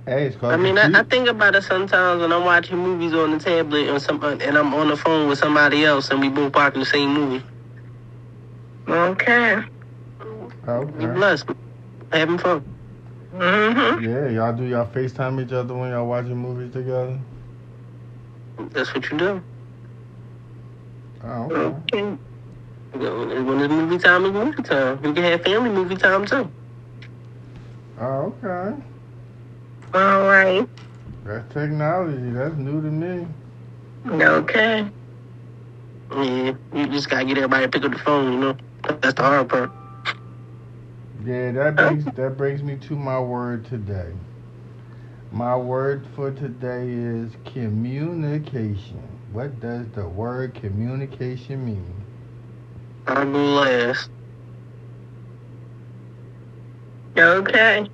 Hey, 0.10 0.26
it's 0.26 0.36
called 0.38 0.54
I 0.54 0.58
mean, 0.58 0.76
I, 0.80 0.90
I 1.02 1.04
think 1.04 1.28
about 1.28 1.54
it 1.56 1.64
sometimes 1.64 2.22
when 2.22 2.34
I'm 2.34 2.44
watching 2.44 2.78
movies 2.80 3.14
on 3.14 3.30
the 3.30 3.38
tablet 3.38 3.90
or 3.90 4.00
some, 4.00 4.24
and 4.24 4.42
I'm 4.58 4.74
on 4.74 4.88
the 4.88 4.98
phone 4.98 5.30
with 5.30 5.38
somebody 5.38 5.86
else, 5.86 6.10
and 6.10 6.20
we 6.20 6.30
both 6.30 6.56
watching 6.56 6.80
the 6.80 6.86
same 6.88 7.14
movie. 7.14 7.46
Okay. 8.88 9.58
We 10.26 10.26
Okay. 10.68 11.14
blessed, 11.14 11.46
having 12.12 12.40
fun. 12.40 12.66
Mm-hmm. 13.36 14.04
Yeah, 14.04 14.30
y'all 14.30 14.54
do 14.58 14.64
y'all 14.64 14.88
FaceTime 14.88 15.46
each 15.46 15.52
other 15.52 15.76
when 15.76 15.92
y'all 15.92 16.08
watching 16.08 16.38
movies 16.38 16.74
together? 16.74 17.20
That's 18.72 18.92
what 18.96 19.12
you 19.12 19.18
do. 19.20 19.44
Oh, 21.24 21.52
okay. 21.52 22.00
Okay. 22.00 22.18
You 22.96 23.00
know, 23.00 23.44
When 23.44 23.60
it's 23.60 23.72
movie 23.72 24.00
time, 24.00 24.26
it's 24.26 24.34
movie 24.34 24.64
time. 24.64 25.00
You 25.04 25.14
can 25.14 25.24
have 25.24 25.44
family 25.44 25.70
movie 25.70 25.98
time 25.98 26.26
too. 26.26 26.50
Oh, 28.00 28.34
okay. 28.44 28.76
All 29.94 30.22
right. 30.22 30.68
That's 31.26 31.54
technology. 31.54 32.32
That's 32.32 32.56
new 32.56 32.82
to 32.82 32.88
me. 32.92 33.28
Okay. 34.08 34.88
Yeah, 36.12 36.54
you 36.74 36.88
just 36.88 37.10
gotta 37.10 37.26
get 37.26 37.38
everybody 37.38 37.66
to 37.66 37.72
pick 37.72 37.84
up 37.84 37.92
the 37.92 38.00
phone. 38.00 38.34
You 38.34 38.40
know, 38.40 38.58
that's 38.84 39.14
the 39.14 39.22
hard 39.24 39.50
part. 39.50 39.72
Yeah, 41.24 41.52
that 41.52 41.76
brings 41.76 42.06
that 42.06 42.38
brings 42.38 42.64
me 42.64 42.78
to 42.78 42.96
my 42.96 43.20
word 43.20 43.66
today. 43.66 44.12
My 45.32 45.56
word 45.56 46.08
for 46.16 46.32
today 46.32 46.90
is 46.90 47.32
communication. 47.46 49.08
What 49.32 49.60
does 49.60 49.88
the 49.94 50.08
word 50.08 50.56
communication 50.56 51.66
mean? 51.66 51.94
I'm 53.06 53.34
last. 53.34 54.10
Okay. 57.16 57.88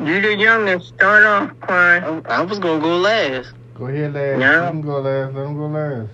You 0.00 0.20
the 0.22 0.34
youngest. 0.34 0.94
Start 0.94 1.24
off, 1.24 1.60
Klein. 1.60 2.22
I, 2.26 2.36
I 2.36 2.40
was 2.40 2.58
gonna 2.58 2.80
go 2.80 2.96
last. 2.96 3.52
Go 3.74 3.86
ahead, 3.86 4.14
last. 4.14 4.38
No. 4.38 4.60
Let 4.62 4.70
him 4.70 4.80
go 4.80 5.00
last. 5.00 5.34
Let 5.34 5.46
him 5.46 5.56
go 5.56 5.66
last. 5.66 6.10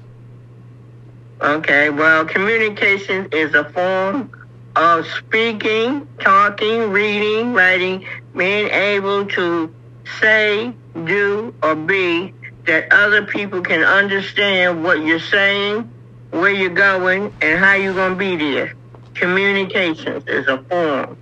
Okay. 1.40 1.90
Well, 1.90 2.24
communication 2.24 3.28
is 3.30 3.54
a 3.54 3.64
form 3.70 4.30
of 4.74 5.06
speaking, 5.06 6.06
talking, 6.18 6.90
reading, 6.90 7.52
writing, 7.52 8.04
being 8.36 8.68
able 8.70 9.24
to 9.26 9.72
say, 10.20 10.74
do, 11.04 11.54
or 11.62 11.74
be 11.76 12.34
that 12.66 12.92
other 12.92 13.24
people 13.24 13.62
can 13.62 13.84
understand 13.84 14.82
what 14.82 15.04
you're 15.04 15.20
saying, 15.20 15.88
where 16.30 16.50
you're 16.50 16.70
going, 16.70 17.32
and 17.40 17.58
how 17.58 17.74
you're 17.74 17.94
going 17.94 18.12
to 18.12 18.18
be 18.18 18.36
there. 18.36 18.74
Communications 19.14 20.24
is 20.26 20.48
a 20.48 20.58
form. 20.64 21.16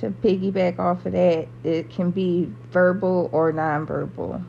To 0.00 0.10
piggyback 0.10 0.78
off 0.78 1.06
of 1.06 1.12
that, 1.12 1.48
it 1.64 1.88
can 1.88 2.10
be 2.10 2.52
verbal 2.70 3.30
or 3.32 3.52
nonverbal 3.52 4.44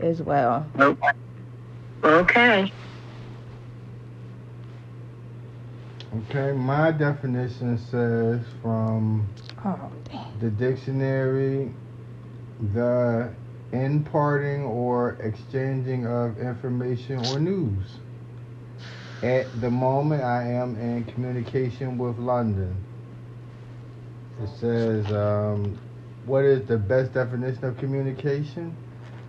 as 0.00 0.22
well. 0.22 0.66
Okay. 0.78 1.10
Okay. 2.04 2.72
Okay, 6.30 6.52
my 6.52 6.90
definition 6.92 7.76
says 7.76 8.40
from 8.62 9.28
Oh, 9.64 9.90
the 10.40 10.50
dictionary 10.50 11.72
the 12.74 13.32
imparting 13.72 14.62
or 14.62 15.18
exchanging 15.20 16.06
of 16.06 16.38
information 16.38 17.18
or 17.26 17.40
news. 17.40 17.98
At 19.22 19.60
the 19.60 19.70
moment, 19.70 20.22
I 20.22 20.44
am 20.44 20.76
in 20.76 21.04
communication 21.04 21.98
with 21.98 22.18
London. 22.18 22.76
It 24.42 24.48
says, 24.60 25.06
um, 25.10 25.78
what 26.26 26.44
is 26.44 26.66
the 26.68 26.78
best 26.78 27.14
definition 27.14 27.64
of 27.64 27.76
communication? 27.78 28.76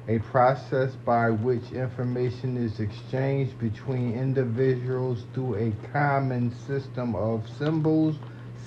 A 0.08 0.20
process 0.20 0.96
by 1.06 1.30
which 1.30 1.72
information 1.72 2.58
is 2.58 2.80
exchanged 2.80 3.58
between 3.60 4.14
individuals 4.14 5.24
through 5.34 5.56
a 5.56 5.72
common 5.92 6.52
system 6.66 7.16
of 7.16 7.48
symbols, 7.58 8.16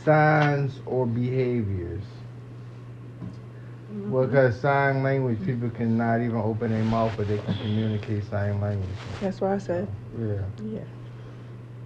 signs, 0.05 0.81
or 0.87 1.07
behaviors. 1.07 2.05
Well, 3.91 4.27
because 4.27 4.59
sign 4.61 5.03
language, 5.03 5.45
people 5.45 5.69
cannot 5.71 6.21
even 6.23 6.37
open 6.37 6.71
their 6.71 6.85
mouth, 6.85 7.13
but 7.17 7.29
they 7.29 7.39
can 7.39 7.55
communicate 7.55 8.25
sign 8.31 8.61
language. 8.61 8.89
That's 9.21 9.41
what 9.41 9.51
I 9.53 9.59
said. 9.59 9.89
Yeah. 10.19 10.43
Yeah. 10.65 10.85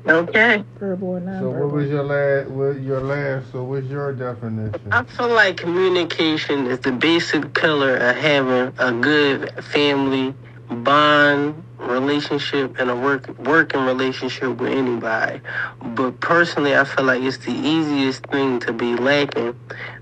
Okay. 0.09 0.62
Verbal 0.78 1.16
or 1.16 1.20
So 1.40 1.50
what 1.50 1.72
was 1.72 1.88
your 1.88 2.04
last? 2.04 2.50
What 2.50 2.80
your 2.80 3.00
last? 3.00 3.50
So 3.50 3.64
what's 3.64 3.86
your 3.88 4.12
definition? 4.12 4.80
I 4.92 5.02
feel 5.02 5.28
like 5.28 5.57
communication 5.57 6.66
is 6.66 6.78
the 6.80 6.92
basic 6.92 7.52
pillar 7.54 7.96
of 7.96 8.16
having 8.16 8.72
a 8.78 8.92
good 8.92 9.64
family 9.64 10.32
bond 10.68 11.64
relationship 11.78 12.78
and 12.78 12.90
a 12.90 12.96
work 12.96 13.36
working 13.40 13.80
relationship 13.80 14.61
with 14.61 14.72
anybody. 14.72 15.40
But 15.82 16.20
personally, 16.20 16.76
I 16.76 16.84
feel 16.84 17.04
like 17.04 17.22
it's 17.22 17.38
the 17.38 17.52
easiest 17.52 18.24
thing 18.26 18.61
to 18.61 18.72
be 18.72 18.94
lacking 18.94 19.59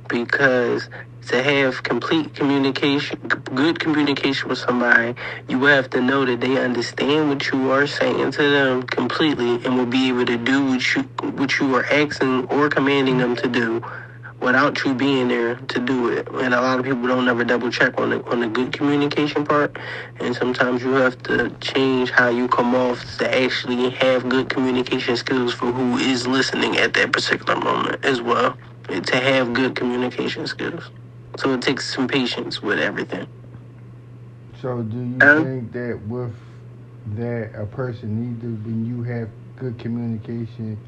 because 0.08 0.88
to 1.28 1.42
have 1.42 1.82
complete 1.82 2.34
communication, 2.34 3.18
good 3.54 3.80
communication 3.80 4.48
with 4.48 4.58
somebody, 4.58 5.14
you 5.48 5.64
have 5.64 5.88
to 5.90 6.00
know 6.00 6.24
that 6.24 6.40
they 6.40 6.58
understand 6.62 7.30
what 7.30 7.50
you 7.50 7.70
are 7.70 7.86
saying 7.86 8.30
to 8.32 8.42
them 8.42 8.82
completely 8.82 9.64
and 9.64 9.76
will 9.76 9.86
be 9.86 10.08
able 10.08 10.26
to 10.26 10.36
do 10.36 10.66
what 10.66 10.94
you 10.94 11.02
what 11.38 11.58
you 11.58 11.74
are 11.74 11.86
asking 11.86 12.44
or 12.46 12.68
commanding 12.68 13.18
them 13.18 13.34
to 13.36 13.48
do 13.48 13.82
without 14.40 14.84
you 14.84 14.94
being 14.94 15.28
there 15.28 15.54
to 15.54 15.80
do 15.80 16.08
it. 16.08 16.28
And 16.28 16.52
a 16.52 16.60
lot 16.60 16.78
of 16.78 16.84
people 16.84 17.06
don't 17.06 17.26
ever 17.26 17.44
double 17.44 17.70
check 17.70 17.98
on 17.98 18.10
the 18.10 18.22
on 18.26 18.40
the 18.40 18.48
good 18.48 18.72
communication 18.74 19.46
part. 19.46 19.78
And 20.20 20.36
sometimes 20.36 20.82
you 20.82 20.92
have 20.92 21.20
to 21.24 21.48
change 21.60 22.10
how 22.10 22.28
you 22.28 22.48
come 22.48 22.74
off 22.74 23.16
to 23.18 23.34
actually 23.42 23.90
have 23.90 24.28
good 24.28 24.50
communication 24.50 25.16
skills 25.16 25.54
for 25.54 25.72
who 25.72 25.96
is 25.96 26.26
listening 26.26 26.76
at 26.76 26.92
that 26.94 27.12
particular 27.12 27.56
moment 27.56 28.04
as 28.04 28.20
well. 28.20 28.56
And 28.88 29.06
To 29.06 29.16
have 29.16 29.52
good 29.52 29.74
communication 29.74 30.46
skills. 30.46 30.90
So 31.38 31.52
it 31.54 31.62
takes 31.62 31.92
some 31.92 32.06
patience 32.06 32.62
with 32.62 32.78
everything. 32.78 33.26
So 34.60 34.82
do 34.82 34.98
you 34.98 35.18
Um, 35.22 35.44
think 35.44 35.72
that 35.72 36.00
with 36.08 36.32
that 37.16 37.50
a 37.54 37.66
person 37.66 38.20
needs 38.20 38.40
to 38.42 38.48
when 38.68 38.86
you 38.86 39.02
have 39.02 39.28
good 39.56 39.78
communication, 39.78 40.78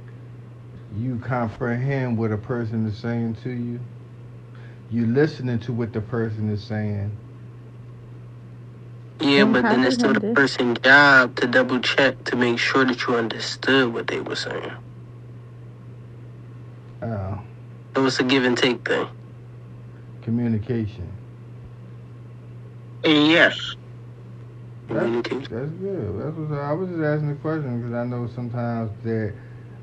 you 0.97 1.19
comprehend 1.19 2.17
what 2.17 2.33
a 2.33 2.39
person 2.39 2.87
is 2.87 2.97
saying 2.97 3.37
to 3.43 3.51
you? 3.51 3.81
You 4.91 5.07
listening 5.07 5.59
to 5.61 5.73
what 5.73 5.93
the 5.93 6.01
person 6.01 6.49
is 6.51 6.63
saying. 6.63 7.11
Yeah, 9.21 9.45
but 9.45 9.63
then 9.63 9.85
it's 9.85 9.97
still 9.97 10.13
the 10.13 10.21
person's 10.35 10.79
job 10.81 11.37
to 11.37 11.47
double 11.47 11.81
check 11.81 12.23
to 12.25 12.37
make 12.37 12.59
sure 12.59 12.85
that 12.85 13.07
you 13.07 13.17
understood 13.17 13.93
what 13.93 14.07
they 14.07 14.21
were 14.21 14.37
saying. 14.37 14.73
Uh, 17.03 17.39
So 17.97 18.03
was 18.03 18.21
a 18.21 18.25
give 18.25 18.45
and 18.45 18.59
take 18.59 18.87
thing. 18.87 19.09
communication. 20.21 21.09
Yes. 23.05 23.75
Communication. 24.89 25.49
That's 25.51 25.71
good. 25.73 26.21
That's 26.21 26.37
what 26.37 26.59
I 26.59 26.73
was 26.73 26.91
just 26.91 27.03
asking 27.03 27.31
the 27.31 27.35
question 27.37 27.81
because 27.81 27.95
I 27.95 28.05
know 28.05 28.29
sometimes 28.35 28.91
that 29.05 29.33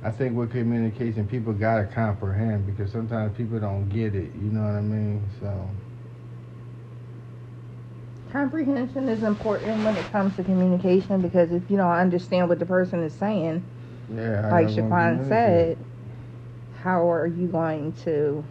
I 0.03 0.11
think 0.11 0.35
with 0.35 0.51
communication 0.51 1.27
people 1.27 1.53
gotta 1.53 1.85
comprehend 1.85 2.67
because 2.67 2.91
sometimes 2.91 3.35
people 3.35 3.59
don't 3.59 3.89
get 3.89 4.13
it. 4.13 4.31
You 4.35 4.51
know 4.51 4.61
what 4.61 4.75
I 4.75 4.81
mean? 4.81 5.23
So 5.39 5.69
Comprehension 8.31 9.09
is 9.09 9.23
important 9.23 9.83
when 9.83 9.95
it 9.95 10.05
comes 10.11 10.35
to 10.35 10.43
communication 10.43 11.21
because 11.21 11.51
if 11.51 11.69
you 11.71 11.77
don't 11.77 11.91
understand 11.91 12.49
what 12.49 12.59
the 12.59 12.65
person 12.65 13.01
is 13.03 13.13
saying, 13.13 13.63
yeah. 14.13 14.49
like 14.51 14.67
y'all 14.67 14.75
gonna 14.75 14.89
Shaquan 14.89 15.27
said, 15.27 15.77
how 16.83 17.09
are 17.09 17.27
you 17.27 17.47
going 17.47 17.93
to 18.03 18.43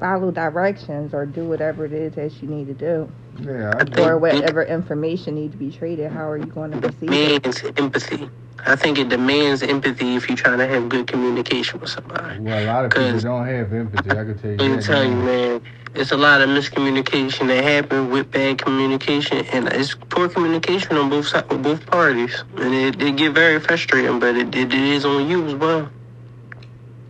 follow 0.00 0.32
directions 0.32 1.14
or 1.14 1.24
do 1.24 1.44
whatever 1.44 1.84
it 1.84 1.92
is 1.92 2.12
that 2.14 2.42
you 2.42 2.48
need 2.48 2.66
to 2.66 2.74
do? 2.74 3.10
Yeah, 3.40 3.72
I 3.76 3.80
I 3.80 3.84
get 3.84 3.94
think- 3.94 3.98
Or 4.08 4.18
whatever 4.18 4.64
information 4.64 5.36
need 5.36 5.52
to 5.52 5.58
be 5.58 5.70
traded, 5.70 6.10
how 6.10 6.28
are 6.28 6.36
you 6.36 6.46
going 6.46 6.72
to 6.72 6.78
receive 6.78 7.10
it? 7.12 7.42
demands 7.42 7.62
empathy. 7.76 8.28
I 8.66 8.76
think 8.76 8.98
it 8.98 9.08
demands 9.08 9.62
empathy 9.62 10.16
if 10.16 10.28
you're 10.28 10.36
trying 10.36 10.58
to 10.58 10.66
have 10.66 10.88
good 10.88 11.06
communication 11.06 11.80
with 11.80 11.90
somebody. 11.90 12.40
Well, 12.40 12.64
a 12.64 12.66
lot 12.66 12.84
of 12.86 12.92
people 12.92 13.20
don't 13.20 13.46
have 13.46 13.72
empathy. 13.72 14.10
I 14.10 14.14
can 14.14 14.38
tell 14.38 14.50
you 14.50 14.56
Let 14.56 14.70
me 14.76 14.82
tell 14.82 15.04
you, 15.04 15.16
man, 15.16 15.62
it's 15.94 16.12
a 16.12 16.16
lot 16.16 16.40
of 16.40 16.48
miscommunication 16.48 17.46
that 17.48 17.62
happen 17.62 18.10
with 18.10 18.30
bad 18.30 18.58
communication, 18.58 19.44
and 19.52 19.68
it's 19.72 19.94
poor 19.94 20.28
communication 20.28 20.96
on 20.96 21.10
both 21.10 21.28
sides, 21.28 21.48
with 21.50 21.62
both 21.62 21.86
parties, 21.86 22.42
and 22.56 22.74
it, 22.74 23.00
it 23.02 23.16
get 23.16 23.32
very 23.32 23.60
frustrating. 23.60 24.18
But 24.18 24.36
it, 24.36 24.54
it, 24.54 24.72
it 24.72 24.74
is 24.74 25.04
on 25.04 25.28
you 25.28 25.44
as 25.46 25.54
well. 25.54 25.90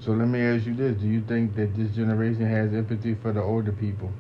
So 0.05 0.12
let 0.12 0.28
me 0.28 0.38
ask 0.42 0.66
you 0.66 0.74
this: 0.74 1.00
Do 1.00 1.07
you 1.07 1.22
think 1.22 1.55
that 1.57 1.74
this 1.74 1.96
generation 1.96 2.46
has 2.46 2.74
empathy 2.74 3.14
for 3.14 3.32
the 3.32 3.40
older 3.40 3.72
people? 3.72 4.12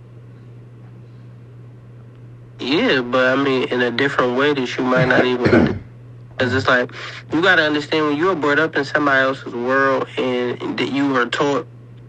Yeah, 2.58 3.02
but 3.02 3.38
I 3.38 3.42
mean, 3.42 3.68
in 3.68 3.82
a 3.82 3.90
different 3.90 4.38
way 4.38 4.54
that 4.54 4.78
you 4.78 4.84
might 4.84 5.08
not 5.08 5.26
even. 5.26 5.84
Because 6.30 6.54
it's 6.54 6.66
like, 6.66 6.90
you 7.34 7.42
got 7.42 7.56
to 7.56 7.62
understand 7.64 8.06
when 8.06 8.16
you 8.16 8.30
are 8.30 8.34
brought 8.34 8.58
up 8.58 8.76
in 8.76 8.84
somebody 8.86 9.20
else's 9.20 9.52
world 9.52 10.08
and 10.16 10.78
that 10.78 10.90
you 10.90 11.12
were 11.12 11.26
taught 11.26 11.68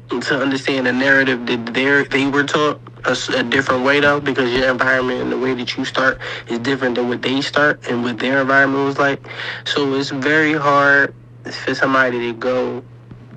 to 0.10 0.40
understand 0.40 0.86
the 0.86 0.94
narrative 0.94 1.46
that 1.48 1.74
they're, 1.74 2.06
they 2.06 2.28
were 2.28 2.46
taught 2.46 2.80
a 3.04 3.44
different 3.44 3.84
way, 3.84 4.00
though, 4.00 4.22
because 4.22 4.54
your 4.54 4.70
environment 4.70 5.20
and 5.20 5.32
the 5.34 5.38
way 5.38 5.54
that 5.54 5.76
you 5.76 5.84
start 5.84 6.22
is 6.48 6.60
different 6.60 6.96
than 6.96 7.10
what 7.10 7.22
they 7.22 7.42
start 7.42 7.86
and 7.90 8.04
what 8.04 8.20
their 8.20 8.40
environment 8.40 8.86
was 8.86 8.98
like. 8.98 9.28
So 9.66 9.96
it's 9.96 10.12
very 10.12 10.54
hard 10.54 11.14
for 11.44 11.76
somebody 11.76 12.20
to 12.20 12.34
go 12.34 12.82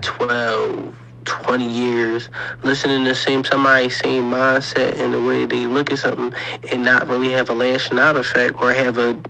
12, 0.02 0.96
20 1.24 1.68
years 1.68 2.30
listening 2.62 3.04
to 3.04 3.10
the 3.10 3.14
same 3.14 3.44
somebody's 3.44 3.98
same 3.98 4.24
mindset 4.24 4.98
and 4.98 5.12
the 5.12 5.22
way 5.22 5.44
they 5.44 5.66
look 5.66 5.92
at 5.92 5.98
something 5.98 6.32
and 6.72 6.82
not 6.82 7.06
really 7.06 7.30
have 7.30 7.50
a 7.50 7.52
lashing 7.52 7.98
out 7.98 8.16
effect 8.16 8.54
or 8.60 8.72
have 8.72 8.98
a 8.98 9.20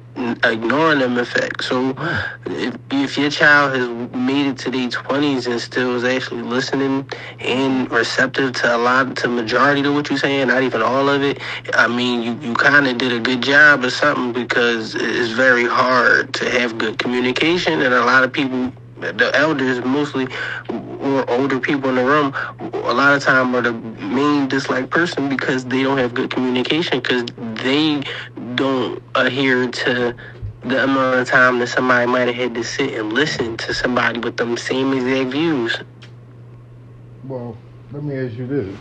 ignoring 0.45 0.99
them 0.99 1.17
effect. 1.17 1.63
So 1.65 1.95
if, 2.47 2.77
if 2.91 3.19
your 3.19 3.31
child 3.31 3.77
has 3.77 3.89
made 4.15 4.47
it 4.47 4.59
to 4.59 4.71
their 4.71 4.89
20s 4.89 5.51
and 5.51 5.61
still 5.61 5.95
is 5.97 6.05
actually 6.05 6.43
listening 6.43 7.09
and 7.41 7.91
receptive 7.91 8.53
to 8.55 8.77
a 8.77 8.79
lot, 8.79 9.17
to 9.19 9.29
majority 9.29 9.87
of 9.87 9.95
what 9.95 10.11
you're 10.11 10.19
saying, 10.19 10.49
not 10.49 10.63
even 10.63 10.83
all 10.83 11.09
of 11.09 11.23
it, 11.23 11.41
I 11.75 11.87
mean, 11.87 12.23
you, 12.23 12.49
you 12.49 12.55
kind 12.55 12.87
of 12.87 12.99
did 12.99 13.13
a 13.13 13.21
good 13.21 13.43
job 13.43 13.85
or 13.85 13.91
something 13.91 14.33
because 14.33 14.95
it's 14.95 15.31
very 15.33 15.67
hard 15.67 16.35
to 16.35 16.51
have 16.51 16.79
good 16.79 16.99
communication 16.99 17.81
and 17.83 17.95
a 17.95 18.05
lot 18.05 18.25
of 18.25 18.33
people 18.33 18.73
the 19.01 19.31
elders 19.35 19.85
mostly 19.85 20.29
or 20.71 21.29
older 21.31 21.61
people 21.61 21.89
in 21.91 21.97
the 21.97 22.05
room 22.05 22.35
a 22.61 22.95
lot 22.95 23.15
of 23.15 23.23
time 23.23 23.55
are 23.55 23.63
the 23.63 23.73
main 23.73 24.49
disliked 24.49 24.91
person 24.91 25.29
because 25.29 25.65
they 25.67 25.83
don't 25.83 25.99
have 25.99 26.15
good 26.15 26.31
communication 26.31 27.01
because 27.01 27.25
they 27.65 28.03
don't 28.57 29.03
adhere 29.15 29.69
to 29.71 30.15
the 30.65 30.85
amount 30.85 31.19
of 31.21 31.29
time 31.29 31.59
that 31.61 31.69
somebody 31.69 32.07
might 32.11 32.27
have 32.29 32.35
had 32.37 32.55
to 32.55 32.65
sit 32.65 32.95
and 32.95 33.13
listen 33.13 33.57
to 33.57 33.75
somebody 33.75 34.19
with 34.21 34.37
them 34.37 34.57
same 34.57 34.93
exact 34.93 35.31
views 35.31 35.77
Well, 37.25 37.57
let 37.93 38.03
me 38.05 38.17
ask 38.17 38.35
you 38.37 38.47
this. 38.47 38.79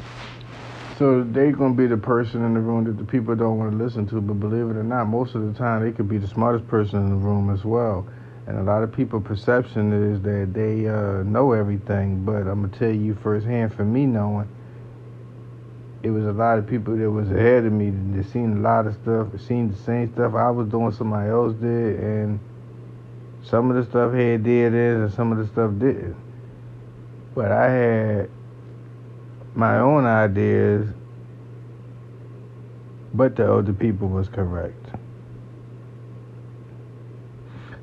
So 0.97 1.23
they're 1.23 1.51
gonna 1.51 1.75
be 1.75 1.87
the 1.87 1.97
person 1.97 2.43
in 2.45 2.55
the 2.55 2.59
room 2.61 2.85
that 2.85 2.97
the 2.97 3.05
people 3.05 3.35
don't 3.35 3.57
want 3.59 3.71
to 3.71 3.77
listen 3.77 4.07
to, 4.07 4.21
but 4.21 4.35
believe 4.35 4.69
it 4.69 4.77
or 4.77 4.83
not, 4.83 5.05
most 5.07 5.35
of 5.35 5.45
the 5.45 5.53
time 5.53 5.83
they 5.83 5.91
could 5.91 6.09
be 6.09 6.17
the 6.17 6.27
smartest 6.27 6.67
person 6.67 6.99
in 7.01 7.09
the 7.09 7.15
room 7.15 7.51
as 7.51 7.63
well. 7.65 8.07
And 8.47 8.57
a 8.57 8.63
lot 8.63 8.81
of 8.81 8.93
people' 8.93 9.19
perception 9.19 9.91
is 9.91 10.21
that 10.21 10.53
they 10.53 10.87
uh, 10.87 11.23
know 11.23 11.51
everything, 11.51 12.23
but 12.23 12.47
I'm 12.47 12.61
gonna 12.61 12.69
tell 12.69 12.91
you 12.91 13.13
firsthand, 13.15 13.73
for 13.73 13.83
me 13.83 14.05
knowing, 14.05 14.47
it 16.01 16.11
was 16.11 16.25
a 16.25 16.31
lot 16.31 16.57
of 16.57 16.65
people 16.65 16.95
that 16.95 17.11
was 17.11 17.29
ahead 17.29 17.65
of 17.65 17.73
me 17.73 17.89
that 17.89 18.25
seen 18.29 18.57
a 18.57 18.59
lot 18.61 18.87
of 18.87 18.93
stuff, 18.95 19.27
seen 19.41 19.69
the 19.69 19.77
same 19.77 20.13
stuff 20.13 20.33
I 20.33 20.49
was 20.49 20.69
doing, 20.69 20.93
somebody 20.93 21.29
else 21.29 21.53
did, 21.55 21.99
and 21.99 22.39
some 23.43 23.69
of 23.69 23.75
the 23.75 23.83
stuff 23.83 24.13
had 24.13 24.43
did 24.43 24.73
is, 24.73 24.97
and 25.01 25.13
some 25.13 25.33
of 25.33 25.39
the 25.39 25.47
stuff 25.47 25.71
didn't. 25.77 26.15
But 27.35 27.51
I 27.51 27.69
had 27.69 28.29
my 29.55 29.79
own 29.79 30.05
ideas, 30.05 30.87
but 33.13 33.35
the 33.35 33.49
older 33.49 33.73
people 33.73 34.07
was 34.07 34.29
correct. 34.29 34.96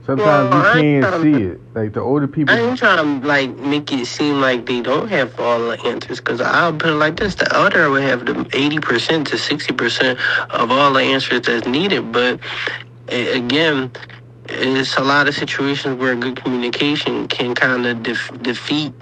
Sometimes 0.07 0.51
Well, 0.51 0.77
you 0.77 1.01
can't 1.01 1.23
see 1.23 1.33
to- 1.33 1.53
it. 1.53 1.61
Like 1.75 1.93
the 1.95 2.01
older 2.01 2.29
people. 2.29 2.55
I 2.55 2.61
ain't 2.61 2.79
trying 2.79 3.21
to 3.23 3.27
like 3.27 3.57
make 3.59 3.91
it 3.91 4.07
seem 4.07 4.41
like 4.41 4.67
they 4.67 4.81
don't 4.83 5.09
have 5.09 5.39
all 5.41 5.59
the 5.59 5.81
answers, 5.87 6.19
because 6.21 6.41
I'll 6.41 6.73
put 6.73 6.91
it 6.91 6.95
like 6.95 7.17
this: 7.17 7.35
the 7.35 7.53
elder 7.55 7.91
would 7.91 8.03
have 8.03 8.27
the 8.27 8.49
eighty 8.53 8.79
percent 8.79 9.27
to 9.29 9.39
sixty 9.39 9.73
percent 9.73 10.19
of 10.51 10.71
all 10.71 10.93
the 10.93 11.01
answers 11.01 11.41
that's 11.43 11.67
needed. 11.67 12.13
But 12.13 12.39
again, 13.09 13.91
it's 14.49 14.97
a 14.97 15.03
lot 15.03 15.27
of 15.27 15.35
situations 15.35 15.99
where 15.99 16.15
good 16.15 16.37
communication 16.37 17.27
can 17.29 17.55
kind 17.55 17.87
of 17.87 18.03
def- 18.03 18.31
defeat 18.43 18.93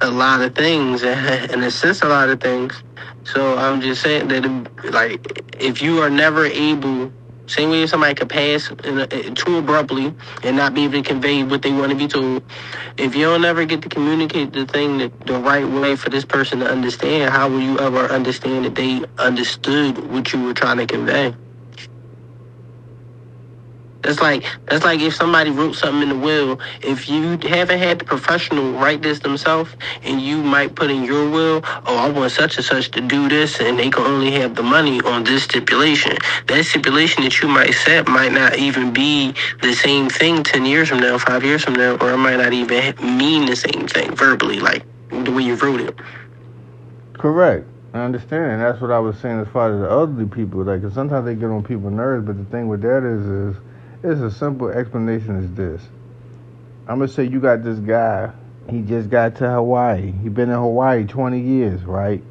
a 0.00 0.10
lot 0.10 0.40
of 0.40 0.54
things 0.54 1.02
and 1.04 1.62
assist 1.62 2.02
a 2.02 2.08
lot 2.08 2.28
of 2.28 2.40
things. 2.40 2.82
So 3.24 3.56
I'm 3.56 3.80
just 3.80 4.02
saying 4.02 4.28
that, 4.28 4.92
like, 4.92 5.42
if 5.58 5.80
you 5.80 6.02
are 6.02 6.10
never 6.10 6.44
able, 6.46 7.12
same 7.50 7.70
way 7.70 7.86
somebody 7.86 8.14
could 8.14 8.28
pass 8.28 8.70
in 8.84 8.98
a, 8.98 9.06
too 9.34 9.58
abruptly 9.58 10.14
and 10.44 10.56
not 10.56 10.72
be 10.72 10.84
able 10.84 10.94
to 10.94 11.02
convey 11.02 11.42
what 11.42 11.62
they 11.62 11.72
want 11.72 11.90
to 11.90 11.96
be 11.96 12.06
told, 12.06 12.44
if 12.96 13.14
you 13.16 13.24
don't 13.24 13.44
ever 13.44 13.64
get 13.64 13.82
to 13.82 13.88
communicate 13.88 14.52
the 14.52 14.66
thing 14.66 14.98
the 15.26 15.38
right 15.40 15.66
way 15.66 15.96
for 15.96 16.10
this 16.10 16.24
person 16.24 16.60
to 16.60 16.70
understand, 16.70 17.30
how 17.30 17.48
will 17.48 17.60
you 17.60 17.78
ever 17.80 18.06
understand 18.06 18.64
that 18.66 18.76
they 18.76 19.02
understood 19.18 19.98
what 20.12 20.32
you 20.32 20.42
were 20.44 20.54
trying 20.54 20.78
to 20.78 20.86
convey? 20.86 21.34
That's 24.02 24.20
like 24.20 24.44
that's 24.66 24.84
like 24.84 25.00
if 25.00 25.14
somebody 25.14 25.50
wrote 25.50 25.74
something 25.74 26.02
in 26.02 26.08
the 26.08 26.24
will. 26.24 26.58
If 26.82 27.08
you 27.08 27.36
haven't 27.42 27.78
had 27.78 27.98
the 27.98 28.04
professional 28.04 28.72
write 28.72 29.02
this 29.02 29.18
themselves, 29.18 29.76
and 30.02 30.20
you 30.22 30.42
might 30.42 30.74
put 30.74 30.90
in 30.90 31.04
your 31.04 31.28
will, 31.28 31.60
oh, 31.64 31.96
I 31.96 32.08
want 32.10 32.32
such 32.32 32.56
and 32.56 32.64
such 32.64 32.90
to 32.92 33.00
do 33.00 33.28
this, 33.28 33.60
and 33.60 33.78
they 33.78 33.90
can 33.90 34.04
only 34.04 34.30
have 34.32 34.54
the 34.54 34.62
money 34.62 35.00
on 35.02 35.24
this 35.24 35.42
stipulation. 35.44 36.16
That 36.46 36.64
stipulation 36.64 37.24
that 37.24 37.42
you 37.42 37.48
might 37.48 37.72
set 37.72 38.08
might 38.08 38.32
not 38.32 38.56
even 38.56 38.92
be 38.92 39.34
the 39.60 39.74
same 39.74 40.08
thing 40.08 40.44
ten 40.44 40.64
years 40.64 40.88
from 40.88 41.00
now, 41.00 41.18
five 41.18 41.44
years 41.44 41.62
from 41.64 41.74
now, 41.74 41.96
or 41.96 42.12
it 42.12 42.16
might 42.16 42.36
not 42.36 42.52
even 42.52 42.94
mean 43.18 43.46
the 43.46 43.56
same 43.56 43.86
thing 43.86 44.14
verbally, 44.14 44.60
like 44.60 44.82
the 45.10 45.30
way 45.30 45.42
you 45.42 45.56
wrote 45.56 45.80
it. 45.80 45.94
Correct. 47.14 47.66
I 47.92 47.98
understand, 48.04 48.52
and 48.52 48.62
that's 48.62 48.80
what 48.80 48.92
I 48.92 49.00
was 49.00 49.18
saying 49.18 49.40
as 49.40 49.48
far 49.48 49.74
as 49.74 49.80
the 49.80 49.90
elderly 49.90 50.26
people. 50.26 50.62
Like, 50.62 50.80
'cause 50.80 50.94
sometimes 50.94 51.26
they 51.26 51.34
get 51.34 51.50
on 51.50 51.62
people's 51.64 51.92
nerves, 51.92 52.24
but 52.24 52.38
the 52.38 52.44
thing 52.44 52.68
with 52.68 52.82
that 52.82 53.02
is, 53.04 53.26
is 53.26 53.56
it's 54.02 54.20
a 54.20 54.30
simple 54.30 54.68
explanation. 54.68 55.36
Is 55.36 55.52
this? 55.52 55.82
I'm 56.88 56.98
gonna 56.98 57.08
say 57.08 57.24
you 57.24 57.40
got 57.40 57.62
this 57.62 57.78
guy. 57.78 58.30
He 58.68 58.82
just 58.82 59.10
got 59.10 59.36
to 59.36 59.50
Hawaii. 59.50 60.12
He 60.22 60.28
been 60.28 60.48
in 60.48 60.56
Hawaii 60.56 61.04
20 61.04 61.40
years, 61.40 61.82
right? 61.84 62.22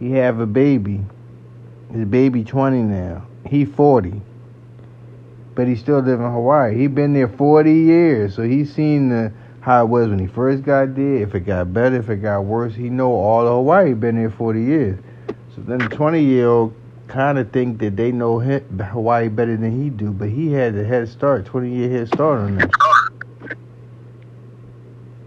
He 0.00 0.12
have 0.12 0.40
a 0.40 0.46
baby. 0.46 1.00
His 1.92 2.04
baby 2.06 2.44
20 2.44 2.82
now. 2.82 3.26
He 3.46 3.64
40. 3.64 4.20
But 5.54 5.68
he 5.68 5.76
still 5.76 6.00
live 6.00 6.20
in 6.20 6.30
Hawaii. 6.30 6.76
He 6.76 6.88
been 6.88 7.12
there 7.12 7.28
40 7.28 7.72
years, 7.72 8.34
so 8.34 8.42
he 8.42 8.64
seen 8.64 9.10
the 9.10 9.32
how 9.60 9.84
it 9.84 9.88
was 9.88 10.08
when 10.08 10.18
he 10.18 10.26
first 10.26 10.62
got 10.62 10.94
there, 10.94 11.16
if 11.16 11.34
it 11.34 11.40
got 11.40 11.72
better, 11.72 11.96
if 11.96 12.10
it 12.10 12.16
got 12.16 12.44
worse. 12.44 12.74
He 12.74 12.90
know 12.90 13.12
all 13.12 13.46
of 13.46 13.54
Hawaii 13.54 13.94
been 13.94 14.16
there 14.16 14.28
40 14.28 14.60
years. 14.60 14.98
So 15.54 15.62
then 15.62 15.78
the 15.78 15.88
20 15.88 16.22
year 16.22 16.48
old 16.48 16.74
kind 17.08 17.38
of 17.38 17.50
think 17.52 17.78
that 17.80 17.96
they 17.96 18.12
know 18.12 18.40
Hawaii 18.40 19.28
better 19.28 19.56
than 19.56 19.82
he 19.82 19.90
do, 19.90 20.10
but 20.10 20.28
he 20.28 20.52
had 20.52 20.74
a 20.76 20.84
head 20.84 21.08
start, 21.08 21.46
20 21.46 21.70
year 21.70 21.90
head 21.90 22.08
start 22.08 22.40
on 22.40 22.56
them. 22.56 22.70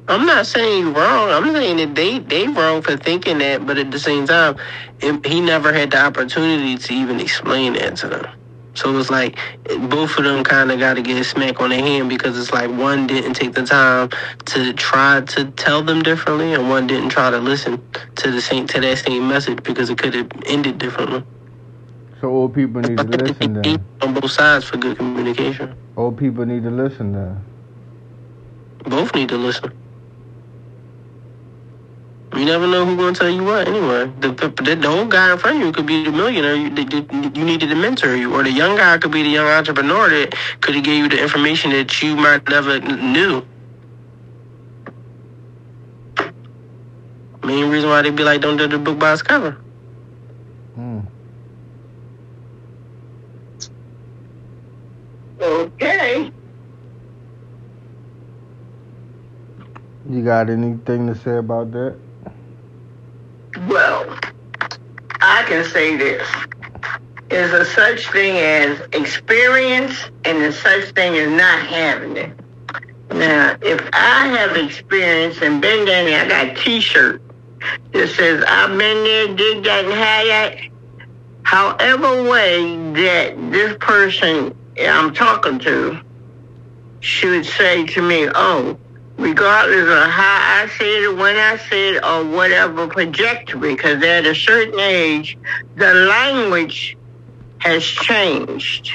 I'm 0.09 0.25
not 0.25 0.47
saying 0.47 0.93
wrong. 0.93 1.29
I'm 1.29 1.51
saying 1.53 1.77
that 1.77 1.95
they 1.95 2.19
they 2.19 2.47
wrong 2.47 2.81
for 2.81 2.95
thinking 2.95 3.39
that, 3.39 3.65
but 3.67 3.77
at 3.77 3.91
the 3.91 3.99
same 3.99 4.25
time, 4.25 4.55
it, 5.01 5.25
he 5.25 5.41
never 5.41 5.73
had 5.73 5.91
the 5.91 5.99
opportunity 5.99 6.77
to 6.77 6.93
even 6.93 7.19
explain 7.19 7.73
that 7.73 7.97
to 7.97 8.07
them. 8.07 8.25
So 8.73 8.97
it's 8.97 9.09
like 9.09 9.37
both 9.89 10.17
of 10.17 10.23
them 10.23 10.43
kind 10.45 10.71
of 10.71 10.79
got 10.79 10.93
to 10.93 11.01
get 11.01 11.19
a 11.19 11.23
smack 11.23 11.59
on 11.59 11.71
their 11.71 11.81
hand 11.81 12.07
because 12.09 12.39
it's 12.39 12.53
like 12.53 12.69
one 12.69 13.07
didn't 13.07 13.33
take 13.33 13.53
the 13.53 13.65
time 13.65 14.09
to 14.45 14.73
try 14.73 15.21
to 15.21 15.51
tell 15.51 15.83
them 15.83 16.03
differently, 16.03 16.53
and 16.53 16.69
one 16.69 16.87
didn't 16.87 17.09
try 17.09 17.29
to 17.29 17.39
listen 17.39 17.83
to 18.15 18.31
the 18.31 18.39
same 18.39 18.65
to 18.67 18.79
that 18.79 18.99
same 18.99 19.27
message 19.27 19.61
because 19.63 19.89
it 19.89 19.97
could 19.97 20.13
have 20.13 20.31
ended 20.45 20.77
differently. 20.77 21.23
So 22.19 22.29
old 22.29 22.55
people 22.55 22.81
need 22.81 22.97
to 22.97 23.03
listen 23.03 23.53
then. 23.53 23.85
on 24.01 24.13
both 24.15 24.31
sides 24.31 24.65
for 24.65 24.77
good 24.77 24.97
communication. 24.97 25.75
Old 25.95 26.17
people 26.17 26.45
need 26.45 26.63
to 26.63 26.71
listen 26.71 27.13
then. 27.13 27.43
Both 28.85 29.13
need 29.13 29.29
to 29.29 29.37
listen. 29.37 29.71
You 32.35 32.45
never 32.45 32.67
know 32.67 32.85
who's 32.85 32.97
going 32.97 33.13
to 33.13 33.19
tell 33.19 33.29
you 33.29 33.43
what 33.43 33.67
anyway. 33.67 34.11
The, 34.19 34.29
the, 34.29 34.75
the 34.75 34.87
old 34.87 35.11
guy 35.11 35.31
in 35.31 35.37
front 35.37 35.57
of 35.57 35.63
you 35.63 35.71
could 35.71 35.85
be 35.85 36.03
the 36.03 36.11
millionaire 36.11 36.55
you, 36.55 36.69
that 36.71 37.35
you 37.35 37.45
needed 37.45 37.69
to 37.69 37.75
mentor 37.75 38.15
you, 38.15 38.33
or 38.33 38.43
the 38.43 38.51
young 38.51 38.77
guy 38.77 38.97
could 38.97 39.11
be 39.11 39.23
the 39.23 39.29
young 39.29 39.47
entrepreneur 39.47 40.09
that 40.09 40.35
could 40.61 40.75
have 40.75 40.83
gave 40.83 41.03
you 41.03 41.09
the 41.09 41.21
information 41.21 41.71
that 41.71 42.01
you 42.01 42.15
might 42.15 42.47
never 42.49 42.79
knew. 42.79 43.45
Main 47.43 47.69
reason 47.69 47.89
why 47.89 48.01
they 48.01 48.09
be 48.09 48.23
like, 48.23 48.41
don't 48.41 48.57
judge 48.57 48.73
a 48.73 48.77
book 48.77 48.99
by 48.99 49.13
its 49.13 49.21
cover. 49.21 49.57
Hmm. 50.75 50.99
Okay. 55.41 56.31
You 60.09 60.23
got 60.23 60.49
anything 60.49 61.07
to 61.07 61.15
say 61.15 61.37
about 61.37 61.71
that? 61.71 61.97
Well, 63.67 64.17
I 65.21 65.43
can 65.47 65.65
say 65.65 65.97
this. 65.97 66.27
There's 67.29 67.51
a 67.51 67.65
such 67.65 68.09
thing 68.11 68.37
as 68.37 68.79
experience 68.93 70.05
and 70.23 70.41
there's 70.41 70.57
such 70.57 70.85
thing 70.91 71.15
as 71.15 71.29
not 71.29 71.65
having 71.67 72.15
it. 72.15 72.31
Now, 73.11 73.57
if 73.61 73.81
I 73.93 74.27
have 74.27 74.55
experience 74.55 75.41
and 75.41 75.61
been 75.61 75.85
down 75.85 76.05
there, 76.05 76.25
I 76.25 76.27
got 76.27 76.57
a 76.57 76.63
t-shirt 76.63 77.21
that 77.91 78.07
says 78.09 78.43
I've 78.47 78.77
been 78.77 79.03
there, 79.03 79.35
did 79.35 79.63
that, 79.65 79.85
and 79.85 79.93
had 79.93 80.27
that. 80.27 80.57
However 81.43 82.29
way 82.29 82.75
that 82.93 83.51
this 83.51 83.75
person 83.79 84.55
I'm 84.79 85.13
talking 85.13 85.59
to 85.59 86.01
she 86.99 87.27
would 87.27 87.45
say 87.45 87.85
to 87.85 88.01
me, 88.01 88.27
oh, 88.33 88.77
regardless 89.17 89.87
of 89.87 90.09
how 90.09 90.63
I 90.63 90.67
said 90.77 91.03
it, 91.03 91.17
when 91.17 91.35
I 91.35 91.57
said 91.57 91.95
it, 91.95 92.03
or 92.03 92.25
whatever 92.25 92.87
project 92.87 93.59
because 93.59 94.03
at 94.03 94.25
a 94.25 94.35
certain 94.35 94.79
age, 94.79 95.37
the 95.75 95.93
language 95.93 96.97
has 97.59 97.83
changed. 97.83 98.91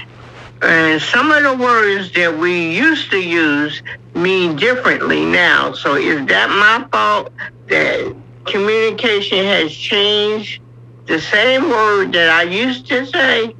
And 0.62 1.03
some 1.03 1.33
of 1.33 1.43
the 1.43 1.57
words 1.57 2.12
that 2.12 2.39
we 2.39 2.76
used 2.76 3.11
to 3.11 3.18
use 3.18 3.83
mean 4.14 4.57
differently 4.57 5.24
now. 5.24 5.72
So 5.72 5.97
is 5.97 6.24
that 6.26 6.51
my 6.51 6.87
fault 6.93 7.33
that 7.68 8.14
communication 8.45 9.45
has 9.45 9.74
changed? 9.74 10.61
The 11.07 11.20
same 11.20 11.68
word 11.68 12.12
that 12.12 12.30
I 12.30 12.45
used 12.45 12.87
to 12.89 13.07
say 13.07 13.57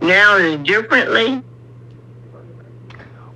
now 0.00 0.36
is 0.38 0.66
differently. 0.66 1.42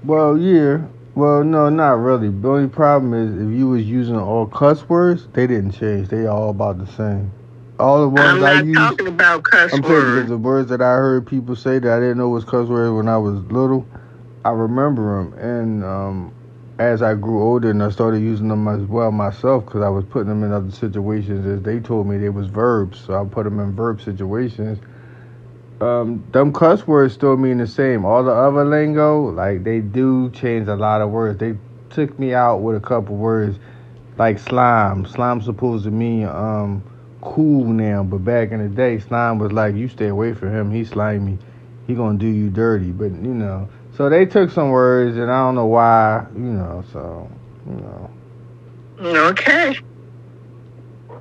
Well, 0.05 0.37
yeah. 0.37 0.83
Well, 1.15 1.45
no, 1.45 1.69
not 1.71 1.93
really. 1.99 2.29
The 2.29 2.49
only 2.49 2.69
problem 2.69 3.15
is 3.15 3.41
if 3.41 3.57
you 3.57 3.69
was 3.69 3.85
using 3.85 4.17
all 4.17 4.47
cuss 4.47 4.87
words, 4.89 5.27
they 5.33 5.47
didn't 5.47 5.73
change. 5.73 6.09
They 6.09 6.27
all 6.27 6.51
about 6.51 6.79
the 6.79 6.87
same. 6.93 7.31
All 7.79 8.03
the 8.03 8.09
words 8.09 8.21
I'm 8.21 8.41
ones 8.41 8.45
I 8.45 8.55
not 8.57 8.67
use, 8.67 8.77
talking 8.77 9.07
about 9.07 9.43
cuss 9.45 9.73
I'm 9.73 9.83
words. 9.83 10.29
the 10.29 10.37
words 10.37 10.69
that 10.71 10.83
I 10.83 10.93
heard 10.93 11.27
people 11.27 11.57
say 11.57 11.79
that 11.79 11.91
I 11.91 12.01
didn't 12.01 12.19
know 12.19 12.29
was 12.29 12.45
cuss 12.45 12.69
words 12.69 12.93
when 12.93 13.09
I 13.09 13.17
was 13.17 13.41
little, 13.51 13.87
I 14.45 14.51
remember 14.51 15.23
them. 15.23 15.33
And 15.39 15.85
um, 15.85 16.35
as 16.79 17.01
I 17.01 17.15
grew 17.15 17.43
older 17.43 17.71
and 17.71 17.83
I 17.83 17.91
started 17.91 18.21
using 18.21 18.49
them 18.49 18.69
as 18.69 18.83
well 18.83 19.11
myself, 19.11 19.65
because 19.65 19.83
I 19.83 19.89
was 19.89 20.05
putting 20.05 20.29
them 20.29 20.45
in 20.45 20.53
other 20.53 20.71
situations 20.71 21.47
as 21.47 21.63
they 21.63 21.81
told 21.81 22.07
me 22.09 22.19
they 22.19 22.29
was 22.29 22.49
verbs, 22.49 23.01
so 23.01 23.21
I 23.21 23.25
put 23.25 23.45
them 23.45 23.59
in 23.61 23.75
verb 23.75 24.03
situations. 24.03 24.79
Um, 25.81 26.25
them 26.33 26.53
cuss 26.53 26.87
words 26.87 27.15
still 27.15 27.37
mean 27.37 27.59
the 27.59 27.67
same. 27.67 28.05
All 28.05 28.23
the 28.23 28.33
other 28.33 28.65
lingo, 28.65 29.31
like 29.31 29.65
they 29.65 29.81
do 29.81 30.31
change 30.31 30.69
a 30.69 30.77
lot 30.77 31.01
of 31.01 31.11
words. 31.11 31.39
They 31.39 31.57
took 31.91 32.19
me 32.19 32.33
out 32.33 32.59
with 32.59 32.77
a 32.77 32.81
couple 32.81 33.17
words, 33.17 33.59
like 34.17 34.39
slime. 34.39 35.07
Slime 35.07 35.43
supposed 35.43 35.85
to 35.85 35.91
mean 35.91 36.27
um 36.27 36.83
cool 37.21 37.65
now, 37.65 38.03
but 38.05 38.19
back 38.19 38.53
in 38.53 38.63
the 38.63 38.69
day, 38.69 38.99
slime 38.99 39.39
was 39.39 39.51
like 39.53 39.75
you 39.75 39.89
stay 39.89 40.09
away 40.09 40.35
from 40.35 40.55
him. 40.55 40.71
He 40.71 40.85
slimy. 40.85 41.39
he 41.87 41.95
gonna 41.95 42.19
do 42.19 42.29
you 42.29 42.51
dirty. 42.51 42.91
But 42.91 43.11
you 43.11 43.35
know, 43.35 43.69
so 43.97 44.09
they 44.09 44.27
took 44.27 44.51
some 44.51 44.71
words, 44.71 45.17
and 45.17 45.31
I 45.31 45.39
don't 45.41 45.57
know 45.57 45.67
why. 45.67 46.27
You 46.35 46.41
know, 46.41 46.85
so 46.93 47.29
you 47.67 47.77
know. 47.77 48.11
Okay. 49.01 49.77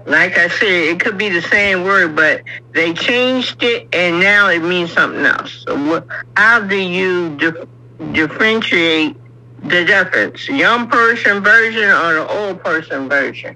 Like 0.06 0.38
I 0.38 0.50
said, 0.50 0.68
it 0.70 1.00
could 1.00 1.18
be 1.18 1.30
the 1.30 1.42
same 1.42 1.84
word, 1.84 2.16
but 2.16 2.44
they 2.74 2.94
changed 2.94 3.64
it, 3.64 3.88
and 3.94 4.20
now 4.20 4.50
it 4.50 4.60
means 4.60 4.92
something 4.92 5.26
else. 5.26 5.64
So, 5.66 5.76
what, 5.90 6.08
how 6.36 6.60
do 6.60 6.76
you 6.76 7.38
dif- 7.38 7.68
differentiate 8.12 9.16
the 9.64 9.86
difference? 9.86 10.48
Young 10.50 10.90
person 10.90 11.42
version 11.42 11.90
or 11.90 12.14
the 12.16 12.28
old 12.28 12.64
person 12.64 13.08
version? 13.08 13.56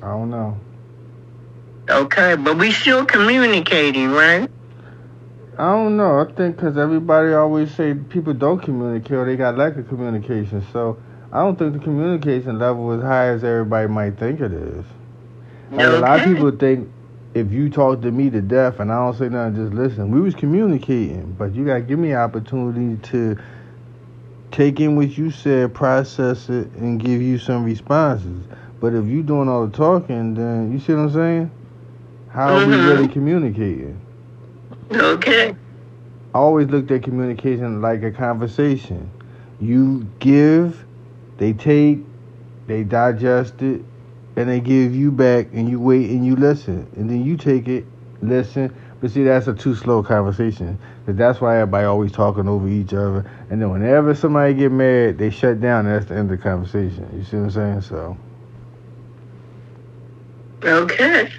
I 0.00 0.08
don't 0.08 0.30
know. 0.30 0.58
Okay, 1.90 2.36
but 2.36 2.56
we 2.56 2.70
still 2.70 3.04
communicating, 3.04 4.10
right? 4.10 4.48
I 5.58 5.72
don't 5.72 5.96
know. 5.96 6.20
I 6.20 6.32
think 6.32 6.56
because 6.56 6.76
everybody 6.76 7.32
always 7.32 7.74
say 7.74 7.94
people 7.94 8.32
don't 8.32 8.60
communicate 8.60 9.12
or 9.12 9.24
they 9.24 9.36
got 9.36 9.56
lack 9.56 9.76
of 9.76 9.88
communication. 9.88 10.64
So 10.72 10.98
I 11.34 11.40
don't 11.40 11.58
think 11.58 11.72
the 11.72 11.80
communication 11.80 12.58
level 12.60 12.92
is 12.92 13.02
high 13.02 13.26
as 13.26 13.42
everybody 13.42 13.88
might 13.88 14.16
think 14.18 14.40
it 14.40 14.52
is. 14.52 14.84
Like 15.72 15.86
a 15.88 15.98
lot 15.98 16.20
of 16.20 16.24
people 16.24 16.50
think 16.52 16.88
if 17.34 17.50
you 17.50 17.68
talk 17.68 18.00
to 18.02 18.12
me 18.12 18.30
to 18.30 18.40
death 18.40 18.78
and 18.78 18.92
I 18.92 19.04
don't 19.04 19.18
say 19.18 19.28
nothing, 19.28 19.56
just 19.56 19.74
listen. 19.74 20.12
We 20.12 20.20
was 20.20 20.36
communicating, 20.36 21.34
but 21.36 21.52
you 21.52 21.66
gotta 21.66 21.80
give 21.80 21.98
me 21.98 22.12
an 22.12 22.18
opportunity 22.18 22.96
to 23.08 23.36
take 24.52 24.78
in 24.78 24.94
what 24.94 25.18
you 25.18 25.32
said, 25.32 25.74
process 25.74 26.48
it, 26.48 26.70
and 26.74 27.00
give 27.00 27.20
you 27.20 27.38
some 27.38 27.64
responses. 27.64 28.44
But 28.80 28.94
if 28.94 29.06
you 29.06 29.24
doing 29.24 29.48
all 29.48 29.66
the 29.66 29.76
talking, 29.76 30.34
then 30.34 30.72
you 30.72 30.78
see 30.78 30.92
what 30.92 31.00
I'm 31.00 31.12
saying? 31.12 31.50
How 32.28 32.54
are 32.54 32.66
we 32.66 32.74
Mhm. 32.74 32.86
really 32.86 33.08
communicating? 33.08 33.96
Okay. 34.92 35.56
I 36.34 36.38
always 36.38 36.68
looked 36.68 36.92
at 36.92 37.02
communication 37.02 37.80
like 37.80 38.04
a 38.04 38.12
conversation. 38.12 39.10
You 39.60 40.06
give, 40.20 40.83
they 41.38 41.52
take, 41.52 41.98
they 42.66 42.84
digest 42.84 43.62
it, 43.62 43.82
and 44.36 44.48
they 44.48 44.60
give 44.60 44.94
you 44.94 45.10
back, 45.12 45.48
and 45.52 45.68
you 45.68 45.80
wait 45.80 46.10
and 46.10 46.24
you 46.24 46.36
listen, 46.36 46.88
and 46.96 47.08
then 47.08 47.24
you 47.24 47.36
take 47.36 47.68
it, 47.68 47.84
listen. 48.22 48.74
But 49.00 49.10
see, 49.10 49.24
that's 49.24 49.46
a 49.48 49.54
too 49.54 49.74
slow 49.74 50.02
conversation. 50.02 50.78
Cause 51.06 51.16
that's 51.16 51.40
why 51.40 51.60
everybody 51.60 51.84
always 51.84 52.12
talking 52.12 52.48
over 52.48 52.66
each 52.66 52.94
other, 52.94 53.30
and 53.50 53.60
then 53.60 53.70
whenever 53.70 54.14
somebody 54.14 54.54
get 54.54 54.72
mad, 54.72 55.18
they 55.18 55.30
shut 55.30 55.60
down. 55.60 55.84
That's 55.84 56.06
the 56.06 56.14
end 56.14 56.30
of 56.30 56.38
the 56.38 56.42
conversation. 56.42 57.08
You 57.14 57.24
see 57.24 57.36
what 57.36 57.42
I'm 57.44 57.50
saying? 57.50 57.80
So 57.82 58.16
Okay. 60.64 61.30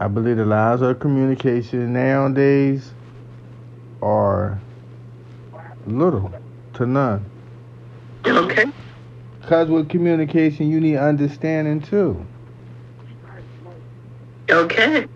I 0.00 0.08
believe 0.08 0.38
the 0.38 0.46
lines 0.46 0.80
of 0.80 0.98
communication 0.98 1.92
nowadays 1.92 2.90
are 4.00 4.58
little 5.86 6.32
to 6.74 6.86
none. 6.86 7.24
Okay. 8.26 8.64
Because 9.42 9.68
with 9.68 9.88
communication, 9.88 10.70
you 10.70 10.80
need 10.80 10.96
understanding 10.96 11.80
too. 11.82 12.24
Okay. 14.48 15.06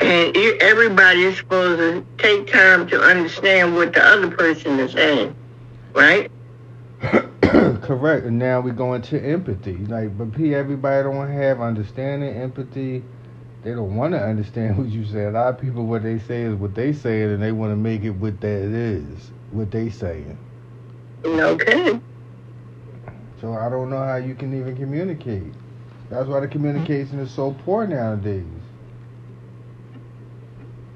And 0.00 0.36
everybody 0.62 1.24
is 1.24 1.36
supposed 1.36 1.78
to 1.78 2.04
take 2.16 2.50
time 2.50 2.88
to 2.88 3.00
understand 3.00 3.74
what 3.74 3.92
the 3.92 4.02
other 4.02 4.30
person 4.30 4.80
is 4.80 4.92
saying, 4.92 5.36
right? 5.92 6.30
Correct. 7.02 8.24
And 8.24 8.38
now 8.38 8.60
we 8.60 8.70
go 8.70 8.94
into 8.94 9.22
empathy. 9.22 9.76
Like, 9.76 10.16
but 10.16 10.32
P, 10.32 10.54
everybody 10.54 11.02
don't 11.02 11.30
have 11.30 11.60
understanding, 11.60 12.34
empathy. 12.34 13.04
They 13.62 13.72
don't 13.72 13.94
want 13.94 14.14
to 14.14 14.20
understand 14.20 14.78
what 14.78 14.88
you 14.88 15.04
say. 15.04 15.24
A 15.24 15.30
lot 15.30 15.48
of 15.48 15.60
people, 15.60 15.84
what 15.84 16.02
they 16.02 16.18
say 16.18 16.42
is 16.42 16.54
what 16.54 16.74
they 16.74 16.94
say, 16.94 17.22
and 17.24 17.42
they 17.42 17.52
want 17.52 17.72
to 17.72 17.76
make 17.76 18.04
it 18.04 18.10
what 18.10 18.40
that 18.40 18.62
is, 18.62 19.30
what 19.52 19.70
they 19.70 19.90
saying. 19.90 20.38
Okay. 21.24 22.00
So 23.40 23.52
I 23.52 23.68
don't 23.68 23.90
know 23.90 23.98
how 23.98 24.16
you 24.16 24.34
can 24.34 24.58
even 24.58 24.76
communicate. 24.76 25.52
That's 26.10 26.28
why 26.28 26.40
the 26.40 26.48
communication 26.48 27.18
is 27.18 27.30
so 27.30 27.56
poor 27.64 27.86
nowadays. 27.86 28.44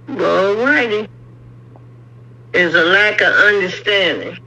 Well, 0.08 0.54
righty. 0.64 1.08
There's 2.52 2.74
a 2.74 2.84
lack 2.84 3.20
of 3.20 3.32
understanding. 3.34 4.38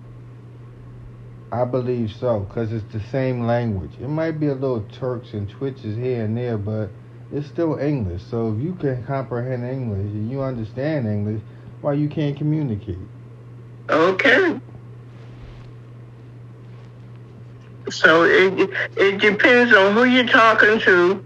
I 1.52 1.66
believe 1.66 2.14
so, 2.14 2.42
because 2.42 2.72
it's 2.72 2.92
the 2.94 3.02
same 3.12 3.46
language. 3.46 3.92
It 4.02 4.08
might 4.08 4.40
be 4.40 4.48
a 4.48 4.54
little 4.54 4.86
Turks 5.00 5.34
and 5.34 5.50
twitches 5.50 5.98
here 5.98 6.24
and 6.24 6.38
there, 6.38 6.58
but 6.58 6.90
it's 7.32 7.48
still 7.48 7.78
English. 7.78 8.24
So 8.24 8.54
if 8.54 8.64
you 8.64 8.74
can 8.76 9.04
comprehend 9.06 9.66
English 9.66 10.00
and 10.00 10.32
you 10.32 10.42
understand 10.42 11.08
English, 11.08 11.42
why 11.82 11.94
you 11.94 12.08
can't 12.08 12.38
communicate? 12.38 12.98
Okay. 13.90 14.60
So 17.92 18.24
it 18.24 18.70
it 18.98 19.20
depends 19.20 19.74
on 19.74 19.94
who 19.94 20.06
you're 20.06 20.26
talking 20.26 20.80
to 20.80 21.24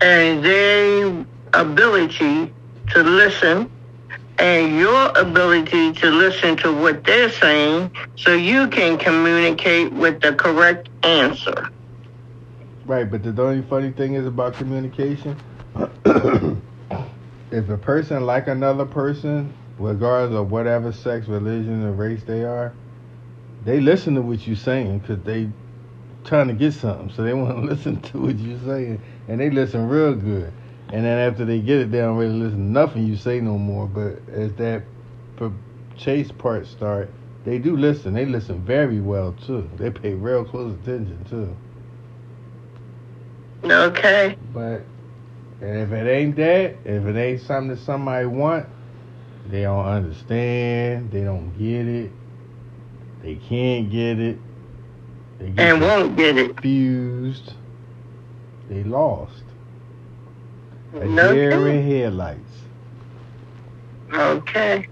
and 0.00 0.44
their 0.44 1.26
ability 1.54 2.52
to 2.90 3.02
listen 3.02 3.70
and 4.38 4.78
your 4.78 5.08
ability 5.18 5.92
to 5.92 6.10
listen 6.10 6.56
to 6.58 6.72
what 6.72 7.02
they're 7.04 7.30
saying 7.30 7.90
so 8.16 8.34
you 8.34 8.68
can 8.68 8.96
communicate 8.96 9.92
with 9.92 10.20
the 10.20 10.32
correct 10.34 10.88
answer. 11.02 11.70
Right, 12.86 13.10
but 13.10 13.22
the 13.22 13.42
only 13.42 13.62
funny 13.62 13.90
thing 13.90 14.14
is 14.14 14.26
about 14.26 14.54
communication. 14.54 15.36
if 17.50 17.68
a 17.68 17.76
person 17.76 18.24
like 18.24 18.46
another 18.46 18.86
person, 18.86 19.52
regardless 19.78 20.38
of 20.38 20.50
whatever 20.50 20.92
sex, 20.92 21.26
religion, 21.26 21.84
or 21.84 21.92
race 21.92 22.22
they 22.22 22.44
are, 22.44 22.72
they 23.64 23.80
listen 23.80 24.14
to 24.14 24.22
what 24.22 24.46
you're 24.46 24.56
saying 24.56 25.00
because 25.00 25.22
they 25.24 25.50
trying 26.24 26.48
to 26.48 26.54
get 26.54 26.72
something. 26.72 27.10
So 27.10 27.22
they 27.22 27.34
want 27.34 27.56
to 27.56 27.62
listen 27.74 28.00
to 28.00 28.18
what 28.20 28.38
you're 28.38 28.60
saying, 28.60 29.00
and 29.28 29.40
they 29.40 29.50
listen 29.50 29.88
real 29.88 30.14
good. 30.14 30.52
And 30.90 31.04
then 31.04 31.18
after 31.18 31.44
they 31.44 31.60
get 31.60 31.80
it, 31.80 31.90
they 31.90 31.98
don't 31.98 32.16
really 32.16 32.38
listen 32.38 32.58
to 32.58 32.64
nothing 32.64 33.06
you 33.06 33.16
say 33.16 33.40
no 33.40 33.58
more. 33.58 33.86
But 33.86 34.20
as 34.32 34.54
that 34.54 34.84
chase 35.96 36.30
part 36.32 36.66
start, 36.66 37.10
they 37.44 37.58
do 37.58 37.76
listen. 37.76 38.14
They 38.14 38.24
listen 38.24 38.64
very 38.64 39.00
well 39.00 39.34
too. 39.46 39.68
They 39.76 39.90
pay 39.90 40.14
real 40.14 40.44
close 40.44 40.74
attention 40.74 41.24
too. 41.24 41.56
Okay. 43.70 44.36
But 44.52 44.82
and 45.60 45.78
if 45.78 45.92
it 45.92 46.08
ain't 46.08 46.36
that, 46.36 46.76
if 46.84 47.04
it 47.04 47.16
ain't 47.16 47.40
something 47.40 47.68
that 47.68 47.80
somebody 47.80 48.26
want, 48.26 48.66
they 49.48 49.62
don't 49.62 49.84
understand. 49.84 51.10
They 51.10 51.22
don't 51.22 51.56
get 51.58 51.86
it. 51.86 52.12
They 53.22 53.36
can't 53.36 53.90
get 53.90 54.18
it. 54.18 54.38
They 55.38 55.50
get 55.50 55.72
And 55.72 55.80
won't 55.82 56.16
get 56.16 56.36
it. 56.36 56.56
confused. 56.56 57.52
They 58.68 58.84
lost. 58.84 59.42
A 60.94 61.00
deer 61.06 61.52
Okay. 61.52 61.78
in 61.78 61.86
headlights. 61.90 62.52
Okay. 64.12 64.86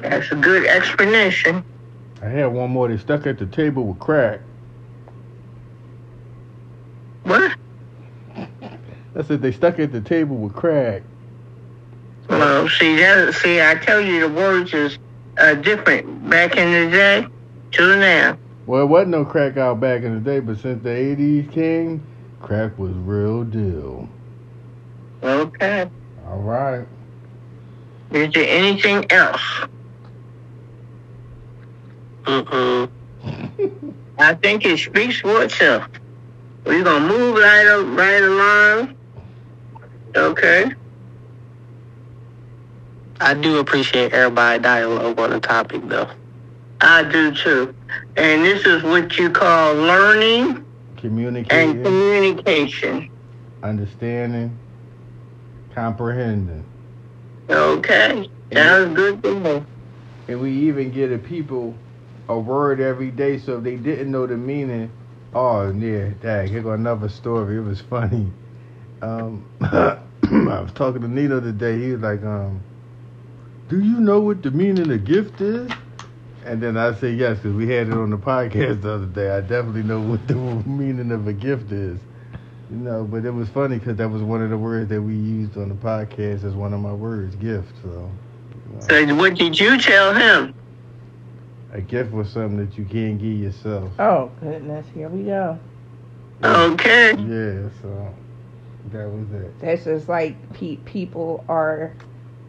That's 0.00 0.30
a 0.30 0.36
good 0.36 0.66
explanation. 0.66 1.64
I 2.22 2.26
had 2.26 2.46
one 2.46 2.70
more. 2.70 2.88
They 2.88 2.98
stuck 2.98 3.26
at 3.26 3.38
the 3.38 3.46
table 3.46 3.84
with 3.84 3.98
crack. 3.98 4.40
What? 7.24 7.52
I 8.36 9.22
said 9.22 9.40
they 9.40 9.52
stuck 9.52 9.78
at 9.78 9.92
the 9.92 10.00
table 10.00 10.36
with 10.36 10.52
crack. 10.54 11.02
Well, 12.28 12.68
see 12.68 12.96
that. 12.96 13.34
See, 13.34 13.60
I 13.60 13.74
tell 13.76 14.00
you, 14.00 14.20
the 14.20 14.28
words 14.28 14.74
is 14.74 14.98
uh, 15.38 15.54
different 15.54 16.28
back 16.28 16.56
in 16.56 16.70
the 16.70 16.90
day 16.90 17.26
to 17.72 17.96
now. 17.96 18.38
Well, 18.66 18.82
it 18.82 18.86
wasn't 18.86 19.10
no 19.10 19.24
crack 19.24 19.56
out 19.56 19.80
back 19.80 20.02
in 20.02 20.14
the 20.14 20.20
day, 20.20 20.40
but 20.40 20.58
since 20.58 20.82
the 20.82 20.88
80s 20.88 21.52
came, 21.52 22.02
crack 22.40 22.76
was 22.78 22.92
real 22.92 23.44
deal. 23.44 24.08
Okay. 25.22 25.88
All 26.26 26.38
right. 26.38 26.86
Is 28.10 28.32
there 28.32 28.48
anything 28.48 29.10
else? 29.10 29.42
Mm-mm. 32.24 32.90
I 34.18 34.34
think 34.34 34.64
it 34.64 34.78
speaks 34.78 35.20
for 35.20 35.42
itself. 35.42 35.86
We're 36.64 36.82
gonna 36.82 37.06
move 37.06 37.36
right 37.36 37.66
up, 37.66 37.86
right 37.96 38.22
along. 38.22 38.96
Okay. 40.16 40.72
I 43.20 43.34
do 43.34 43.58
appreciate 43.58 44.12
everybody 44.12 44.62
dialogue 44.62 45.18
on 45.18 45.30
the 45.30 45.40
topic, 45.40 45.82
though. 45.86 46.08
I 46.80 47.02
do 47.04 47.34
too. 47.34 47.74
And 48.16 48.44
this 48.44 48.66
is 48.66 48.82
what 48.82 49.18
you 49.18 49.30
call 49.30 49.74
learning 49.74 50.64
communication, 50.96 51.58
and 51.58 51.84
Communicating, 51.84 51.84
communication. 51.84 53.10
understanding, 53.62 54.56
comprehending. 55.74 56.64
Okay. 57.48 58.28
Sounds 58.52 58.94
good 58.94 59.22
to 59.22 59.40
me. 59.40 59.62
And 60.28 60.40
we 60.40 60.52
even 60.52 60.90
get 60.90 61.12
a 61.12 61.18
people 61.18 61.74
a 62.28 62.38
word 62.38 62.80
every 62.80 63.10
day, 63.10 63.38
so 63.38 63.58
if 63.58 63.64
they 63.64 63.76
didn't 63.76 64.10
know 64.10 64.26
the 64.26 64.36
meaning, 64.36 64.90
oh 65.34 65.70
yeah, 65.70 66.10
dang, 66.20 66.48
here 66.48 66.60
go 66.62 66.72
another 66.72 67.08
story. 67.08 67.56
It 67.56 67.60
was 67.60 67.80
funny. 67.80 68.30
Um, 69.00 69.44
I 69.62 69.98
was 70.60 70.72
talking 70.72 71.02
to 71.02 71.08
Nino 71.08 71.40
today. 71.40 71.80
He 71.80 71.92
was 71.92 72.00
like, 72.02 72.22
um, 72.24 72.60
"Do 73.68 73.80
you 73.80 74.00
know 74.00 74.20
what 74.20 74.42
the 74.42 74.50
meaning 74.50 74.90
of 74.90 75.04
gift 75.04 75.40
is?" 75.40 75.70
And 76.44 76.60
then 76.62 76.76
I 76.76 76.94
said 76.94 77.18
yes, 77.18 77.38
because 77.38 77.56
we 77.56 77.68
had 77.68 77.88
it 77.88 77.92
on 77.94 78.10
the 78.10 78.16
podcast 78.16 78.82
the 78.82 78.90
other 78.92 79.06
day. 79.06 79.30
I 79.30 79.40
definitely 79.40 79.82
know 79.82 80.00
what 80.00 80.26
the 80.28 80.34
meaning 80.68 81.10
of 81.10 81.26
a 81.26 81.32
gift 81.32 81.72
is. 81.72 81.98
You 82.70 82.78
know, 82.78 83.04
but 83.04 83.24
it 83.24 83.30
was 83.30 83.48
funny 83.48 83.78
because 83.78 83.96
that 83.96 84.08
was 84.08 84.22
one 84.22 84.42
of 84.42 84.50
the 84.50 84.58
words 84.58 84.88
that 84.90 85.00
we 85.00 85.14
used 85.14 85.56
on 85.56 85.68
the 85.68 85.74
podcast 85.74 86.44
as 86.44 86.54
one 86.54 86.72
of 86.72 86.80
my 86.80 86.92
words, 86.92 87.34
gift. 87.36 87.72
So, 87.82 87.88
you 87.90 88.74
know, 88.74 88.80
So 88.80 89.14
what 89.16 89.34
did 89.34 89.58
you 89.58 89.78
tell 89.78 90.14
him? 90.14 90.54
a 91.72 91.80
gift 91.80 92.12
was 92.12 92.30
something 92.30 92.56
that 92.56 92.78
you 92.78 92.84
can't 92.84 93.18
give 93.20 93.38
yourself. 93.38 93.90
Oh 93.98 94.30
goodness, 94.40 94.86
here 94.94 95.08
we 95.08 95.24
go. 95.24 95.58
Okay. 96.42 97.10
Yeah, 97.12 97.68
so 97.82 98.14
that 98.92 99.08
was 99.10 99.30
it. 99.32 99.60
That's 99.60 99.84
just 99.84 100.08
like 100.08 100.36
pe- 100.54 100.76
people 100.76 101.44
are 101.48 101.92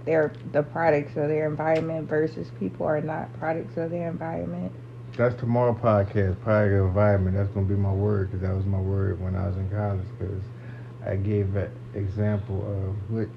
they're 0.08 0.32
the 0.53 0.64
products 0.64 1.16
of 1.18 1.28
their 1.28 1.47
environment 1.47 2.10
versus 2.10 2.49
people 2.60 2.86
are 2.88 3.01
not 3.01 3.32
products 3.38 3.78
of 3.78 3.91
their 3.91 4.10
environment. 4.10 4.72
That's 5.16 5.36
tomorrow 5.36 5.74
podcast, 5.74 6.41
product 6.41 6.74
of 6.74 6.88
environment. 6.88 7.36
That's 7.36 7.49
gonna 7.49 7.68
be 7.68 7.76
my 7.76 7.91
word 7.91 8.32
because 8.32 8.47
that 8.47 8.55
was 8.55 8.66
my 8.66 8.80
word 8.80 9.22
when 9.22 9.36
I 9.36 9.47
was 9.47 9.58
in 9.58 9.70
college. 9.70 10.05
Because 10.18 10.41
I 11.05 11.16
gave 11.16 11.53
that 11.53 11.70
example 11.93 12.62
of 12.72 13.12
what 13.12 13.28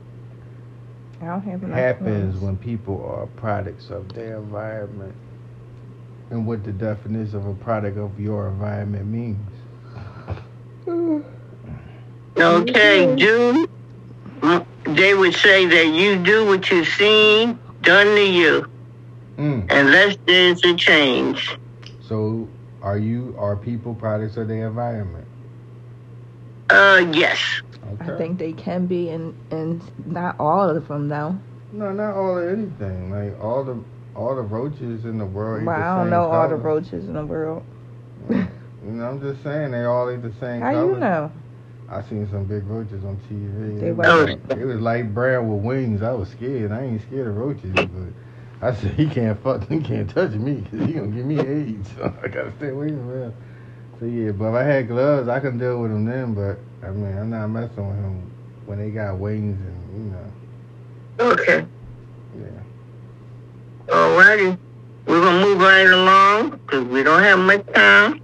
I 1.20 1.26
don't 1.26 1.42
have 1.42 1.62
happens 1.62 2.40
when 2.40 2.56
people 2.56 3.04
are 3.04 3.26
products 3.26 3.90
of 3.90 4.12
their 4.14 4.38
environment, 4.38 5.14
and 6.30 6.46
what 6.46 6.64
the 6.64 6.72
definition 6.72 7.36
of 7.36 7.46
a 7.46 7.54
product 7.54 7.98
of 7.98 8.18
your 8.18 8.48
environment 8.48 9.06
means. 9.06 9.38
Okay, 12.38 13.06
mm-hmm. 13.06 13.16
do. 13.16 13.68
They 14.84 15.14
would 15.14 15.34
say 15.34 15.66
that 15.66 15.86
you 15.88 16.16
do 16.22 16.46
what 16.46 16.70
you've 16.70 16.88
seen 16.88 17.58
done 17.82 18.06
to 18.06 18.26
you, 18.26 18.66
Mm. 19.38 19.66
unless 19.70 20.16
there's 20.26 20.64
a 20.64 20.74
change. 20.74 21.58
So, 22.00 22.48
are 22.82 22.98
you 22.98 23.34
are 23.38 23.56
people 23.56 23.94
products 23.94 24.36
of 24.36 24.48
their 24.48 24.66
environment? 24.68 25.26
Uh, 26.70 27.04
yes. 27.12 27.38
Okay. 27.94 28.12
I 28.14 28.16
think 28.16 28.38
they 28.38 28.52
can 28.52 28.86
be, 28.86 29.08
and 29.10 29.34
and 29.50 29.82
not 30.06 30.36
all 30.38 30.68
of 30.68 30.88
them 30.88 31.08
though. 31.08 31.36
no, 31.72 31.92
not 31.92 32.14
all 32.14 32.38
of 32.38 32.48
anything. 32.48 33.10
Like 33.10 33.42
all 33.42 33.64
the 33.64 33.76
all 34.14 34.34
the 34.34 34.42
roaches 34.42 35.04
in 35.04 35.18
the 35.18 35.26
world. 35.26 35.62
eat 35.62 35.66
Well, 35.66 35.76
the 35.76 35.82
I 35.82 35.96
don't 35.96 36.04
same 36.04 36.10
know 36.10 36.30
all 36.30 36.48
the 36.48 36.56
roaches 36.56 37.06
in 37.08 37.14
the 37.14 37.24
world. 37.26 37.62
You 38.84 38.92
know, 38.92 39.04
I'm 39.08 39.20
just 39.20 39.42
saying 39.42 39.72
they 39.72 39.84
all 39.84 40.10
eat 40.10 40.22
the 40.22 40.32
same 40.40 40.60
How 40.62 40.70
color. 40.70 40.94
you 40.94 40.98
know? 41.00 41.30
I 41.90 42.02
seen 42.02 42.28
some 42.30 42.44
big 42.44 42.64
roaches 42.66 43.04
on 43.04 43.16
TV. 43.28 43.80
They 43.80 43.88
It 43.88 43.96
was, 43.96 44.06
wasn't. 44.06 44.52
it 44.52 44.64
was 44.64 44.80
light 44.80 45.12
brown 45.12 45.52
with 45.52 45.64
wings. 45.64 46.02
I 46.02 46.12
was 46.12 46.28
scared. 46.28 46.70
I 46.70 46.82
ain't 46.84 47.02
scared 47.02 47.26
of 47.28 47.36
roaches, 47.36 47.74
but 47.74 48.66
I 48.66 48.74
said 48.74 48.92
he 48.92 49.06
can't 49.08 49.42
fuck, 49.42 49.66
he 49.68 49.80
can't 49.80 50.08
touch 50.08 50.32
me 50.32 50.54
because 50.70 50.86
he 50.86 50.92
gonna 50.92 51.08
give 51.08 51.26
me 51.26 51.40
AIDS. 51.40 51.88
So 51.96 52.12
I 52.22 52.28
gotta 52.28 52.52
stay 52.58 52.68
away 52.68 52.88
from 52.88 53.10
him. 53.10 53.34
So 53.98 54.06
yeah, 54.06 54.30
but 54.30 54.48
if 54.50 54.54
I 54.54 54.62
had 54.62 54.88
gloves, 54.88 55.28
I 55.28 55.40
can 55.40 55.58
deal 55.58 55.80
with 55.80 55.90
him 55.90 56.04
then. 56.04 56.34
But 56.34 56.58
I 56.86 56.90
mean, 56.92 57.16
I'm 57.18 57.30
not 57.30 57.48
messing 57.48 57.88
with 57.88 57.96
him 57.96 58.30
when 58.66 58.78
they 58.78 58.90
got 58.90 59.18
wings 59.18 59.58
and 59.58 60.04
you 60.04 60.10
know, 60.12 61.32
Okay. 61.32 61.66
yeah. 62.38 62.46
Alrighty. 63.88 64.58
We're 65.06 65.20
gonna 65.20 65.44
move 65.44 65.58
right 65.60 65.86
along 65.90 66.50
because 66.50 66.84
we 66.86 67.02
don't 67.02 67.22
have 67.22 67.38
much 67.40 67.66
time. 67.74 68.20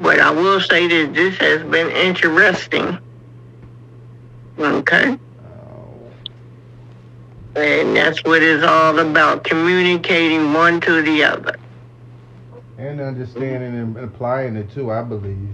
But 0.00 0.20
I 0.20 0.30
will 0.30 0.60
say 0.60 0.86
that 0.86 1.14
this 1.14 1.36
has 1.38 1.62
been 1.64 1.90
interesting. 1.90 2.98
Okay. 4.58 5.18
Oh, 5.44 6.10
And 7.60 7.96
that's 7.96 8.22
what 8.24 8.42
it's 8.42 8.64
all 8.64 8.98
about, 8.98 9.44
communicating 9.44 10.52
one 10.52 10.80
to 10.82 11.02
the 11.02 11.24
other. 11.24 11.56
and 12.78 13.00
understanding 13.00 13.74
and 13.74 13.96
applying 13.98 14.54
it 14.56 14.70
too, 14.72 14.92
I 14.92 15.02
believe. 15.02 15.48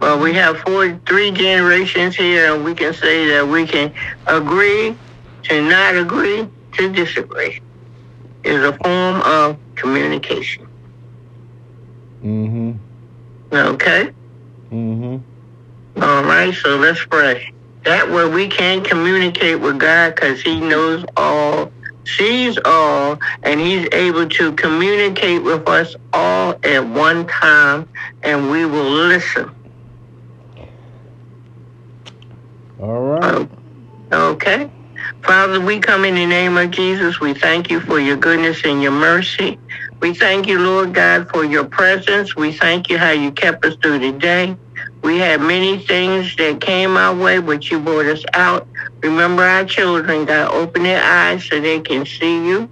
Well, 0.00 0.18
we 0.18 0.32
have 0.34 0.58
four, 0.60 0.98
three 1.06 1.30
generations 1.30 2.16
here, 2.16 2.54
and 2.54 2.64
we 2.64 2.74
can 2.74 2.94
say 2.94 3.28
that 3.28 3.46
we 3.46 3.66
can 3.66 3.92
agree 4.26 4.96
to 5.44 5.68
not 5.68 5.94
agree 5.94 6.48
to 6.72 6.92
disagree. 6.92 7.60
Is 8.44 8.64
a 8.64 8.72
form 8.78 9.20
of 9.22 9.56
communication. 9.76 10.66
Mm-hmm. 12.24 12.72
Okay? 13.52 14.10
Mm-hmm. 14.70 16.02
All 16.02 16.24
right, 16.24 16.54
so 16.54 16.76
let's 16.76 17.04
pray. 17.06 17.52
That 17.84 18.10
way 18.10 18.28
we 18.28 18.48
can 18.48 18.82
communicate 18.82 19.60
with 19.60 19.78
God 19.78 20.14
because 20.14 20.40
He 20.40 20.60
knows 20.60 21.04
all, 21.16 21.70
sees 22.06 22.58
all, 22.64 23.18
and 23.42 23.60
He's 23.60 23.88
able 23.92 24.28
to 24.28 24.52
communicate 24.52 25.42
with 25.42 25.68
us 25.68 25.94
all 26.12 26.58
at 26.64 26.86
one 26.86 27.26
time, 27.26 27.88
and 28.22 28.50
we 28.50 28.64
will 28.64 28.90
listen. 28.90 29.50
All 32.80 33.00
right. 33.00 33.48
Okay? 34.12 34.70
Father, 35.22 35.60
we 35.60 35.78
come 35.78 36.04
in 36.04 36.14
the 36.14 36.26
name 36.26 36.56
of 36.56 36.70
Jesus. 36.70 37.20
We 37.20 37.34
thank 37.34 37.70
you 37.70 37.80
for 37.80 37.98
your 38.00 38.16
goodness 38.16 38.64
and 38.64 38.82
your 38.82 38.92
mercy. 38.92 39.58
We 40.02 40.14
thank 40.14 40.48
you, 40.48 40.60
Lord 40.60 40.94
God, 40.94 41.30
for 41.30 41.44
your 41.44 41.66
presence. 41.66 42.36
We 42.36 42.52
thank 42.52 42.90
you 42.90 42.98
how 42.98 43.12
you 43.12 43.32
kept 43.32 43.66
us 43.66 43.76
through 43.82 44.00
the 44.00 44.12
day. 44.12 44.58
We 45.04 45.18
had 45.18 45.42
many 45.42 45.80
things 45.80 46.36
that 46.36 46.62
came 46.62 46.98
our 46.98 47.16
way, 47.16 47.40
but 47.40 47.70
you 47.70 47.80
brought 47.80 48.06
us 48.06 48.24
out. 48.34 48.68
Remember 49.04 49.44
our 49.44 49.66
children, 49.66 50.26
God, 50.26 50.52
open 50.54 50.84
their 50.84 51.02
eyes 51.04 51.48
so 51.48 51.60
they 51.60 51.80
can 51.80 52.06
see 52.06 52.46
you. 52.48 52.70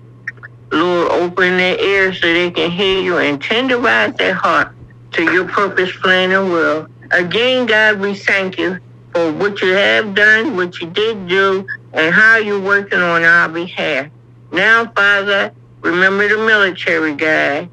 Lord, 0.72 1.12
open 1.12 1.58
their 1.58 1.80
ears 1.80 2.20
so 2.20 2.32
they 2.32 2.50
can 2.50 2.70
hear 2.70 3.00
you 3.00 3.18
and 3.18 3.42
tenderize 3.42 4.16
their 4.18 4.34
heart 4.34 4.72
to 5.12 5.24
your 5.24 5.48
purpose, 5.48 5.92
plan, 6.02 6.32
and 6.32 6.50
will. 6.52 6.86
Again, 7.12 7.66
God, 7.66 8.00
we 8.00 8.14
thank 8.14 8.58
you 8.58 8.78
for 9.14 9.32
what 9.32 9.62
you 9.62 9.72
have 9.72 10.14
done, 10.14 10.56
what 10.56 10.80
you 10.80 10.90
did 10.90 11.28
do, 11.28 11.66
and 11.94 12.14
how 12.14 12.36
you're 12.38 12.60
working 12.60 13.00
on 13.00 13.24
our 13.24 13.48
behalf. 13.48 14.08
Now, 14.52 14.92
Father, 14.94 15.54
remember 15.82 16.28
the 16.28 16.38
military 16.38 17.14
guy 17.14 17.68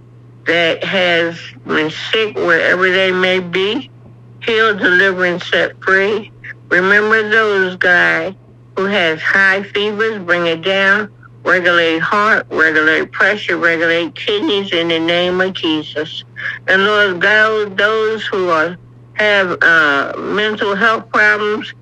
that 0.45 0.83
has 0.83 1.39
been 1.65 1.91
sick 1.91 2.35
wherever 2.35 2.89
they 2.89 3.11
may 3.11 3.39
be. 3.39 3.91
Heal, 4.43 4.77
deliver, 4.77 5.25
and 5.25 5.41
set 5.41 5.81
free. 5.83 6.31
Remember 6.69 7.29
those 7.29 7.75
guys 7.75 8.33
who 8.77 8.85
has 8.85 9.21
high 9.21 9.63
fevers, 9.63 10.23
bring 10.23 10.47
it 10.47 10.61
down. 10.61 11.11
Regulate 11.43 11.99
heart, 11.99 12.45
regulate 12.49 13.11
pressure, 13.11 13.57
regulate 13.57 14.15
kidneys 14.15 14.73
in 14.73 14.89
the 14.89 14.99
name 14.99 15.39
of 15.39 15.53
Jesus. 15.53 16.25
And 16.67 16.83
Lord 16.83 17.21
God, 17.21 17.77
those 17.77 18.25
who 18.25 18.49
are 18.49 18.77
have 19.13 19.57
uh, 19.61 20.13
mental 20.17 20.75
health 20.75 21.09
problems, 21.09 21.73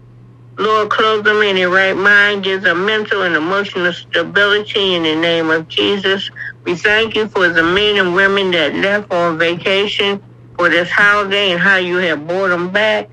Lord, 0.57 0.89
clothe 0.89 1.25
them 1.25 1.41
in 1.41 1.57
their 1.57 1.69
right 1.69 1.97
mind, 1.97 2.43
give 2.43 2.63
them 2.63 2.85
mental 2.85 3.23
and 3.23 3.35
emotional 3.35 3.93
stability 3.93 4.95
in 4.95 5.03
the 5.03 5.15
name 5.15 5.49
of 5.49 5.67
Jesus. 5.67 6.31
We 6.63 6.75
thank 6.75 7.15
you 7.15 7.27
for 7.27 7.49
the 7.49 7.63
men 7.63 7.97
and 7.97 8.15
women 8.15 8.51
that 8.51 8.75
left 8.75 9.11
on 9.11 9.37
vacation 9.37 10.21
for 10.57 10.69
this 10.69 10.89
holiday 10.89 11.51
and 11.51 11.61
how 11.61 11.77
you 11.77 11.97
have 11.97 12.27
brought 12.27 12.49
them 12.49 12.71
back. 12.71 13.09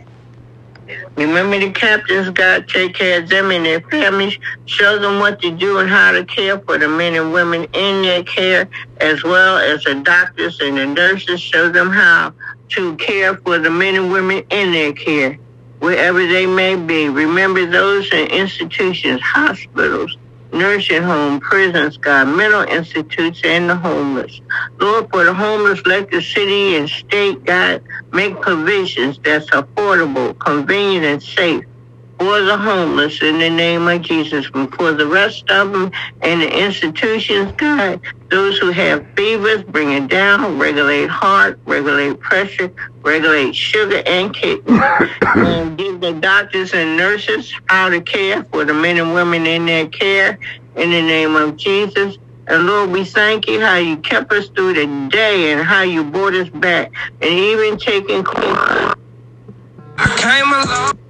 Remember 1.17 1.59
the 1.59 1.71
captains, 1.73 2.31
God, 2.31 2.69
take 2.69 2.95
care 2.95 3.23
of 3.23 3.29
them 3.29 3.51
and 3.51 3.67
their 3.67 3.83
families. 3.83 4.39
Show 4.67 4.99
them 4.99 5.21
what 5.21 5.41
to 5.43 5.51
do 5.51 5.79
and 5.79 5.89
how 5.89 6.13
to 6.13 6.25
care 6.25 6.59
for 6.61 6.79
the 6.79 6.89
men 6.89 7.15
and 7.15 7.33
women 7.33 7.65
in 7.75 8.03
their 8.03 8.25
care, 8.25 8.69
as 9.01 9.23
well 9.23 9.59
as 9.59 9.85
the 9.85 9.97
doctors 9.97 10.59
and 10.61 10.79
the 10.79 10.87
nurses. 10.87 11.41
Show 11.41 11.69
them 11.71 11.91
how 11.91 12.35
to 12.71 12.97
care 12.97 13.37
for 13.39 13.59
the 13.59 13.71
men 13.71 13.95
and 13.97 14.11
women 14.11 14.45
in 14.51 14.73
their 14.73 14.93
care, 14.95 15.39
wherever 15.83 16.27
they 16.27 16.47
may 16.47 16.77
be. 16.77 17.11
Remember 17.11 17.67
those 17.67 18.13
in 18.13 18.29
institutions, 18.29 19.21
hospitals, 19.23 20.17
nursing 20.53 21.05
home, 21.05 21.41
prisons, 21.41 21.99
God, 21.99 22.27
mental 22.29 22.63
institutes, 22.63 23.43
and 23.45 23.71
the 23.71 23.77
homeless. 23.77 24.41
Lord, 24.81 25.09
for 25.13 25.25
the 25.27 25.35
homeless, 25.35 25.83
let 25.87 26.11
the 26.11 26.23
city 26.23 26.77
and 26.77 26.91
state, 26.91 27.45
God, 27.45 27.83
make 28.13 28.41
provisions 28.41 29.21
that's 29.25 29.51
affordable, 29.51 30.39
convenient, 30.41 31.07
and 31.07 31.23
safe 31.25 31.65
for 32.23 32.41
the 32.43 32.57
homeless 32.57 33.21
in 33.23 33.41
the 33.41 33.51
name 33.51 33.89
of 33.89 34.03
Jesus. 34.03 34.47
And 34.55 34.73
for 34.75 34.93
the 34.93 35.07
rest 35.09 35.51
of 35.51 35.73
them 35.73 35.91
and 36.23 36.43
the 36.43 36.65
institutions, 36.65 37.53
God, 37.57 38.01
those 38.31 38.59
who 38.59 38.71
have 38.71 39.05
fevers, 39.17 39.65
bring 39.65 39.93
it 39.93 40.09
down, 40.09 40.59
regulate 40.59 41.11
heart, 41.11 41.61
regulate 41.67 42.21
pressure, 42.21 42.73
regulate 43.05 43.57
sugar 43.57 44.03
and 44.07 44.35
kidney. 44.35 44.81
and 45.45 45.79
give 45.79 46.01
the 46.01 46.13
doctors 46.15 46.73
and 46.75 46.97
nurses 46.97 47.53
how 47.67 47.89
to 47.91 48.01
care 48.03 48.45
for 48.53 48.65
the 48.65 48.75
men 48.75 48.99
and 48.99 49.15
women 49.15 49.47
in 49.47 49.67
their 49.67 49.89
care 49.89 50.39
in 50.77 50.91
the 50.91 51.03
name 51.03 51.37
of 51.37 51.57
Jesus. 51.57 52.17
And 52.49 52.67
Lord, 52.67 52.91
we 52.91 53.05
thank 53.05 53.49
you 53.49 53.61
how 53.61 53.77
you 53.79 53.99
kept 53.99 54.33
us 54.33 54.49
through 54.57 54.75
the 54.75 55.09
day 55.11 55.53
and 55.53 55.63
how 55.63 55.83
you 55.83 56.05
brought 56.05 56.35
us 56.35 56.51
back 56.51 56.93
and 57.21 57.33
even 57.33 57.79
taking. 57.79 58.25
I 59.99 60.17
came 60.19 60.53
along. 60.53 61.02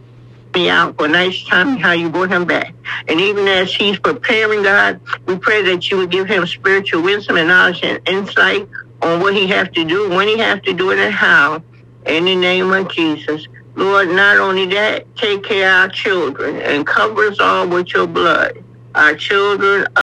Me 0.55 0.69
out 0.69 0.97
for 0.97 1.09
nice 1.09 1.45
time 1.45 1.77
how 1.77 1.93
you 1.93 2.11
brought 2.11 2.31
him 2.31 2.45
back. 2.45 2.75
And 3.09 3.21
even 3.21 3.47
as 3.49 3.75
he's 3.75 3.99
preparing, 3.99 4.63
God, 4.63 5.01
we 5.27 5.37
pray 5.39 5.63
that 5.63 5.91
you 5.91 5.99
would 5.99 6.11
give 6.11 6.29
him 6.29 6.47
spiritual 6.47 7.03
wisdom 7.03 7.37
and 7.37 7.49
knowledge 7.49 7.81
and 7.83 8.07
insight 8.09 8.69
on 9.03 9.21
what 9.21 9.35
he 9.35 9.47
has 9.49 9.69
to 9.71 9.85
do, 9.85 10.11
when 10.11 10.29
he 10.29 10.39
has 10.39 10.61
to 10.63 10.73
do 10.73 10.91
it, 10.91 10.99
and 10.99 11.13
how. 11.13 11.63
In 12.07 12.25
the 12.25 12.35
name 12.35 12.73
of 12.73 12.91
Jesus. 12.91 13.47
Lord, 13.75 14.09
not 14.09 14.39
only 14.39 14.67
that, 14.67 15.15
take 15.17 15.45
care 15.45 15.69
of 15.71 15.83
our 15.83 15.89
children 15.89 16.61
and 16.61 16.87
cover 16.87 17.29
us 17.29 17.39
all 17.41 17.69
with 17.69 17.95
your 17.95 18.07
blood. 18.07 18.63
Our 18.95 19.15
children 19.15 19.87